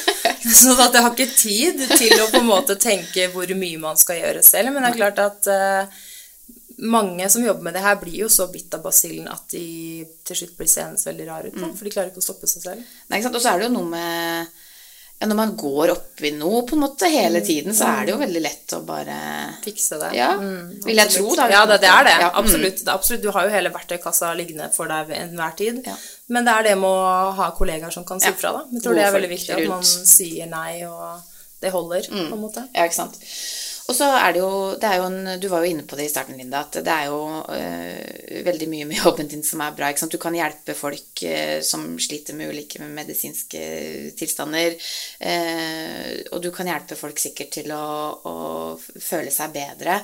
Så 0.44 0.74
at 0.80 0.92
jeg 0.92 1.02
har 1.02 1.12
ikke 1.14 1.36
tid 1.36 1.78
til 1.96 2.18
å 2.20 2.26
på 2.32 2.40
en 2.42 2.48
måte 2.48 2.74
tenke 2.80 3.28
hvor 3.32 3.48
mye 3.56 3.78
man 3.80 3.96
skal 3.96 4.16
gjøre 4.20 4.42
selv. 4.44 4.72
Men 4.74 4.82
det 4.84 4.90
er 4.90 4.98
klart 4.98 5.18
at 5.22 5.46
eh, 5.46 5.86
mange 6.78 7.28
som 7.30 7.44
jobber 7.44 7.62
med 7.62 7.74
det 7.74 7.82
her, 7.84 7.96
blir 8.00 8.18
jo 8.24 8.28
så 8.32 8.48
bitt 8.52 8.74
av 8.74 8.82
basillen 8.82 9.28
at 9.30 9.48
de 9.54 10.04
til 10.26 10.36
slutt 10.36 10.56
blir 10.58 10.70
seende 10.70 11.00
veldig 11.00 11.26
rare 11.28 11.50
ut. 11.50 11.58
da, 11.60 11.70
For 11.76 11.84
de 11.86 11.90
klarer 11.94 12.10
ikke 12.12 12.22
å 12.22 12.28
stoppe 12.28 12.50
seg 12.50 12.62
selv. 12.62 12.94
Nei, 13.08 13.18
ikke 13.18 13.28
sant? 13.28 13.36
Og 13.38 13.44
så 13.44 13.52
er 13.52 13.58
det 13.62 13.68
jo 13.68 13.74
noe 13.76 13.90
med 13.90 14.46
ja, 15.20 15.28
Når 15.30 15.36
man 15.38 15.52
går 15.56 15.92
opp 15.92 16.22
i 16.26 16.32
noe 16.34 16.64
på 16.66 16.74
en 16.74 16.82
måte 16.82 17.06
hele 17.08 17.40
tiden, 17.46 17.74
så 17.74 17.86
er 17.86 18.06
det 18.06 18.14
jo 18.14 18.18
veldig 18.18 18.42
lett 18.42 18.74
å 18.74 18.80
bare 18.84 19.18
Fikse 19.64 20.00
det. 20.00 20.10
Ja, 20.18 20.32
Mm, 20.34 20.80
vil 20.84 20.98
jeg 20.98 21.12
tro, 21.14 21.34
da. 21.38 21.46
Ja, 21.52 21.60
det, 21.70 21.78
det 21.84 21.88
er 21.88 22.04
det. 22.08 22.16
Ja, 22.24 22.30
mm. 22.32 22.38
Absolutt. 22.42 22.82
er 22.82 22.92
absolutt. 22.92 23.22
Du 23.22 23.30
har 23.30 23.46
jo 23.46 23.52
hele 23.54 23.70
verktøykassa 23.70 24.32
liggende 24.34 24.66
for 24.74 24.90
deg 24.90 25.06
ved 25.08 25.22
enhver 25.22 25.54
tid. 25.56 25.78
Ja. 25.86 25.94
Men 26.34 26.44
det 26.44 26.56
er 26.56 26.66
det 26.70 26.74
med 26.82 26.90
å 26.90 27.30
ha 27.38 27.50
kollegaer 27.56 27.94
som 27.94 28.04
kan 28.04 28.20
si 28.20 28.32
fra, 28.34 28.52
da. 28.58 28.64
Jeg 28.72 28.82
tror 28.82 28.98
det 28.98 29.06
er 29.06 29.14
veldig 29.14 29.30
viktig 29.30 29.54
at 29.54 29.68
man 29.70 29.86
sier 29.86 30.50
nei, 30.50 30.82
og 30.88 31.22
det 31.62 31.70
holder, 31.72 32.10
på 32.10 32.34
en 32.34 32.42
måte. 32.42 32.66
Ja, 32.74 32.84
ikke 32.84 32.98
sant. 32.98 33.16
Og 33.84 33.92
så 33.92 34.06
er 34.16 34.32
det 34.32 34.40
jo, 34.40 34.52
det 34.80 34.88
er 34.88 34.96
jo 34.96 35.08
en, 35.10 35.40
Du 35.40 35.48
var 35.52 35.60
jo 35.60 35.68
inne 35.68 35.84
på 35.84 35.96
det 35.98 36.06
i 36.06 36.12
starten, 36.12 36.38
Linda, 36.40 36.62
at 36.64 36.78
det 36.86 36.92
er 36.92 37.10
jo 37.10 37.18
øh, 37.52 38.44
veldig 38.46 38.68
mye 38.72 38.86
med 38.88 39.00
jobben 39.02 39.28
din 39.28 39.44
som 39.44 39.60
er 39.60 39.74
bra. 39.76 39.90
Du 39.92 40.16
kan 40.20 40.36
hjelpe 40.38 40.76
folk 40.78 41.20
øh, 41.28 41.60
som 41.62 41.84
sliter 42.00 42.34
med 42.34 42.48
ulike 42.48 42.80
medisinske 42.80 43.60
tilstander. 44.16 44.78
øh, 45.20 46.24
og 46.32 46.42
du 46.42 46.50
kan 46.50 46.66
hjelpe 46.72 46.96
folk 46.96 47.20
sikkert 47.20 47.52
til 47.58 47.72
å, 47.76 47.84
å 48.24 48.36
føle 48.80 49.30
seg 49.30 49.52
bedre. 49.52 50.00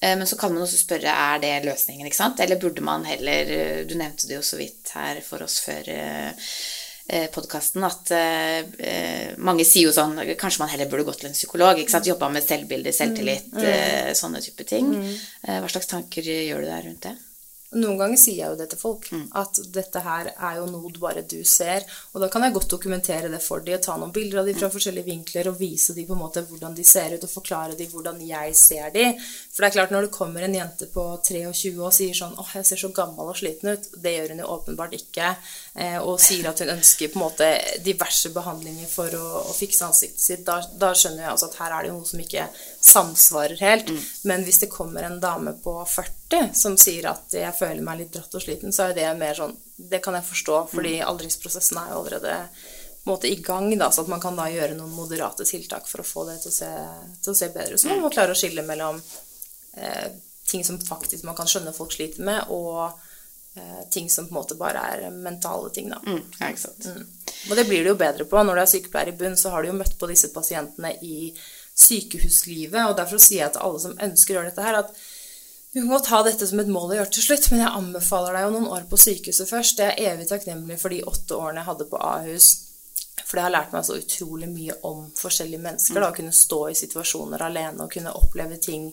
Men 0.00 0.26
så 0.26 0.36
kan 0.40 0.54
man 0.54 0.64
også 0.64 0.78
spørre 0.80 1.12
er 1.12 1.40
det 1.42 1.66
løsningen, 1.66 2.06
ikke 2.08 2.16
sant? 2.16 2.40
Eller 2.40 2.56
burde 2.56 2.80
man 2.80 3.04
heller 3.04 3.84
Du 3.84 3.92
nevnte 4.00 4.26
det 4.26 4.38
jo 4.38 4.42
så 4.42 4.56
vidt 4.56 4.94
her 4.96 5.20
for 5.20 5.44
oss 5.44 5.58
før. 5.60 5.90
Øh, 7.12 7.26
podkasten 7.34 7.84
at 7.86 8.12
eh, 8.16 8.58
eh, 8.78 9.32
mange 9.38 9.64
sier 9.64 9.88
jo 9.88 9.94
sånn 9.94 10.18
Kanskje 10.40 10.62
man 10.64 10.72
heller 10.72 10.90
burde 10.90 11.04
gått 11.08 11.20
til 11.22 11.30
en 11.30 11.36
psykolog. 11.36 11.78
ikke 11.78 11.90
sant? 11.90 12.06
Jobba 12.06 12.28
med 12.32 12.46
selvbilde, 12.46 12.92
selvtillit, 12.92 13.50
eh, 13.62 14.12
sånne 14.14 14.42
type 14.44 14.64
ting. 14.68 14.94
Eh, 15.46 15.58
hva 15.60 15.68
slags 15.68 15.90
tanker 15.90 16.22
gjør 16.22 16.64
du 16.64 16.70
deg 16.70 16.86
rundt 16.86 17.02
det? 17.08 17.16
Noen 17.70 18.00
ganger 18.00 18.18
sier 18.18 18.34
jeg 18.40 18.50
jo 18.50 18.56
det 18.58 18.64
til 18.72 18.80
folk, 18.80 19.04
at 19.38 19.58
dette 19.70 20.00
her 20.02 20.32
er 20.32 20.56
jo 20.58 20.64
noe 20.66 20.88
bare 20.98 21.22
du 21.22 21.44
ser. 21.46 21.84
Og 22.10 22.18
da 22.18 22.26
kan 22.26 22.42
jeg 22.42 22.50
godt 22.56 22.72
dokumentere 22.72 23.28
det 23.30 23.38
for 23.44 23.62
dem, 23.62 23.76
og 23.78 23.84
ta 23.84 23.94
noen 23.94 24.10
bilder 24.10 24.40
av 24.40 24.48
dem 24.48 24.56
fra 24.58 24.70
forskjellige 24.74 25.06
vinkler 25.06 25.46
og 25.52 25.60
vise 25.60 25.94
dem 25.94 26.08
på 26.08 26.16
en 26.16 26.18
måte 26.18 26.42
hvordan 26.42 26.74
de 26.74 26.82
ser 26.82 27.14
ut, 27.14 27.22
og 27.22 27.30
forklare 27.30 27.76
dem 27.78 27.86
hvordan 27.92 28.18
jeg 28.26 28.56
ser 28.58 28.90
dem. 28.90 29.14
For 29.54 29.62
det 29.62 29.68
er 29.68 29.76
klart, 29.76 29.94
når 29.94 30.08
det 30.08 30.10
kommer 30.16 30.42
en 30.42 30.56
jente 30.58 30.88
på 30.90 31.04
23 31.22 31.78
og 31.78 31.94
sier 31.94 32.10
sånn 32.10 32.34
'Åh, 32.34 32.50
jeg 32.58 32.66
ser 32.66 32.76
så 32.82 32.90
gammel 32.90 33.30
og 33.30 33.38
sliten 33.38 33.70
ut', 33.70 33.86
det 34.02 34.18
gjør 34.18 34.34
hun 34.34 34.42
jo 34.42 34.50
åpenbart 34.50 34.92
ikke, 34.98 35.28
eh, 35.30 35.69
og 36.02 36.16
sier 36.18 36.48
at 36.50 36.58
hun 36.60 36.72
ønsker 36.72 37.12
på 37.12 37.18
en 37.20 37.22
måte 37.22 37.46
diverse 37.84 38.32
behandlinger 38.34 38.88
for 38.90 39.14
å, 39.14 39.26
å 39.46 39.52
fikse 39.54 39.86
ansiktet 39.86 40.24
sitt, 40.24 40.42
da, 40.46 40.56
da 40.74 40.90
skjønner 40.98 41.22
jeg 41.22 41.30
altså 41.30 41.46
at 41.46 41.58
her 41.62 41.74
er 41.76 41.86
det 41.86 41.92
noe 41.94 42.08
som 42.08 42.22
ikke 42.22 42.48
samsvarer 42.56 43.62
helt. 43.62 43.92
Men 44.26 44.42
hvis 44.46 44.58
det 44.64 44.70
kommer 44.72 45.06
en 45.06 45.20
dame 45.22 45.54
på 45.62 45.76
40 45.86 46.50
som 46.58 46.74
sier 46.80 47.06
at 47.12 47.38
jeg 47.38 47.54
føler 47.54 47.86
meg 47.86 48.02
litt 48.02 48.12
dratt 48.16 48.34
og 48.34 48.42
sliten, 48.42 48.74
så 48.74 48.88
er 48.88 48.98
det 48.98 49.08
mer 49.20 49.38
sånn 49.38 49.54
Det 49.80 50.02
kan 50.04 50.18
jeg 50.18 50.26
forstå, 50.26 50.56
fordi 50.74 50.98
aldringsprosessen 51.00 51.78
er 51.80 51.92
jo 51.94 52.00
allerede 52.02 52.34
måte 53.08 53.30
i 53.30 53.38
gang, 53.40 53.70
da, 53.78 53.88
så 53.90 54.02
at 54.02 54.10
man 54.12 54.20
kan 54.20 54.36
da 54.36 54.48
gjøre 54.50 54.74
noen 54.76 54.92
moderate 54.92 55.46
tiltak 55.48 55.86
for 55.88 56.02
å 56.02 56.06
få 56.06 56.26
det 56.28 56.40
til 56.42 56.50
å 56.50 56.56
se, 56.56 56.70
til 57.22 57.32
å 57.32 57.38
se 57.38 57.48
bedre 57.54 57.78
ut. 57.78 57.80
Så 57.80 57.88
man 57.88 58.02
må 58.04 58.10
klare 58.12 58.34
å 58.34 58.38
skille 58.38 58.64
mellom 58.66 59.00
eh, 59.78 60.10
ting 60.50 60.66
som 60.66 60.76
faktisk 60.82 61.24
man 61.24 61.38
kan 61.38 61.48
skjønne 61.48 61.72
folk 61.76 61.94
sliter 61.94 62.26
med, 62.26 62.52
og 62.52 62.90
eh, 62.90 63.09
ting 63.90 64.10
som 64.10 64.28
på 64.28 64.34
en 64.34 64.38
måte 64.38 64.54
bare 64.58 64.82
er 64.94 65.08
mentale 65.10 65.70
ting, 65.74 65.88
da. 65.90 65.98
Mm, 66.06 66.20
ja, 66.38 66.50
ikke 66.50 66.62
sant? 66.62 66.86
Og 67.50 67.56
det 67.58 67.64
blir 67.66 67.82
det 67.82 67.90
jo 67.90 67.98
bedre 67.98 68.26
på. 68.28 68.42
Når 68.46 68.58
du 68.58 68.62
er 68.62 68.70
sykepleier 68.70 69.10
i 69.10 69.16
bunn, 69.18 69.38
så 69.38 69.50
har 69.54 69.62
du 69.62 69.72
jo 69.72 69.78
møtt 69.78 69.96
på 69.98 70.08
disse 70.10 70.30
pasientene 70.34 70.92
i 71.02 71.32
sykehuslivet, 71.80 72.82
og 72.84 72.98
derfor 72.98 73.22
sier 73.22 73.46
jeg 73.46 73.54
til 73.56 73.64
alle 73.66 73.82
som 73.82 73.98
ønsker 74.06 74.34
å 74.34 74.38
gjøre 74.38 74.52
dette 74.52 74.66
her, 74.66 74.80
at 74.84 74.94
du 75.70 75.78
kan 75.78 75.92
godt 75.92 76.10
ha 76.10 76.22
dette 76.26 76.46
som 76.50 76.60
et 76.60 76.70
mål 76.70 76.92
å 76.92 76.96
gjøre 76.98 77.12
til 77.14 77.24
slutt, 77.28 77.46
men 77.52 77.62
jeg 77.62 77.78
anbefaler 77.78 78.34
deg 78.34 78.46
jo 78.46 78.54
noen 78.56 78.72
år 78.74 78.88
på 78.90 78.98
sykehuset 78.98 79.50
først. 79.50 79.78
Jeg 79.78 79.94
er 79.94 80.14
evig 80.14 80.26
takknemlig 80.26 80.80
for 80.82 80.90
de 80.90 81.04
åtte 81.06 81.38
årene 81.38 81.62
jeg 81.62 81.70
hadde 81.70 81.86
på 81.92 82.00
Ahus. 82.02 82.48
For 83.20 83.38
det 83.38 83.44
har 83.44 83.54
lært 83.54 83.74
meg 83.76 83.86
så 83.86 83.98
utrolig 84.00 84.48
mye 84.50 84.74
om 84.88 85.04
forskjellige 85.14 85.62
mennesker. 85.62 86.00
Da, 86.02 86.08
å 86.10 86.16
kunne 86.16 86.34
stå 86.34 86.60
i 86.72 86.78
situasjoner 86.78 87.44
alene 87.46 87.84
og 87.84 87.94
kunne 87.94 88.16
oppleve 88.18 88.58
ting 88.58 88.88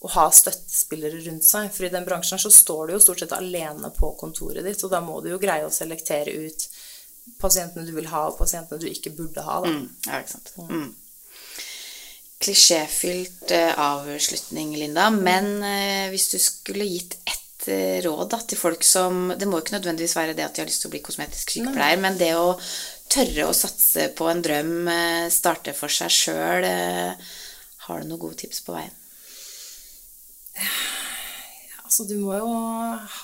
og 0.00 0.14
ha 0.14 0.26
støttespillere 0.32 1.20
rundt 1.26 1.44
seg. 1.44 1.68
For 1.74 1.86
i 1.86 1.92
den 1.92 2.06
bransjen 2.08 2.40
så 2.40 2.52
står 2.52 2.88
du 2.88 2.94
jo 2.96 3.02
stort 3.04 3.20
sett 3.24 3.36
alene 3.36 3.92
på 3.96 4.14
kontoret 4.20 4.64
ditt, 4.64 4.80
og 4.84 4.92
da 4.92 5.02
må 5.04 5.20
du 5.20 5.30
jo 5.34 5.40
greie 5.42 5.66
å 5.66 5.74
selektere 5.74 6.32
ut 6.46 6.68
pasientene 7.40 7.84
du 7.86 7.92
vil 7.94 8.08
ha, 8.10 8.26
og 8.30 8.38
pasientene 8.40 8.80
du 8.80 8.88
ikke 8.88 9.12
burde 9.16 9.44
ha. 9.44 9.60
Da. 9.64 9.70
Mm, 9.70 9.86
ja, 10.08 10.22
ikke 10.22 10.32
sant. 10.32 10.52
Mm. 10.70 10.88
Klisjéfylt 12.40 13.52
eh, 13.52 13.74
avslutning, 13.76 14.72
Linda, 14.80 15.10
men 15.12 15.58
eh, 15.60 16.06
hvis 16.12 16.30
du 16.32 16.38
skulle 16.40 16.88
gitt 16.88 17.18
ett 17.28 17.68
eh, 17.68 17.98
råd 18.06 18.30
da, 18.32 18.38
til 18.40 18.56
folk 18.56 18.86
som 18.86 19.34
Det 19.36 19.44
må 19.44 19.58
jo 19.58 19.66
ikke 19.66 19.74
nødvendigvis 19.76 20.16
være 20.16 20.36
det 20.38 20.46
at 20.46 20.56
de 20.56 20.62
har 20.64 20.70
lyst 20.70 20.80
til 20.86 20.88
å 20.88 20.94
bli 20.94 21.02
kosmetisk 21.04 21.52
sykepleier, 21.52 22.00
men 22.00 22.16
det 22.16 22.32
å 22.40 22.54
tørre 23.12 23.50
å 23.50 23.56
satse 23.56 24.08
på 24.16 24.30
en 24.32 24.40
drøm, 24.40 24.88
starte 25.34 25.76
for 25.76 25.92
seg 25.92 26.14
sjøl 26.14 26.64
Har 27.84 28.00
du 28.00 28.08
noen 28.08 28.22
gode 28.22 28.40
tips 28.40 28.64
på 28.64 28.72
veien? 28.78 28.96
Altså, 31.90 32.04
du 32.06 32.20
må 32.22 32.36
jo 32.38 32.50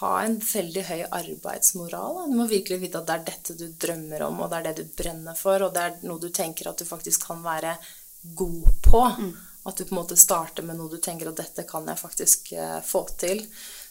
ha 0.00 0.08
en 0.24 0.40
veldig 0.42 0.82
høy 0.88 1.02
arbeidsmoral. 1.04 2.16
Da. 2.16 2.22
Du 2.26 2.32
må 2.34 2.46
virkelig 2.50 2.80
vite 2.82 2.98
at 2.98 3.06
det 3.06 3.14
er 3.14 3.26
dette 3.28 3.54
du 3.54 3.66
drømmer 3.84 4.24
om, 4.26 4.40
og 4.42 4.50
det 4.50 4.58
er 4.58 4.64
det 4.66 4.80
du 4.80 4.96
brenner 4.98 5.38
for, 5.38 5.62
og 5.62 5.74
det 5.76 5.84
er 5.84 6.00
noe 6.02 6.18
du 6.18 6.32
tenker 6.34 6.66
at 6.66 6.82
du 6.82 6.88
faktisk 6.88 7.28
kan 7.28 7.44
være 7.44 7.76
god 8.34 8.72
på. 8.82 9.02
At 9.66 9.78
du 9.78 9.84
på 9.84 9.94
en 9.94 10.00
måte 10.00 10.18
starter 10.18 10.66
med 10.66 10.80
noe 10.80 10.90
du 10.90 10.98
tenker 11.02 11.30
at 11.30 11.38
dette 11.38 11.62
kan 11.66 11.86
jeg 11.86 12.02
faktisk 12.02 12.52
eh, 12.58 12.80
få 12.82 13.04
til. 13.22 13.44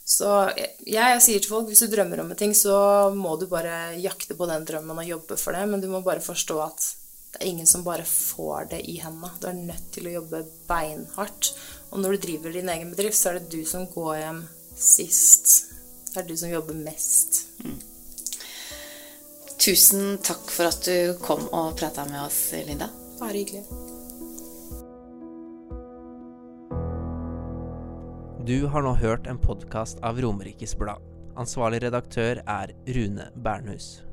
Så 0.06 0.28
jeg, 0.60 0.76
jeg 0.92 1.24
sier 1.24 1.42
til 1.42 1.56
folk 1.56 1.72
hvis 1.72 1.82
du 1.86 1.96
drømmer 1.96 2.22
om 2.22 2.36
en 2.36 2.40
ting, 2.44 2.54
så 2.56 2.76
må 3.16 3.38
du 3.40 3.48
bare 3.52 3.96
jakte 3.96 4.36
på 4.36 4.48
den 4.52 4.68
drømmen 4.68 5.02
og 5.02 5.10
jobbe 5.10 5.40
for 5.40 5.56
det, 5.56 5.64
men 5.72 5.82
du 5.82 5.88
må 5.92 6.04
bare 6.04 6.24
forstå 6.24 6.60
at 6.68 6.92
det 7.36 7.42
er 7.42 7.50
ingen 7.50 7.68
som 7.68 7.84
bare 7.84 8.06
får 8.08 8.70
det 8.72 8.84
i 8.92 9.00
hendene. 9.04 9.34
Du 9.42 9.50
er 9.50 9.58
nødt 9.58 9.88
til 9.92 10.08
å 10.08 10.14
jobbe 10.20 10.46
beinhardt. 10.70 11.56
Og 11.96 12.02
når 12.04 12.12
du 12.12 12.26
driver 12.26 12.52
din 12.52 12.70
egen 12.70 12.90
bedrift, 12.92 13.16
så 13.16 13.30
er 13.30 13.38
det 13.40 13.54
du 13.54 13.62
som 13.64 13.86
går 13.88 14.18
hjem 14.20 14.42
sist. 14.76 15.52
Det 16.12 16.18
er 16.20 16.26
du 16.28 16.34
som 16.36 16.52
jobber 16.52 16.76
mest. 16.76 17.46
Tusen 19.64 20.18
takk 20.20 20.52
for 20.52 20.68
at 20.68 20.84
du 20.84 21.16
kom 21.24 21.48
og 21.56 21.78
prata 21.80 22.04
med 22.10 22.20
oss, 22.26 22.50
Linda. 22.68 22.90
Bare 23.22 23.40
hyggelig. 23.40 23.64
Du 28.46 28.68
har 28.68 28.84
nå 28.84 28.92
hørt 29.00 29.32
en 29.32 29.40
podkast 29.40 30.04
av 30.04 30.20
Romerikes 30.20 30.76
Blad. 30.76 31.00
Ansvarlig 31.40 31.80
redaktør 31.88 32.44
er 32.44 32.76
Rune 32.92 33.32
Bernhus. 33.40 34.05